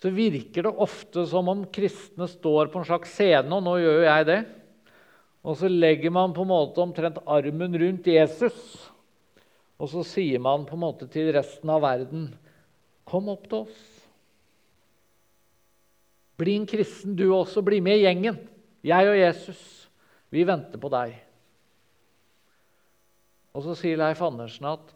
så 0.03 0.11
virker 0.12 0.67
det 0.67 0.75
ofte 0.85 1.25
som 1.31 1.49
om 1.51 1.62
kristne 1.73 2.29
står 2.29 2.73
på 2.73 2.81
en 2.81 2.89
slags 2.89 3.15
scene, 3.17 3.49
og 3.49 3.62
nå 3.65 3.79
gjør 3.81 4.01
jo 4.01 4.09
jeg 4.09 4.27
det. 4.29 4.41
Og 5.45 5.57
så 5.61 5.69
legger 5.71 6.12
man 6.12 6.35
på 6.37 6.45
en 6.45 6.53
måte 6.53 6.83
omtrent 6.83 7.21
armen 7.29 7.79
rundt 7.81 8.09
Jesus 8.09 8.59
og 9.81 9.91
så 9.91 10.05
sier 10.07 10.43
man 10.43 10.67
på 10.69 10.77
en 10.77 10.85
måte 10.85 11.09
til 11.11 11.33
resten 11.35 11.71
av 11.73 11.83
verden 11.85 12.31
Kom 13.05 13.27
opp 13.29 13.43
til 13.51 13.67
oss. 13.67 13.81
Bli 16.41 16.57
en 16.59 16.66
kristen, 16.66 17.14
du 17.16 17.28
også. 17.35 17.62
Bli 17.64 17.80
med 17.85 18.01
i 18.01 18.05
gjengen. 18.07 18.39
Jeg 18.85 19.09
og 19.09 19.16
Jesus, 19.18 19.61
vi 20.35 20.45
venter 20.47 20.80
på 20.80 20.91
deg. 20.93 21.14
Og 23.55 23.62
så 23.64 23.76
sier 23.78 24.01
Leif 24.01 24.22
Andersen 24.24 24.66
at 24.72 24.91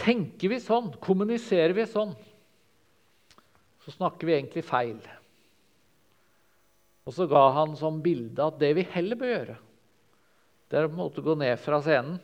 tenker 0.00 0.50
vi 0.50 0.58
sånn, 0.58 0.90
kommuniserer 1.02 1.76
vi 1.76 1.86
sånn, 1.86 2.10
så 3.84 3.92
snakker 3.94 4.26
vi 4.26 4.34
egentlig 4.34 4.64
feil. 4.66 4.98
Og 7.06 7.14
så 7.14 7.28
ga 7.30 7.44
han 7.54 7.76
som 7.78 8.02
bilde 8.02 8.42
at 8.42 8.58
det 8.58 8.72
vi 8.80 8.86
heller 8.96 9.20
bør 9.20 9.30
gjøre, 9.30 9.56
det 10.68 10.80
er 10.80 10.88
å 10.88 10.90
på 10.90 10.96
en 10.96 11.04
måte 11.04 11.22
gå 11.22 11.36
ned 11.38 11.60
fra 11.62 11.78
scenen 11.84 12.18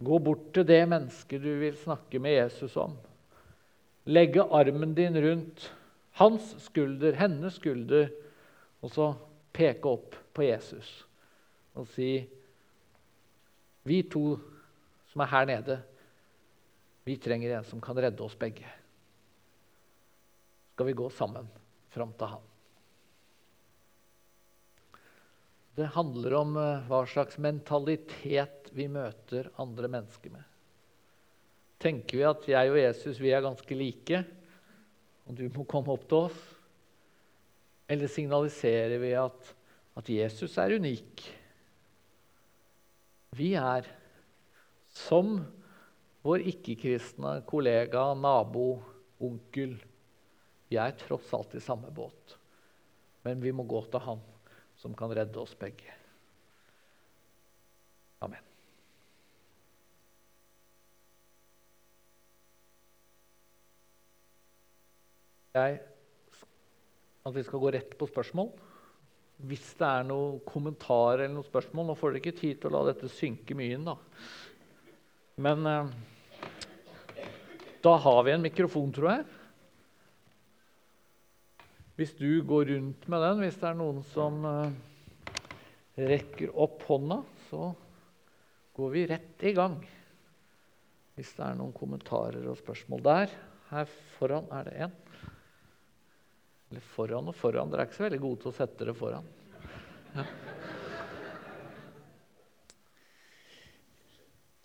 Gå 0.00 0.16
bort 0.24 0.46
til 0.56 0.64
det 0.64 0.80
mennesket 0.88 1.42
du 1.44 1.50
vil 1.60 1.74
snakke 1.76 2.16
med 2.24 2.32
Jesus 2.32 2.72
om. 2.80 2.94
Legge 4.08 4.46
armen 4.48 4.94
din 4.96 5.18
rundt 5.20 5.66
hans 6.20 6.52
skulder, 6.66 7.16
hennes 7.16 7.56
skulder, 7.56 8.10
og 8.84 8.92
så 8.92 9.10
peke 9.56 9.88
opp 9.88 10.18
på 10.36 10.44
Jesus 10.46 10.88
og 11.78 11.88
si 11.94 12.12
Vi 13.88 14.02
to 14.12 14.34
som 15.10 15.22
er 15.24 15.30
her 15.32 15.46
nede, 15.48 15.78
vi 17.08 17.16
trenger 17.16 17.56
en 17.56 17.64
som 17.66 17.80
kan 17.82 17.96
redde 17.96 18.22
oss 18.22 18.36
begge. 18.38 18.68
Skal 20.74 20.86
vi 20.90 20.96
gå 21.00 21.08
sammen 21.10 21.48
fram 21.90 22.12
til 22.20 22.30
han? 22.34 22.44
Det 25.80 25.88
handler 25.96 26.36
om 26.38 26.54
eh, 26.60 26.84
hva 26.90 27.00
slags 27.08 27.40
mentalitet 27.40 28.68
vi 28.76 28.86
møter 28.92 29.48
andre 29.62 29.88
mennesker 29.90 30.36
med. 30.36 30.44
Tenker 31.80 32.20
vi 32.20 32.28
at 32.28 32.46
jeg 32.52 32.70
og 32.74 32.78
Jesus 32.82 33.20
vi 33.22 33.32
er 33.32 33.44
ganske 33.48 33.80
like, 33.80 34.22
og 35.30 35.36
du 35.38 35.46
må 35.54 35.62
komme 35.70 35.94
opp 35.94 36.08
til 36.10 36.26
oss? 36.26 36.38
Eller 37.90 38.10
signaliserer 38.10 38.98
vi 39.02 39.12
at, 39.18 39.52
at 39.98 40.10
Jesus 40.10 40.56
er 40.58 40.74
unik? 40.74 41.22
Vi 43.38 43.52
er 43.54 43.86
som 44.90 45.38
vår 46.26 46.42
ikke-kristne 46.50 47.38
kollega, 47.48 48.10
nabo, 48.18 48.82
onkel. 49.22 49.78
Vi 50.70 50.78
er 50.82 50.98
tross 50.98 51.30
alt 51.38 51.54
i 51.54 51.62
samme 51.62 51.94
båt, 51.94 52.36
men 53.26 53.42
vi 53.42 53.54
må 53.54 53.66
gå 53.70 53.84
til 53.86 54.02
Han 54.10 54.22
som 54.80 54.98
kan 54.98 55.14
redde 55.14 55.38
oss 55.38 55.54
begge. 55.58 55.94
Amen. 58.20 58.49
Jeg 65.56 65.80
at 67.26 67.34
vi 67.36 67.42
skal 67.44 67.62
gå 67.62 67.72
rett 67.74 67.96
på 67.98 68.08
spørsmål. 68.08 68.52
Hvis 69.50 69.72
det 69.80 69.88
er 69.88 70.06
noen 70.08 70.40
kommentarer 70.44 71.24
eller 71.24 71.38
noen 71.38 71.46
spørsmål 71.46 71.86
Nå 71.88 71.96
får 71.96 72.12
dere 72.12 72.20
ikke 72.20 72.40
tid 72.40 72.58
til 72.60 72.68
å 72.68 72.74
la 72.74 72.82
dette 72.90 73.08
synke 73.12 73.56
mye 73.56 73.76
inn, 73.76 73.86
da. 73.88 73.96
Men 75.40 75.68
eh, 75.68 75.92
da 77.80 77.94
har 78.04 78.22
vi 78.26 78.34
en 78.34 78.44
mikrofon, 78.44 78.92
tror 78.92 79.10
jeg. 79.14 79.28
Hvis 81.96 82.12
du 82.16 82.28
går 82.48 82.70
rundt 82.74 83.08
med 83.12 83.24
den, 83.24 83.44
hvis 83.44 83.58
det 83.60 83.68
er 83.70 83.78
noen 83.80 84.02
som 84.12 84.44
eh, 84.48 84.76
rekker 86.10 86.52
opp 86.60 86.84
hånda, 86.88 87.22
så 87.48 87.72
går 88.76 88.92
vi 88.94 89.06
rett 89.08 89.48
i 89.48 89.54
gang. 89.56 89.80
Hvis 91.16 91.32
det 91.36 91.44
er 91.48 91.56
noen 91.58 91.76
kommentarer 91.76 92.44
og 92.48 92.60
spørsmål 92.60 93.04
der. 93.04 93.34
Her 93.72 93.88
foran 94.16 94.48
er 94.56 94.68
det 94.68 94.78
en. 94.86 94.94
Eller 96.70 96.86
foran 96.94 97.28
og 97.30 97.34
foran. 97.34 97.70
Dere 97.70 97.84
er 97.84 97.90
ikke 97.90 97.98
så 97.98 98.06
veldig 98.06 98.22
gode 98.22 98.42
til 98.42 98.52
å 98.52 98.56
sette 98.56 98.86
det 98.86 98.96
foran. 98.98 99.26
Ja. 100.14 100.26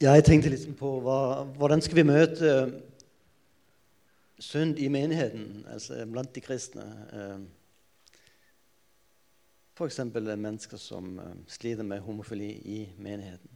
Jeg 0.05 0.25
tenkte 0.27 0.51
litt 0.51 0.67
på 0.77 0.89
hva, 1.01 1.45
hvordan 1.55 1.81
skal 1.81 1.97
vi 2.01 2.03
møte 2.05 2.49
synd 4.43 4.79
i 4.83 4.89
menigheten, 4.91 5.63
altså 5.71 6.01
blant 6.11 6.33
de 6.35 6.43
kristne. 6.43 6.85
Eh, 7.15 7.39
F.eks. 9.75 9.99
mennesker 10.11 10.77
som 10.79 11.19
eh, 11.19 11.35
sliter 11.47 11.87
med 11.87 12.03
homofili 12.03 12.51
i 12.63 12.79
menigheten. 12.97 13.51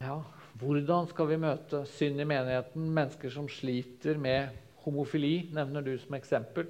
Ja, 0.00 0.18
hvordan 0.60 1.08
skal 1.10 1.28
vi 1.32 1.40
møte 1.42 1.82
synd 1.90 2.22
i 2.22 2.26
menigheten? 2.28 2.86
Mennesker 2.94 3.32
som 3.32 3.48
sliter 3.50 4.18
med 4.20 4.54
homofili, 4.84 5.48
nevner 5.54 5.82
du 5.82 5.94
som 5.98 6.14
eksempel. 6.14 6.68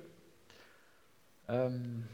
Um, 1.48 2.04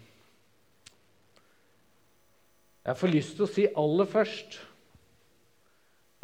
jeg 2.85 2.99
får 2.99 3.13
lyst 3.13 3.37
til 3.37 3.47
å 3.47 3.53
si 3.53 3.69
aller 3.79 4.09
først 4.11 4.59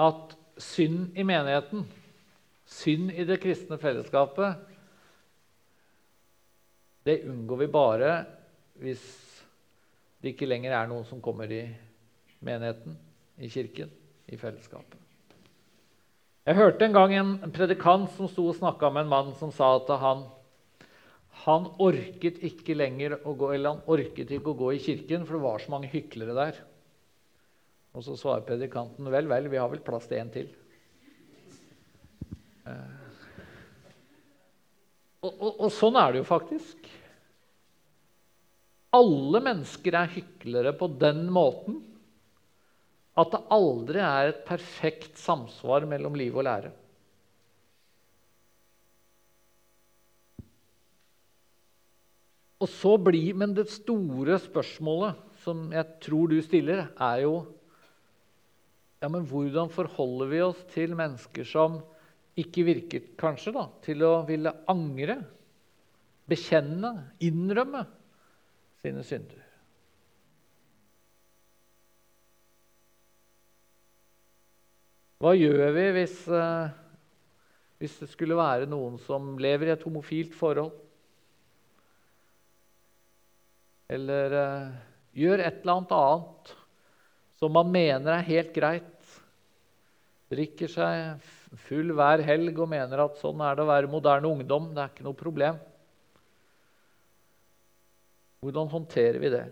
at 0.02 0.34
synd 0.58 1.14
i 1.14 1.24
menigheten, 1.26 1.86
synd 2.66 3.12
i 3.14 3.26
det 3.28 3.38
kristne 3.42 3.78
fellesskapet, 3.78 4.58
det 7.06 7.20
unngår 7.30 7.62
vi 7.62 7.70
bare 7.70 8.12
hvis 8.82 9.04
det 10.18 10.34
ikke 10.34 10.48
lenger 10.48 10.74
er 10.74 10.88
noen 10.90 11.06
som 11.06 11.22
kommer 11.22 11.52
i 11.54 11.62
menigheten, 12.42 12.96
i 13.38 13.48
kirken, 13.52 13.92
i 14.26 14.38
fellesskapet. 14.40 15.05
Jeg 16.46 16.54
hørte 16.60 16.86
en 16.86 16.94
gang 16.94 17.12
en 17.18 17.30
predikant 17.50 18.06
som 18.14 18.28
sto 18.30 18.44
og 18.52 18.54
snakka 18.54 18.92
med 18.94 19.02
en 19.02 19.10
mann 19.10 19.30
som 19.34 19.50
sa 19.50 19.72
at 19.80 19.88
han, 19.98 20.20
han 21.42 21.64
orket 21.82 22.38
ikke 22.46 22.76
lenger 22.78 23.16
å 23.26 23.34
gå, 23.34 23.48
eller 23.56 23.74
han 23.74 23.88
orket 23.90 24.30
ikke 24.36 24.52
å 24.52 24.60
gå 24.60 24.68
i 24.76 24.82
kirken, 24.84 25.24
for 25.26 25.34
det 25.34 25.42
var 25.42 25.64
så 25.64 25.72
mange 25.74 25.90
hyklere 25.90 26.36
der. 26.38 26.60
Og 27.98 28.06
så 28.06 28.14
svarer 28.20 28.46
predikanten 28.46 29.10
vel, 29.10 29.26
vel, 29.26 29.48
vi 29.50 29.58
har 29.58 29.72
vel 29.72 29.82
plass 29.82 30.06
til 30.06 30.20
en 30.20 30.30
til. 30.36 30.52
Eh. 32.70 32.94
Og, 35.26 35.32
og, 35.32 35.50
og 35.66 35.74
sånn 35.74 35.98
er 35.98 36.14
det 36.14 36.22
jo 36.22 36.30
faktisk. 36.30 36.90
Alle 38.94 39.42
mennesker 39.42 39.98
er 39.98 40.14
hyklere 40.14 40.76
på 40.78 40.92
den 41.02 41.26
måten 41.34 41.82
at 43.16 43.32
det 43.32 43.44
aldri 43.54 44.02
er 44.04 44.30
et 44.30 44.42
perfekt 44.48 45.16
samsvar 45.20 45.86
mellom 45.88 46.18
liv 46.18 46.36
og 46.36 46.44
lære. 46.44 46.72
Og 52.60 52.68
så 52.72 52.96
blir, 53.00 53.34
Men 53.34 53.54
det 53.54 53.68
store 53.68 54.38
spørsmålet 54.40 55.16
som 55.44 55.68
jeg 55.72 56.00
tror 56.02 56.32
du 56.32 56.40
stiller, 56.42 56.88
er 56.98 57.22
jo 57.22 57.34
ja, 59.02 59.08
men 59.12 59.26
hvordan 59.28 59.68
forholder 59.70 60.30
vi 60.32 60.40
oss 60.42 60.62
til 60.72 60.96
mennesker 60.96 61.46
som 61.46 61.78
ikke 62.36 62.64
virker 62.66 63.10
kanskje 63.20 63.52
da, 63.54 63.66
til 63.84 64.02
å 64.02 64.24
ville 64.28 64.52
angre, 64.72 65.20
bekjenne, 66.26 66.92
innrømme 67.22 67.84
sine 68.82 69.04
synder? 69.06 69.45
Hva 75.16 75.32
gjør 75.32 75.70
vi 75.72 75.84
hvis, 75.96 76.16
uh, 76.28 76.68
hvis 77.80 77.94
det 78.02 78.10
skulle 78.12 78.36
være 78.36 78.68
noen 78.68 78.98
som 79.00 79.36
lever 79.40 79.70
i 79.70 79.72
et 79.72 79.86
homofilt 79.86 80.34
forhold? 80.36 80.74
Eller 83.96 84.34
uh, 84.36 84.74
gjør 85.16 85.40
et 85.40 85.62
eller 85.62 85.78
annet 85.78 85.94
annet 85.96 86.52
som 87.40 87.52
man 87.52 87.72
mener 87.72 88.12
er 88.12 88.28
helt 88.28 88.52
greit? 88.52 88.92
Drikker 90.32 90.68
seg 90.68 91.32
full 91.64 91.94
hver 91.96 92.20
helg 92.26 92.60
og 92.60 92.68
mener 92.68 93.04
at 93.06 93.16
sånn 93.20 93.40
er 93.40 93.56
det 93.56 93.64
å 93.64 93.70
være 93.70 93.88
moderne 93.88 94.28
ungdom. 94.28 94.68
Det 94.74 94.82
er 94.82 94.92
ikke 94.92 95.06
noe 95.06 95.16
problem. 95.16 95.62
Hvordan 98.44 98.68
håndterer 98.68 99.22
vi 99.22 99.32
det? 99.32 99.46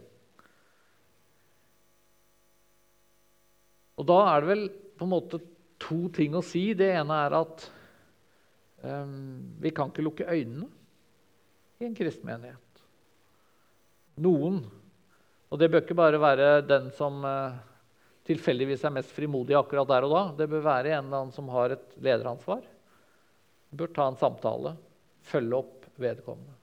Og 3.97 4.05
da 4.13 4.21
er 4.29 4.43
det 4.43 4.51
vel 4.51 4.65
på 4.99 5.07
en 5.07 5.15
måte 5.15 5.41
to 5.85 6.09
ting 6.15 6.37
å 6.37 6.43
si. 6.45 6.71
Det 6.77 6.91
ene 6.97 7.19
er 7.27 7.37
at 7.39 7.67
um, 8.85 9.13
vi 9.61 9.73
kan 9.75 9.93
ikke 9.93 10.05
lukke 10.05 10.29
øynene 10.29 10.71
i 11.81 11.89
en 11.89 11.97
kristen 11.97 12.27
menighet. 12.29 12.83
Noen, 14.25 14.61
og 15.51 15.61
det 15.61 15.71
bør 15.71 15.85
ikke 15.85 15.99
bare 15.99 16.21
være 16.23 16.49
den 16.67 16.91
som 16.95 17.23
uh, 17.27 17.57
tilfeldigvis 18.29 18.85
er 18.87 18.95
mest 18.95 19.13
frimodig 19.15 19.57
akkurat 19.59 19.91
der 19.91 20.07
og 20.07 20.15
da. 20.15 20.25
Det 20.41 20.51
bør 20.51 20.67
være 20.67 20.95
en 20.95 21.07
eller 21.07 21.25
annen 21.25 21.35
som 21.35 21.51
har 21.53 21.77
et 21.77 21.97
lederansvar. 21.99 22.63
Bør 23.75 23.91
ta 23.95 24.09
en 24.09 24.21
samtale, 24.21 24.77
følge 25.27 25.59
opp 25.59 25.89
vedkommende. 26.01 26.55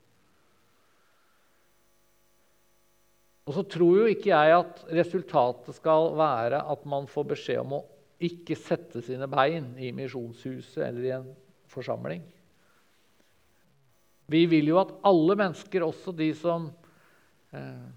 Og 3.50 3.56
så 3.58 3.64
tror 3.68 4.04
jo 4.04 4.10
ikke 4.12 4.30
jeg 4.32 4.54
at 4.56 4.84
resultatet 4.94 5.76
skal 5.76 6.14
være 6.16 6.62
at 6.72 6.84
man 6.88 7.08
får 7.10 7.26
beskjed 7.34 7.64
om 7.64 7.80
å 7.80 7.86
ikke 8.22 8.58
sette 8.60 9.02
sine 9.06 9.28
bein 9.32 9.72
i 9.82 9.92
misjonshuset 9.96 10.84
eller 10.86 11.08
i 11.08 11.16
en 11.16 11.32
forsamling. 11.72 12.24
Vi 14.32 14.46
vil 14.48 14.70
jo 14.72 14.80
at 14.80 14.94
alle 15.08 15.36
mennesker, 15.40 15.84
også 15.84 16.14
de 16.16 16.30
som 16.38 16.70
eh, 17.52 17.90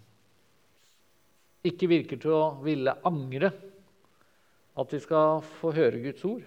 ikke 1.71 1.91
virker 1.91 2.21
til 2.21 2.35
å 2.35 2.45
ville 2.65 2.97
angre, 3.07 3.53
at 4.75 4.91
de 4.91 4.99
skal 5.03 5.45
få 5.61 5.71
høre 5.77 6.03
Guds 6.03 6.25
ord. 6.27 6.43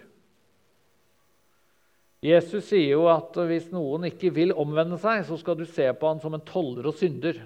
Jesus 2.24 2.66
sier 2.66 2.96
jo 2.96 3.06
at 3.08 3.36
hvis 3.46 3.70
noen 3.70 4.08
ikke 4.08 4.32
vil 4.34 4.52
omvende 4.58 4.98
seg, 5.00 5.22
så 5.24 5.38
skal 5.38 5.56
du 5.58 5.64
se 5.70 5.86
på 5.94 6.10
han 6.10 6.20
som 6.20 6.34
en 6.34 6.44
toller 6.44 6.90
og 6.90 6.98
synder. 6.98 7.38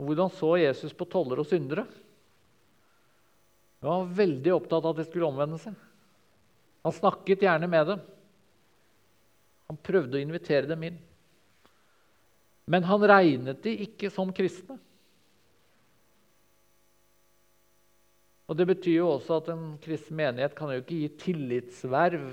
Hvordan 0.00 0.30
så 0.32 0.54
Jesus 0.62 0.94
på 0.96 1.08
toller 1.10 1.42
og 1.42 1.48
syndere? 1.50 1.84
Han 3.80 3.90
var 3.90 4.16
veldig 4.18 4.52
opptatt 4.54 4.84
av 4.84 4.92
at 4.92 5.00
de 5.00 5.06
skulle 5.08 5.28
omvende 5.30 5.58
seg. 5.60 5.76
Han 6.84 6.96
snakket 6.96 7.44
gjerne 7.44 7.68
med 7.70 7.86
dem. 7.92 8.02
Han 9.70 9.78
prøvde 9.80 10.18
å 10.18 10.22
invitere 10.22 10.68
dem 10.68 10.84
inn. 10.88 11.00
Men 12.70 12.86
han 12.86 13.04
regnet 13.08 13.62
de 13.64 13.72
ikke 13.86 14.10
som 14.12 14.32
kristne. 14.34 14.76
Og 18.50 18.58
Det 18.58 18.66
betyr 18.66 18.96
jo 18.96 19.12
også 19.12 19.38
at 19.38 19.48
en 19.52 19.66
kristen 19.82 20.18
menighet 20.18 20.56
kan 20.58 20.72
jo 20.74 20.82
ikke 20.82 20.98
gi 20.98 21.10
tillitsverv 21.22 22.32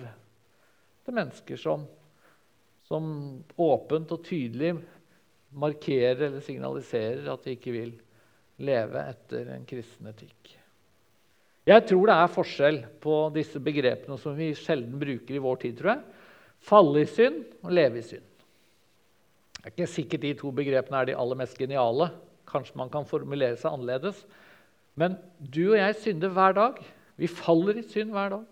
til 1.05 1.13
mennesker 1.13 1.61
som, 1.61 1.83
som 2.89 3.11
åpent 3.53 4.15
og 4.15 4.23
tydelig 4.25 4.73
markerer 5.53 6.25
eller 6.25 6.41
signaliserer 6.41 7.29
at 7.31 7.45
de 7.45 7.53
ikke 7.53 7.75
vil 7.75 7.93
leve 8.65 9.05
etter 9.13 9.53
en 9.53 9.69
kristen 9.69 10.09
etikk. 10.09 10.56
Jeg 11.67 11.83
tror 11.89 12.07
det 12.07 12.15
er 12.15 12.31
forskjell 12.31 12.77
på 13.03 13.15
disse 13.35 13.59
begrepene 13.59 14.15
som 14.21 14.37
vi 14.37 14.53
sjelden 14.55 14.95
bruker 15.01 15.35
i 15.35 15.43
vår 15.43 15.59
tid. 15.65 15.77
tror 15.77 15.91
jeg. 15.91 16.03
Falle 16.63 17.03
i 17.03 17.09
synd 17.11 17.41
og 17.61 17.73
leve 17.75 17.99
i 17.99 18.05
synd. 18.07 18.23
Det 19.57 19.65
er 19.65 19.73
ikke 19.73 19.87
sikkert 19.91 20.23
de 20.23 20.33
to 20.39 20.51
begrepene 20.55 21.01
er 21.01 21.09
de 21.09 21.17
aller 21.19 21.35
mest 21.35 21.57
geniale. 21.59 22.07
Kanskje 22.47 22.79
man 22.79 22.89
kan 22.89 23.05
formulere 23.05 23.57
seg 23.59 23.73
annerledes. 23.73 24.21
Men 24.95 25.17
du 25.43 25.73
og 25.73 25.77
jeg 25.77 25.99
synder 26.05 26.31
hver 26.31 26.55
dag. 26.55 26.79
Vi 27.19 27.27
faller 27.27 27.81
i 27.81 27.83
synd 27.83 28.15
hver 28.15 28.31
dag. 28.37 28.45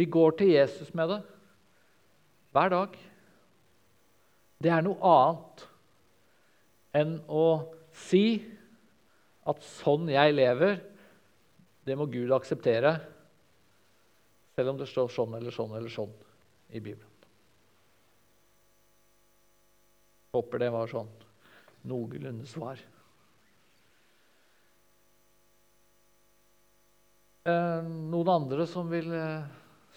Vi 0.00 0.06
går 0.08 0.30
til 0.38 0.54
Jesus 0.54 0.94
med 0.94 1.12
det 1.12 1.20
hver 2.54 2.72
dag. 2.72 2.96
Det 4.62 4.72
er 4.72 4.82
noe 4.84 4.96
annet 5.04 5.66
enn 6.96 7.12
å 7.28 7.44
si 8.08 8.40
at 9.48 9.60
sånn 9.64 10.08
jeg 10.10 10.34
lever, 10.34 10.80
det 11.84 11.96
må 11.96 12.06
Gud 12.10 12.32
akseptere, 12.34 12.94
selv 14.56 14.74
om 14.74 14.80
det 14.80 14.88
står 14.90 15.08
sånn 15.12 15.34
eller 15.38 15.54
sånn 15.54 15.72
eller 15.76 15.92
sånn 15.92 16.12
i 16.70 16.80
Bibelen. 16.80 17.08
Håper 20.36 20.62
det 20.62 20.70
var 20.70 20.90
sånn 20.90 21.08
noenlunde 21.90 22.46
svar. 22.46 22.78
Eh, 27.48 27.82
noen 27.82 28.28
andre 28.28 28.66
som 28.68 28.90
vil 28.92 29.08
eh, 29.16 29.48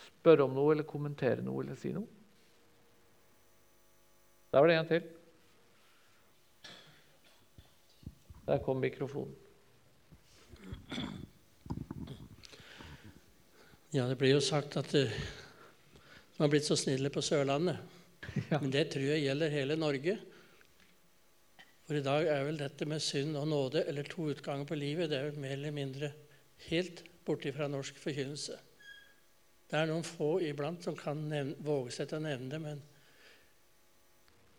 spørre 0.08 0.48
om 0.48 0.56
noe 0.56 0.74
eller 0.74 0.88
kommentere 0.88 1.44
noe 1.44 1.66
eller 1.66 1.78
si 1.78 1.92
noe? 1.94 2.08
Der 4.54 4.62
var 4.62 4.70
det 4.70 4.78
en 4.80 4.90
til. 4.90 5.12
Der 8.48 8.64
kom 8.64 8.80
mikrofonen. 8.80 9.36
Ja, 13.94 14.08
det 14.10 14.16
blir 14.18 14.32
jo 14.34 14.42
sagt 14.42 14.74
at 14.80 14.90
de 14.90 15.04
man 16.34 16.48
har 16.48 16.50
blitt 16.50 16.66
så 16.66 16.78
snille 16.80 17.12
på 17.14 17.22
Sørlandet. 17.22 17.78
Ja. 18.50 18.58
Men 18.58 18.72
det 18.72 18.88
tror 18.90 19.04
jeg 19.04 19.22
gjelder 19.22 19.52
hele 19.52 19.76
Norge. 19.78 20.16
For 21.86 22.00
i 22.00 22.02
dag 22.02 22.26
er 22.32 22.46
vel 22.48 22.58
dette 22.58 22.88
med 22.90 23.04
synd 23.04 23.36
og 23.38 23.46
nåde, 23.52 23.84
eller 23.86 24.08
to 24.10 24.30
utganger 24.32 24.66
på 24.66 24.78
livet, 24.80 25.12
det 25.12 25.20
er 25.20 25.28
vel 25.28 25.44
mer 25.44 25.54
eller 25.58 25.76
mindre 25.76 26.10
helt 26.70 27.04
borte 27.28 27.52
fra 27.54 27.68
norsk 27.70 28.00
forkynnelse. 28.02 28.58
Det 29.70 29.78
er 29.78 29.92
noen 29.92 30.08
få 30.08 30.32
iblant 30.48 30.82
som 30.88 30.98
kan 30.98 31.20
nevne, 31.30 31.60
våge 31.62 31.94
seg 31.94 32.10
til 32.10 32.24
å 32.24 32.26
nevne 32.26 32.50
det, 32.50 32.62
men 32.64 32.82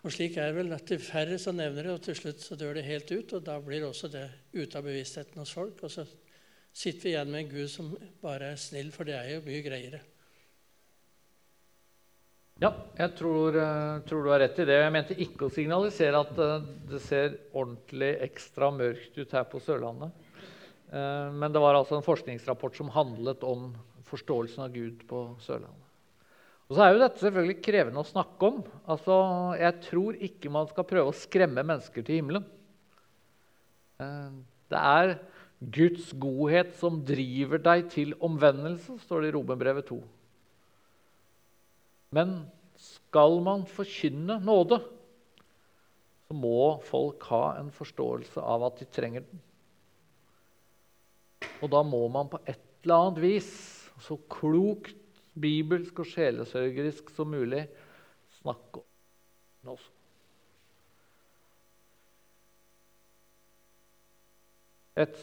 og 0.05 0.13
slik 0.13 0.37
er 0.37 0.53
det 0.53 0.59
vel 0.59 0.77
at 0.77 0.87
det 0.93 1.01
færre 1.01 1.39
som 1.41 1.57
nevner 1.57 1.89
det, 1.89 1.97
og 1.97 2.03
til 2.05 2.17
slutt 2.19 2.43
så 2.45 2.59
dør 2.61 2.77
det 2.77 2.85
helt 2.85 3.09
ut. 3.09 3.31
Og 3.33 3.45
da 3.47 3.57
blir 3.65 3.87
også 3.87 4.11
det 4.13 4.27
ute 4.53 4.77
av 4.77 4.85
bevisstheten 4.85 5.41
hos 5.41 5.55
folk. 5.57 5.81
Og 5.81 5.91
så 5.91 6.05
sitter 6.75 7.07
vi 7.07 7.15
igjen 7.15 7.31
med 7.31 7.45
en 7.45 7.53
Gud 7.53 7.71
som 7.71 7.93
bare 8.23 8.53
er 8.55 8.61
snill, 8.61 8.91
for 8.95 9.07
det 9.07 9.15
er 9.19 9.37
jo 9.37 9.45
mye 9.47 9.63
greiere. 9.65 10.03
Ja, 12.63 12.71
jeg 12.95 13.17
tror, 13.19 13.57
eh, 13.59 14.01
tror, 14.07 14.23
du 14.23 14.31
har 14.31 14.39
rett 14.39 14.59
i 14.63 14.67
det. 14.69 14.77
Jeg 14.79 14.93
mente 14.95 15.17
ikke 15.19 15.49
å 15.49 15.53
signalisere 15.53 16.21
at 16.23 16.37
eh, 16.39 16.67
det 16.87 17.01
ser 17.03 17.33
ordentlig 17.51 18.13
ekstra 18.29 18.69
mørkt 18.71 19.19
ut 19.19 19.35
her 19.35 19.49
på 19.51 19.59
Sørlandet. 19.63 20.15
Eh, 20.95 21.33
men 21.35 21.55
det 21.55 21.63
var 21.63 21.75
altså 21.75 21.99
en 21.99 22.07
forskningsrapport 22.07 22.79
som 22.79 22.93
handlet 22.95 23.43
om 23.43 23.73
forståelsen 24.07 24.69
av 24.69 24.75
Gud 24.75 25.03
på 25.11 25.25
Sørlandet. 25.43 25.81
Og 26.71 26.79
så 26.79 26.85
er 26.85 26.95
jo 26.95 27.03
dette 27.03 27.21
selvfølgelig 27.21 27.59
krevende 27.67 28.01
å 28.01 28.07
snakke 28.07 28.49
om. 28.49 28.63
Altså, 28.87 29.17
jeg 29.59 29.81
tror 29.85 30.23
ikke 30.31 30.55
man 30.55 30.71
skal 30.71 30.87
prøve 30.89 31.11
å 31.11 31.19
skremme 31.19 31.67
mennesker 31.67 32.07
til 32.07 32.23
himmelen. 32.23 32.47
Det 33.99 34.81
er 34.81 35.13
Guds 35.73 36.11
godhet 36.21 36.75
som 36.77 37.01
driver 37.07 37.63
deg 37.63 37.87
til 37.93 38.13
omvendelse, 38.25 38.99
står 39.05 39.25
det 39.25 39.31
i 39.31 39.37
Romerbrevet 39.37 39.87
2. 39.89 40.01
Men 42.15 42.37
skal 42.81 43.39
man 43.45 43.65
forkynne 43.71 44.41
nåde, 44.45 44.81
så 46.25 46.37
må 46.37 46.81
folk 46.89 47.25
ha 47.31 47.45
en 47.61 47.71
forståelse 47.75 48.43
av 48.43 48.67
at 48.69 48.81
de 48.81 48.89
trenger 48.91 49.25
den. 49.27 49.43
Og 51.63 51.71
da 51.73 51.81
må 51.87 52.03
man 52.13 52.29
på 52.33 52.41
et 52.45 52.61
eller 52.85 53.07
annet 53.07 53.23
vis, 53.23 53.51
så 54.05 54.19
klokt, 54.31 54.97
bibelsk 55.35 55.99
og 56.03 56.09
sjelesørgerisk 56.11 57.09
som 57.15 57.31
mulig, 57.33 57.65
snakke 58.41 58.83
om 58.83 58.89
den 59.63 59.73
også. 59.75 59.91
Et 64.95 65.17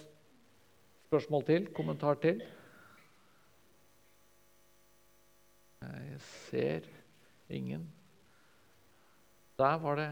spørsmål 1.12 1.42
til? 1.44 1.66
Kommentar 1.76 2.14
til? 2.24 2.38
Jeg 5.82 6.20
ser 6.24 6.86
ingen. 7.50 7.82
Der 9.60 9.74
var 9.84 9.96
det 10.00 10.12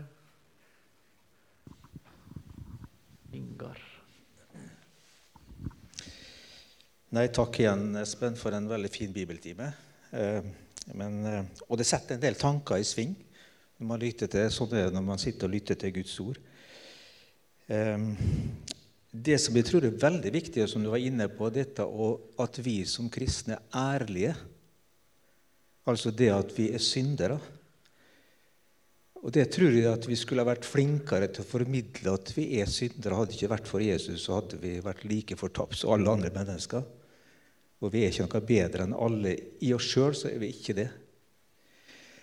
Ingar. 3.31 3.79
Nei, 7.15 7.27
takk 7.31 7.61
igjen, 7.61 7.95
Espen, 8.01 8.35
for 8.35 8.57
en 8.57 8.67
veldig 8.67 8.91
fin 8.91 9.13
bibeltime. 9.15 9.69
Eh, 10.11 10.49
men, 10.99 11.25
eh, 11.25 11.45
og 11.69 11.79
det 11.79 11.87
setter 11.87 12.17
en 12.17 12.25
del 12.25 12.35
tanker 12.35 12.75
i 12.75 12.83
sving 12.83 13.15
når 13.77 13.87
man 13.87 14.03
lytter 14.03 14.27
til, 14.27 14.51
sånn 14.51 14.75
er 14.75 14.89
det 14.89 14.97
når 14.97 15.07
man 15.13 15.21
sitter 15.21 15.47
og 15.47 15.55
lytter 15.55 15.79
til 15.79 15.95
Guds 15.95 16.19
ord. 16.25 16.43
Eh, 17.71 18.68
det 19.09 19.39
som 19.41 19.55
jeg 19.57 19.65
tror 19.65 19.87
er 19.87 19.97
veldig 19.97 20.31
viktig, 20.33 20.65
som 20.69 20.83
du 20.85 20.91
var 20.91 21.01
inne 21.01 21.25
på, 21.33 21.49
dette 21.53 21.85
at 22.43 22.59
vi 22.61 22.83
som 22.85 23.09
kristne 23.09 23.57
er 23.57 24.03
ærlige. 24.03 24.35
Altså 25.89 26.11
det 26.13 26.29
at 26.29 26.53
vi 26.53 26.67
er 26.75 26.83
syndere. 26.83 27.39
Og 29.19 29.33
Det 29.35 29.49
tror 29.51 29.73
jeg 29.73 29.89
at 29.89 30.05
vi 30.07 30.15
skulle 30.15 30.45
ha 30.45 30.47
vært 30.47 30.67
flinkere 30.67 31.27
til 31.27 31.43
å 31.43 31.49
formidle 31.49 32.13
at 32.13 32.29
vi 32.37 32.61
er 32.61 32.69
syndere. 32.71 33.17
Hadde 33.17 33.33
det 33.33 33.39
ikke 33.39 33.51
vært 33.51 33.67
for 33.67 33.83
Jesus, 33.83 34.21
så 34.23 34.37
hadde 34.37 34.61
vi 34.61 34.77
vært 34.79 35.03
like 35.09 35.35
fortapt 35.35 35.75
som 35.75 35.91
alle 35.95 36.13
andre 36.13 36.31
mennesker. 36.31 36.85
Og 37.81 37.91
vi 37.91 38.05
er 38.05 38.13
ikke 38.13 38.29
noe 38.29 38.47
bedre 38.47 38.85
enn 38.85 38.95
alle. 38.95 39.35
I 39.65 39.73
oss 39.75 39.89
sjøl 39.89 40.15
så 40.15 40.29
er 40.29 40.39
vi 40.39 40.53
ikke 40.53 40.77
det. 40.77 40.87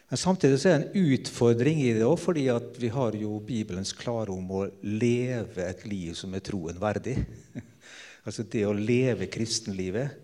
Men 0.06 0.20
samtidig 0.20 0.60
så 0.62 0.70
er 0.70 0.78
det 0.78 0.86
en 0.86 1.08
utfordring 1.16 1.80
i 1.82 1.94
det 1.96 2.04
òg, 2.06 2.18
fordi 2.22 2.44
vi 2.78 2.90
har 2.94 3.16
jo 3.18 3.40
Bibelens 3.42 3.90
klare 3.96 4.30
om 4.30 4.52
å 4.54 4.66
leve 4.86 5.64
et 5.66 5.82
liv 5.88 6.12
som 6.14 6.34
er 6.36 6.44
troen 6.46 6.78
verdig. 6.78 7.16
altså 8.26 8.46
det 8.46 8.62
å 8.68 8.76
leve 8.76 9.26
kristenlivet 9.32 10.14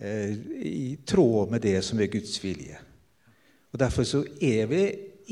eh, 0.00 0.32
i 0.64 0.96
tråd 1.04 1.52
med 1.52 1.64
det 1.64 1.76
som 1.84 2.00
er 2.00 2.08
Guds 2.12 2.38
vilje. 2.40 2.80
Og 3.72 3.80
Derfor 3.84 4.08
så 4.08 4.22
er 4.40 4.64
vi 4.72 4.82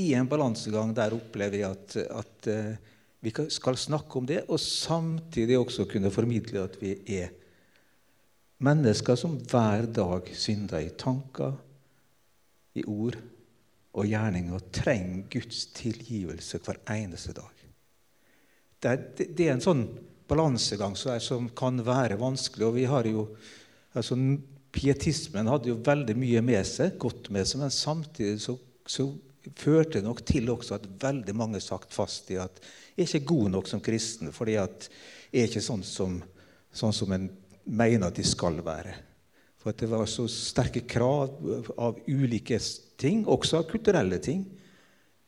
i 0.04 0.12
en 0.16 0.28
balansegang 0.28 0.92
der 0.96 1.16
opplever 1.16 1.56
vi 1.56 1.64
at, 1.64 1.96
at 2.04 2.52
eh, 2.52 2.76
vi 3.20 3.32
skal 3.52 3.80
snakke 3.80 4.20
om 4.20 4.28
det, 4.28 4.44
og 4.48 4.60
samtidig 4.60 5.56
også 5.60 5.88
kunne 5.88 6.12
formidle 6.12 6.68
at 6.68 6.76
vi 6.80 6.94
er 7.16 7.32
mennesker 8.60 9.16
som 9.16 9.40
hver 9.40 9.88
dag 9.88 10.28
synder 10.36 10.84
i 10.84 10.92
tanker, 11.00 11.56
i 12.76 12.84
ord 12.84 13.16
og 13.90 14.06
gjerninger 14.06 14.68
trenger 14.74 15.24
Guds 15.32 15.64
tilgivelse 15.74 16.60
hver 16.62 16.78
eneste 16.94 17.34
dag. 17.36 17.64
Det 18.80 18.90
er, 18.90 19.02
det 19.18 19.46
er 19.46 19.56
en 19.56 19.64
sånn 19.64 19.82
balansegang 20.30 20.94
som 20.96 21.48
kan 21.58 21.82
være 21.84 22.18
vanskelig. 22.20 22.66
og 22.66 22.76
vi 22.78 22.86
har 22.88 23.08
jo, 23.10 23.26
altså 23.92 24.16
Pietismen 24.70 25.50
hadde 25.50 25.72
jo 25.72 25.80
veldig 25.82 26.14
mye 26.14 26.42
med 26.46 26.66
seg, 26.68 26.94
godt 27.02 27.32
med 27.34 27.48
seg, 27.48 27.58
men 27.64 27.72
samtidig 27.74 28.38
så, 28.44 28.54
så 28.86 29.08
førte 29.58 29.98
det 29.98 30.06
nok 30.06 30.22
til 30.28 30.52
også 30.52 30.76
at 30.76 30.86
veldig 31.02 31.34
mange 31.34 31.60
sagt 31.64 31.94
fast 31.94 32.30
i 32.30 32.38
at 32.38 32.60
jeg 32.94 33.02
er 33.02 33.08
ikke 33.08 33.32
god 33.32 33.50
nok 33.56 33.70
som 33.70 33.82
kristen 33.82 34.30
fordi 34.34 34.58
at 34.60 34.86
jeg 35.32 35.42
er 35.42 35.48
ikke 35.48 35.64
sånn 35.64 35.82
som, 35.86 36.18
sånn 36.70 36.94
som 36.94 37.14
en 37.16 37.26
mener 37.64 38.06
at 38.08 38.18
de 38.18 38.24
skal 38.26 38.60
være. 38.66 38.94
For 39.60 39.72
at 39.72 39.82
det 39.82 39.90
var 39.90 40.06
så 40.08 40.24
sterke 40.30 40.82
krav 40.88 41.34
av 41.76 41.98
ulike 42.08 42.58
ting, 43.00 43.24
også 43.28 43.60
av 43.60 43.68
kulturelle 43.70 44.20
ting, 44.22 44.44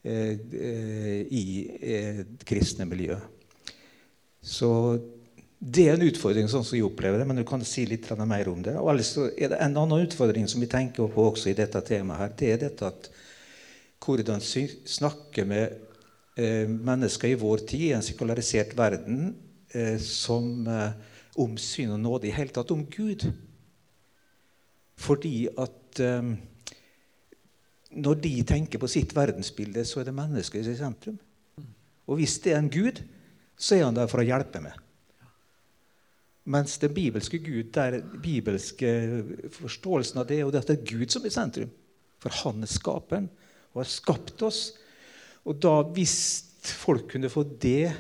eh, 0.05 0.37
eh, 0.37 1.21
i 1.33 1.45
eh, 1.81 2.23
kristne 2.47 2.87
miljø. 2.89 3.17
Så 4.43 4.71
det 5.63 5.87
er 5.87 5.95
en 5.97 6.09
utfordring 6.09 6.49
sånn 6.51 6.65
som 6.67 6.77
jeg 6.77 6.89
opplever 6.89 7.21
det, 7.21 7.29
men 7.29 7.39
du 7.39 7.45
kan 7.47 7.63
si 7.67 7.85
litt 7.87 8.09
mer 8.19 8.51
om 8.51 8.65
det. 8.65 8.75
Og 8.81 8.91
ellers 8.91 9.15
er 9.39 9.53
det 9.53 9.61
En 9.61 9.77
annen 9.77 10.07
utfordring 10.09 10.49
som 10.51 10.61
vi 10.61 10.67
tenker 10.67 11.07
på 11.07 11.29
også 11.31 11.53
i 11.53 11.59
dette 11.59 11.81
temaet, 11.87 12.19
her, 12.19 12.35
det 12.37 12.51
er 12.51 12.63
dette 12.67 12.87
at 12.91 13.09
hvordan 14.03 14.43
snakke 14.43 15.45
med 15.47 15.79
mennesker 16.35 17.29
i 17.29 17.39
vår 17.39 17.63
tid, 17.69 17.85
i 17.87 17.93
en 17.95 18.03
sekularisert 18.03 18.73
verden, 18.75 19.37
som, 20.03 20.67
om 21.39 21.55
syn 21.61 21.93
og 21.95 22.01
nåde 22.03 22.27
i 22.27 22.35
hele 22.35 22.51
tatt, 22.51 22.73
om 22.75 22.83
Gud. 22.91 23.29
Fordi 24.99 25.47
at 25.55 26.03
når 27.95 28.21
de 28.25 28.33
tenker 28.49 28.81
på 28.81 28.91
sitt 28.91 29.13
verdensbilde, 29.17 29.85
så 29.85 30.01
er 30.01 30.09
det 30.09 30.17
mennesket 30.17 30.69
i 30.69 30.77
sentrum. 30.79 31.19
Og 32.09 32.19
hvis 32.19 32.39
det 32.45 32.55
er 32.55 32.63
en 32.63 32.73
Gud, 32.73 33.03
så 33.57 33.77
er 33.77 33.87
han 33.87 33.97
der 33.97 34.11
for 34.11 34.23
å 34.23 34.27
hjelpe 34.27 34.63
meg. 34.65 34.79
Mens 36.53 36.75
den 36.83 36.95
bibelske 36.95 37.39
Gud, 37.39 37.71
der 37.75 38.01
bibelske 38.03 38.89
forståelsen 39.55 40.23
av 40.23 40.27
det 40.27 40.41
er 40.41 40.49
at 40.59 40.71
det 40.73 40.81
er 40.81 40.89
Gud 40.89 41.13
som 41.15 41.27
er 41.27 41.35
sentrum. 41.35 41.71
For 42.23 42.35
han 42.43 42.65
er 42.65 42.71
skaperen 42.71 43.29
og 43.73 43.85
har 43.85 43.91
skapt 43.91 44.43
oss. 44.47 44.63
Og 45.47 45.59
da, 45.63 45.77
hvis 45.95 46.17
folk 46.83 47.09
kunne 47.15 47.31
få 47.31 47.45
det, 47.63 47.93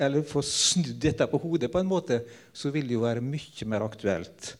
eller 0.00 0.26
få 0.26 0.42
snudd 0.46 0.98
dette 1.02 1.26
på 1.30 1.38
hodet 1.42 1.70
på 1.70 1.80
en 1.82 1.90
måte, 1.90 2.22
så 2.52 2.72
ville 2.74 2.88
det 2.90 2.96
jo 2.96 3.04
være 3.04 3.24
mye 3.24 3.68
mer 3.70 3.84
aktuelt 3.86 4.54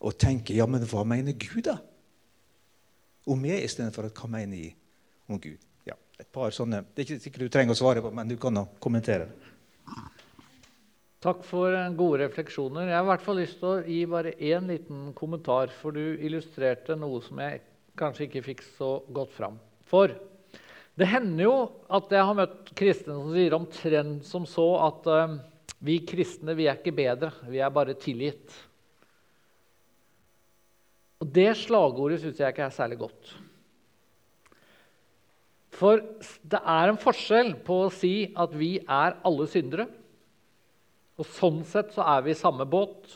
å 0.00 0.12
tenke 0.16 0.56
ja, 0.56 0.66
men 0.68 0.84
hva 0.88 1.04
mener 1.08 1.36
Gud, 1.36 1.68
da? 1.68 1.76
Om 3.28 3.42
meg 3.42 3.66
istedenfor 3.66 4.08
hva 4.08 4.30
mener 4.32 4.56
jeg 4.56 4.76
om 5.28 5.40
Gud? 5.40 5.60
Ja, 5.88 5.96
et 6.18 6.30
par 6.32 6.52
sånne, 6.54 6.84
Det 6.94 7.02
er 7.02 7.08
ikke 7.08 7.24
sikkert 7.26 7.44
du 7.44 7.52
trenger 7.52 7.76
å 7.76 7.80
svare 7.80 8.02
på, 8.04 8.12
men 8.14 8.28
du 8.28 8.36
kan 8.40 8.54
da 8.54 8.64
kommentere. 8.80 9.28
Takk 11.20 11.42
for 11.44 11.74
gode 11.98 12.22
refleksjoner. 12.22 12.88
Jeg 12.88 12.96
har 12.96 13.04
i 13.04 13.10
hvert 13.10 13.24
fall 13.26 13.36
lyst 13.42 13.58
til 13.60 13.68
å 13.68 13.82
gi 13.84 13.98
bare 14.08 14.32
én 14.40 14.70
liten 14.70 15.10
kommentar, 15.12 15.68
for 15.68 15.92
du 15.92 16.16
illustrerte 16.16 16.96
noe 16.96 17.20
som 17.20 17.42
jeg 17.44 17.60
kanskje 18.00 18.24
ikke 18.24 18.44
fikk 18.46 18.64
så 18.78 18.94
godt 19.12 19.34
fram. 19.36 19.58
For 19.90 20.14
det 20.96 21.10
hender 21.10 21.44
jo 21.44 21.54
at 21.92 22.08
jeg 22.12 22.24
har 22.24 22.38
møtt 22.38 22.72
kristne 22.76 23.18
som 23.18 23.34
sier 23.34 23.56
omtrent 23.56 24.24
som 24.28 24.48
så 24.48 24.66
at 24.86 25.10
uh, 25.12 25.36
vi 25.84 25.98
kristne 26.08 26.56
vi 26.56 26.70
er 26.70 26.80
ikke 26.80 26.96
bedre, 26.96 27.34
vi 27.52 27.60
er 27.60 27.72
bare 27.72 27.98
tilgitt. 28.00 28.48
Og 31.20 31.28
Det 31.28 31.50
slagordet 31.58 32.20
syns 32.22 32.40
jeg 32.40 32.52
ikke 32.52 32.66
er 32.66 32.74
særlig 32.74 32.98
godt. 33.02 33.32
For 35.80 36.02
det 36.50 36.60
er 36.60 36.90
en 36.90 37.00
forskjell 37.00 37.54
på 37.64 37.84
å 37.86 37.92
si 37.94 38.14
at 38.36 38.52
vi 38.56 38.74
er 38.80 39.16
alle 39.24 39.46
syndere. 39.48 39.86
Og 41.20 41.28
sånn 41.36 41.62
sett 41.68 41.92
så 41.94 42.04
er 42.16 42.24
vi 42.24 42.32
i 42.32 42.38
samme 42.38 42.66
båt. 42.68 43.08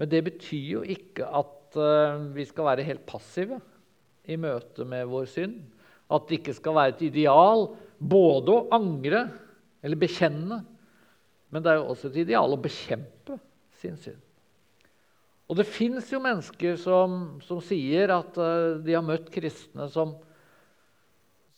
Men 0.00 0.10
det 0.12 0.22
betyr 0.28 0.68
jo 0.76 0.82
ikke 0.94 1.28
at 1.28 1.78
uh, 1.80 2.20
vi 2.34 2.44
skal 2.48 2.68
være 2.70 2.86
helt 2.86 3.04
passive 3.08 3.60
i 4.28 4.38
møte 4.40 4.86
med 4.88 5.08
vår 5.10 5.28
synd. 5.32 5.60
At 6.12 6.28
det 6.28 6.40
ikke 6.40 6.56
skal 6.56 6.76
være 6.76 6.96
et 6.96 7.06
ideal 7.08 7.70
både 7.96 8.52
å 8.52 8.66
angre 8.74 9.26
eller 9.82 9.98
bekjenne, 9.98 10.60
men 11.52 11.62
det 11.62 11.72
er 11.72 11.80
jo 11.80 11.88
også 11.92 12.10
et 12.12 12.20
ideal 12.22 12.54
å 12.54 12.60
bekjempe 12.60 13.36
sin 13.82 13.96
synd. 14.00 14.20
Og 15.52 15.58
det 15.58 15.68
fins 15.68 16.06
jo 16.08 16.16
mennesker 16.24 16.78
som, 16.80 17.16
som 17.44 17.58
sier 17.60 18.08
at 18.14 18.38
uh, 18.40 18.78
de 18.80 18.94
har 18.96 19.04
møtt 19.04 19.26
kristne 19.34 19.84
som, 19.92 20.14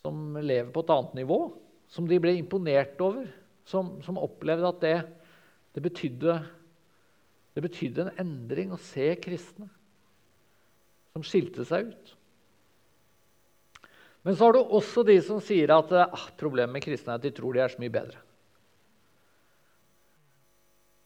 som, 0.02 0.34
lever 0.34 0.72
på 0.74 0.82
et 0.82 0.90
annet 0.90 1.20
nivå, 1.20 1.38
som 1.86 2.08
de 2.10 2.18
ble 2.18 2.32
imponert 2.34 2.98
over, 3.06 3.28
som, 3.70 3.92
som 4.02 4.18
opplevde 4.18 4.66
at 4.66 4.82
det, 4.82 4.96
det, 5.78 5.84
betydde, 5.84 6.34
det, 7.54 7.62
betydde, 7.68 8.08
en 8.08 8.24
endring 8.24 8.74
å 8.74 8.82
se 8.82 9.12
kristne 9.22 9.70
som 11.14 11.22
skilte 11.22 11.62
seg 11.68 11.94
ut. 11.94 12.14
Men 14.26 14.34
så 14.34 14.48
har 14.48 14.58
du 14.58 14.64
også 14.64 15.06
de 15.06 15.20
som 15.22 15.38
sier 15.38 15.70
at 15.70 15.94
ah, 16.02 16.28
problemet 16.40 16.80
med 16.80 16.82
kristne 16.82 17.14
er 17.14 17.22
at 17.22 17.28
de 17.28 17.36
tror 17.38 17.54
de 17.54 17.62
er 17.62 17.70
så 17.70 17.78
mye 17.78 17.94
bedre. 17.94 18.23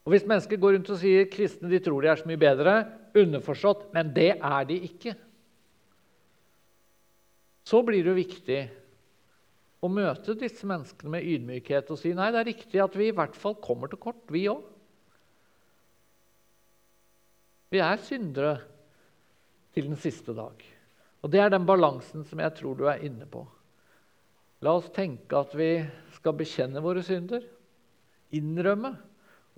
Og 0.09 0.15
Hvis 0.15 0.25
mennesker 0.25 0.57
går 0.57 0.73
rundt 0.73 0.89
og 0.89 0.97
sier 1.03 1.27
kristne 1.29 1.69
de 1.69 1.79
tror 1.85 2.01
de 2.01 2.09
er 2.09 2.17
så 2.17 2.25
mye 2.25 2.41
bedre, 2.41 2.79
underforstått, 3.13 3.91
men 3.93 4.09
det 4.17 4.31
er 4.41 4.63
de 4.65 4.79
ikke, 4.87 5.13
så 7.69 7.83
blir 7.85 8.01
det 8.01 8.09
jo 8.09 8.15
viktig 8.17 8.61
å 9.85 9.91
møte 9.93 10.33
disse 10.41 10.65
menneskene 10.65 11.13
med 11.13 11.27
ydmykhet 11.29 11.93
og 11.93 12.01
si 12.01 12.15
nei, 12.17 12.31
det 12.33 12.41
er 12.41 12.49
riktig 12.49 12.81
at 12.81 12.97
vi 12.97 13.11
i 13.11 13.17
hvert 13.19 13.37
fall 13.37 13.59
kommer 13.61 13.93
til 13.93 14.01
kort, 14.01 14.23
vi 14.33 14.47
òg. 14.49 14.63
Vi 17.69 17.85
er 17.85 18.01
syndere 18.01 18.55
til 19.77 19.91
den 19.91 20.01
siste 20.01 20.33
dag. 20.33 20.57
Og 21.21 21.29
Det 21.29 21.43
er 21.45 21.53
den 21.53 21.69
balansen 21.69 22.25
som 22.25 22.41
jeg 22.41 22.57
tror 22.57 22.81
du 22.81 22.87
er 22.89 23.05
inne 23.05 23.29
på. 23.29 23.45
La 24.65 24.73
oss 24.81 24.89
tenke 24.89 25.37
at 25.37 25.53
vi 25.53 25.85
skal 26.17 26.41
bekjenne 26.41 26.81
våre 26.81 27.05
synder, 27.05 27.45
innrømme 28.33 28.95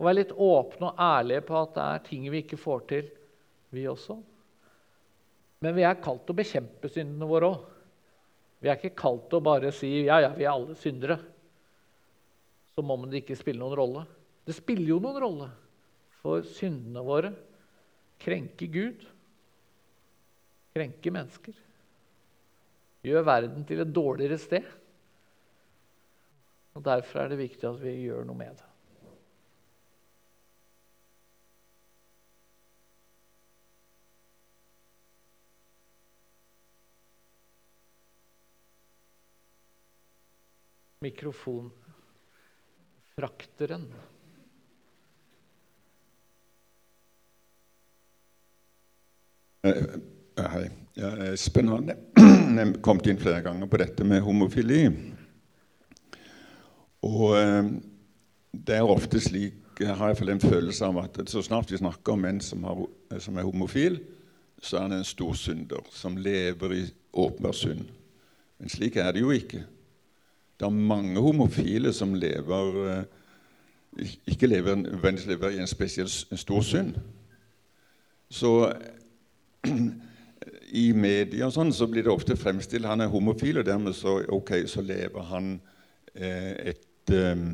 og 0.01 0.07
være 0.07 0.17
litt 0.17 0.31
åpne 0.33 0.89
og 0.89 1.01
ærlige 1.05 1.45
på 1.45 1.57
at 1.61 1.75
det 1.77 1.83
er 1.85 2.05
ting 2.07 2.23
vi 2.33 2.41
ikke 2.41 2.57
får 2.57 2.85
til, 2.89 3.09
vi 3.77 3.83
også. 3.85 4.17
Men 5.61 5.75
vi 5.77 5.85
er 5.85 5.99
kalt 6.01 6.23
til 6.25 6.33
å 6.33 6.39
bekjempe 6.39 6.89
syndene 6.89 7.29
våre 7.29 7.51
òg. 7.53 7.67
Vi 8.65 8.71
er 8.71 8.79
ikke 8.79 8.97
kalt 8.97 9.27
til 9.29 9.43
å 9.43 9.45
bare 9.45 9.73
si 9.77 9.91
ja, 10.07 10.17
ja, 10.25 10.31
vi 10.33 10.47
er 10.47 10.55
alle 10.55 10.77
syndere. 10.81 11.19
Som 12.73 12.95
om 12.97 13.05
det 13.13 13.21
ikke 13.21 13.37
spiller 13.37 13.61
noen 13.61 13.77
rolle. 13.77 14.07
Det 14.49 14.57
spiller 14.57 14.95
jo 14.95 14.99
noen 15.05 15.21
rolle. 15.21 15.51
For 16.23 16.49
syndene 16.49 17.05
våre 17.05 17.35
krenker 18.21 18.73
Gud, 18.73 19.05
krenker 20.77 21.17
mennesker. 21.17 21.61
Gjør 23.05 23.29
verden 23.29 23.69
til 23.69 23.85
et 23.85 23.95
dårligere 23.97 24.41
sted. 24.41 24.65
Og 26.73 26.89
Derfor 26.89 27.21
er 27.21 27.33
det 27.33 27.43
viktig 27.45 27.69
at 27.69 27.81
vi 27.85 27.99
gjør 28.07 28.25
noe 28.25 28.41
med 28.41 28.57
det. 28.57 28.70
Mikrofonfrakteren. 41.01 43.95
Hei. 49.63 50.71
Ja, 50.95 51.17
Espen 51.31 51.69
har 51.69 51.95
kommet 52.85 53.07
inn 53.09 53.17
flere 53.17 53.41
ganger 53.47 53.67
på 53.71 53.77
dette 53.81 54.05
med 54.05 54.21
homofili. 54.27 54.91
Og 57.09 57.39
eh, 57.39 57.65
det 58.53 58.77
er 58.77 58.85
ofte 58.85 59.21
slik 59.25 59.57
jeg 59.81 59.97
har 59.97 60.11
iallfall 60.11 60.35
en 60.35 60.45
følelse 60.45 60.85
av 60.85 60.99
at 61.01 61.17
så 61.33 61.41
snart 61.41 61.73
vi 61.73 61.81
snakker 61.81 62.13
om 62.13 62.29
en 62.29 62.45
som, 62.45 62.61
har, 62.69 62.77
som 63.25 63.41
er 63.41 63.49
homofil, 63.49 63.97
så 64.61 64.77
er 64.77 64.85
han 64.85 64.99
en 64.99 65.09
stor 65.09 65.33
synder 65.33 65.81
som 65.97 66.21
lever 66.21 66.69
i 66.77 66.85
åpenbar 67.17 67.57
synd. 67.57 67.89
Men 68.61 68.69
slik 68.69 69.01
er 69.01 69.17
det 69.17 69.25
jo 69.25 69.33
ikke. 69.33 69.65
Det 70.61 70.67
er 70.69 70.77
mange 70.93 71.21
homofile 71.25 71.93
som 71.97 72.13
lever 72.15 72.77
eh, 72.85 74.05
ikke 74.29 74.47
lever, 74.47 74.85
lever 75.27 75.57
i 75.57 75.63
en 75.63 75.71
spesiell 75.71 76.09
stor 76.11 76.61
synd. 76.63 76.93
Så 78.31 78.53
i 80.85 80.93
media 80.93 81.49
og 81.49 81.57
sånn, 81.57 81.73
så 81.75 81.89
blir 81.91 82.05
det 82.07 82.13
ofte 82.13 82.37
fremstilt 82.39 82.87
han 82.87 83.03
er 83.03 83.11
homofil, 83.11 83.59
og 83.59 83.67
dermed 83.67 83.97
så, 83.97 84.21
okay, 84.29 84.69
så 84.71 84.85
lever 84.85 85.27
han 85.33 85.57
eh, 86.15 86.75
et 86.75 87.17
eh, 87.17 87.49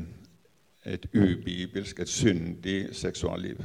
et 0.87 1.07
ubibelsk, 1.13 1.99
et 1.99 2.09
syndig 2.09 2.95
seksualliv. 2.95 3.59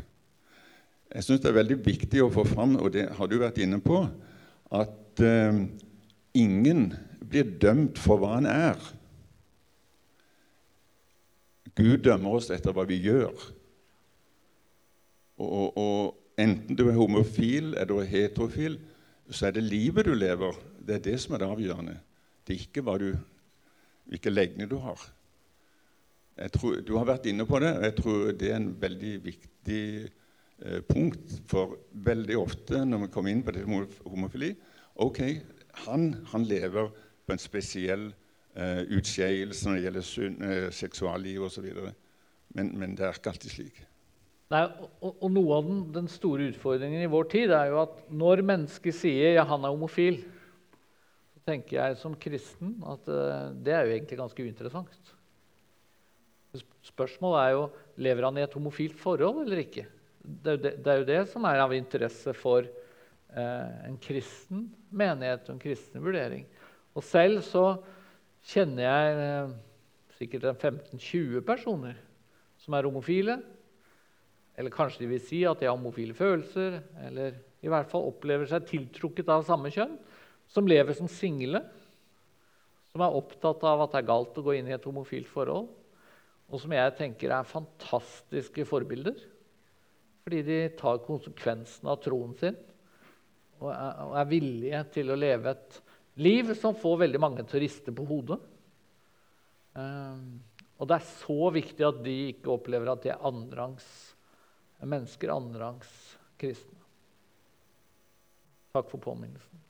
Jeg 1.15 1.25
syns 1.25 1.43
det 1.45 1.51
er 1.51 1.59
veldig 1.61 1.79
viktig 1.85 2.23
å 2.25 2.31
få 2.33 2.45
fram, 2.49 2.77
og 2.81 2.93
det 2.95 3.07
har 3.17 3.29
du 3.29 3.37
vært 3.43 3.61
inne 3.63 3.79
på, 3.85 4.01
at 4.73 5.23
eh, 5.23 5.61
ingen 6.35 6.87
blir 7.21 7.53
dømt 7.63 8.01
for 8.01 8.23
hva 8.23 8.39
han 8.39 8.49
er. 8.49 8.81
Gud 11.79 12.03
dømmer 12.05 12.37
oss 12.37 12.51
etter 12.53 12.75
hva 12.77 12.85
vi 12.89 12.99
gjør. 13.01 13.33
Og, 15.43 15.79
og 15.79 16.41
enten 16.41 16.77
du 16.77 16.87
er 16.89 16.99
homofil 16.99 17.73
eller 17.81 18.09
heterofil, 18.09 18.79
så 19.33 19.49
er 19.49 19.57
det 19.57 19.65
livet 19.65 20.07
du 20.07 20.15
lever, 20.15 20.57
det 20.83 20.99
er 20.99 21.05
det 21.07 21.19
som 21.23 21.35
er 21.35 21.43
det 21.43 21.51
avgjørende. 21.55 21.97
Det 22.45 22.55
er 22.55 22.65
ikke 22.67 22.99
du, 23.01 23.11
hvilke 24.11 24.31
legning 24.31 24.69
du 24.69 24.77
har. 24.83 25.01
Tror, 26.53 26.81
du 26.81 26.97
har 26.97 27.07
vært 27.07 27.29
inne 27.31 27.47
på 27.47 27.61
det, 27.63 27.71
og 27.77 27.85
jeg 27.87 27.95
tror 28.01 28.33
det 28.41 28.51
er 28.51 28.57
en 28.57 28.73
veldig 28.81 29.13
viktig 29.25 29.83
eh, 30.65 30.81
punkt. 30.89 31.37
For 31.49 31.77
veldig 31.93 32.39
ofte 32.41 32.85
når 32.89 33.05
vi 33.05 33.11
kommer 33.13 33.33
inn 33.33 33.45
på 33.45 33.55
det 33.55 33.65
homofili 33.69 34.55
Ok, 35.01 35.21
han, 35.87 36.11
han 36.33 36.45
lever 36.45 36.91
på 37.25 37.33
en 37.33 37.41
spesiell 37.41 38.11
eh, 38.55 38.83
utskeielse 38.99 39.69
når 39.69 39.79
det 39.79 39.87
gjelder 39.87 40.07
synd, 40.09 40.45
eh, 40.47 40.69
seksualliv 40.75 41.47
osv. 41.49 41.71
Men, 42.57 42.75
men 42.79 42.95
det 42.99 43.07
er 43.07 43.19
ikke 43.19 43.33
alltid 43.33 43.55
slik. 43.55 43.81
Nei, 44.53 44.67
og, 45.01 45.15
og, 45.15 45.29
Noe 45.33 45.57
av 45.57 45.69
den, 45.69 45.81
den, 45.95 46.11
store 46.13 46.51
utfordringen 46.51 47.01
i 47.01 47.11
vår 47.11 47.31
tid 47.33 47.55
er 47.57 47.71
jo 47.73 47.81
at 47.87 48.03
når 48.13 48.45
mennesker 48.45 48.93
sier 48.95 49.39
ja, 49.39 49.47
han 49.49 49.65
er 49.65 49.73
homofil, 49.73 50.21
så 51.33 51.45
tenker 51.49 51.79
jeg 51.79 51.97
som 52.03 52.19
kristen 52.21 52.75
at 52.85 53.09
uh, 53.09 53.49
det 53.65 53.73
er 53.73 53.89
jo 53.89 53.95
egentlig 53.97 54.21
ganske 54.21 54.45
uinteressant. 54.45 55.15
Spørsmålet 56.85 57.41
er 57.41 57.55
jo 57.57 57.65
lever 58.05 58.29
han 58.29 58.39
i 58.39 58.45
et 58.45 58.55
homofilt 58.59 58.99
forhold 59.01 59.47
eller 59.47 59.63
ikke. 59.63 59.87
Det 60.21 60.59
det, 60.61 60.75
det 60.85 60.93
er 60.93 61.01
jo 61.01 61.09
det 61.09 61.21
som 61.33 61.49
er 61.49 61.63
av 61.63 61.73
interesse 61.73 62.35
for 62.37 62.67
eh, 62.67 63.71
en 63.89 63.97
kristen 64.03 64.67
menighet 64.93 65.49
og 65.49 65.57
en 65.57 65.63
kristen 65.63 66.05
vurdering. 66.05 66.45
Og 66.93 67.05
selv 67.07 67.41
så 67.47 67.65
kjenner 68.51 68.87
jeg 68.87 69.19
eh, 69.27 69.53
sikkert 70.19 70.49
15-20 70.55 71.45
personer 71.47 71.99
som 72.63 72.77
er 72.77 72.89
homofile. 72.89 73.39
Eller 74.59 74.75
kanskje 74.75 75.05
de 75.05 75.13
vil 75.15 75.23
si 75.25 75.43
at 75.49 75.61
de 75.61 75.69
har 75.69 75.77
homofile 75.77 76.15
følelser, 76.17 76.81
eller 77.07 77.39
i 77.63 77.71
hvert 77.73 77.89
fall 77.89 78.11
opplever 78.11 78.49
seg 78.51 78.67
tiltrukket 78.69 79.31
av 79.33 79.47
samme 79.47 79.71
kjønn, 79.73 79.95
som 80.53 80.69
lever 80.69 80.97
som 80.99 81.09
single, 81.09 81.63
som 82.93 83.05
er 83.07 83.17
opptatt 83.17 83.63
av 83.65 83.87
at 83.87 83.95
det 83.95 84.03
er 84.03 84.11
galt 84.11 84.37
å 84.37 84.45
gå 84.45 84.59
inn 84.59 84.69
i 84.69 84.75
et 84.77 84.85
homofilt 84.91 85.31
forhold 85.31 85.71
og 86.53 86.61
som 86.61 86.75
jeg 86.77 86.97
tenker 86.99 87.33
er 87.33 87.49
fantastiske 87.49 88.67
forbilder. 88.69 89.17
Fordi 90.23 90.43
de 90.47 90.59
tar 90.79 91.01
konsekvensen 91.07 91.89
av 91.89 92.03
troen 92.05 92.37
sin 92.39 92.59
og 93.63 93.71
er, 93.71 94.27
villige 94.27 94.81
til 94.91 95.13
å 95.13 95.17
leve 95.19 95.53
et 95.53 95.77
liv 96.21 96.55
som 96.59 96.77
får 96.77 97.05
veldig 97.07 97.21
mange 97.23 97.45
til 97.47 97.59
å 97.59 97.63
riste 97.63 97.95
på 97.95 98.07
hodet. 98.09 98.39
Um, 99.73 100.41
og 100.77 100.89
det 100.91 100.99
er 100.99 101.13
så 101.23 101.51
viktig 101.55 101.87
at 101.87 102.01
de 102.05 102.17
ikke 102.33 102.53
opplever 102.53 102.91
at 102.93 103.05
de 103.05 103.13
er 103.15 103.25
annenrangs 103.25 103.87
mennesker, 104.83 105.31
annenrangs 105.33 105.91
kristne. 106.41 106.81
Takk 108.75 108.89
for 108.91 109.03
påminnelsen. 109.05 109.61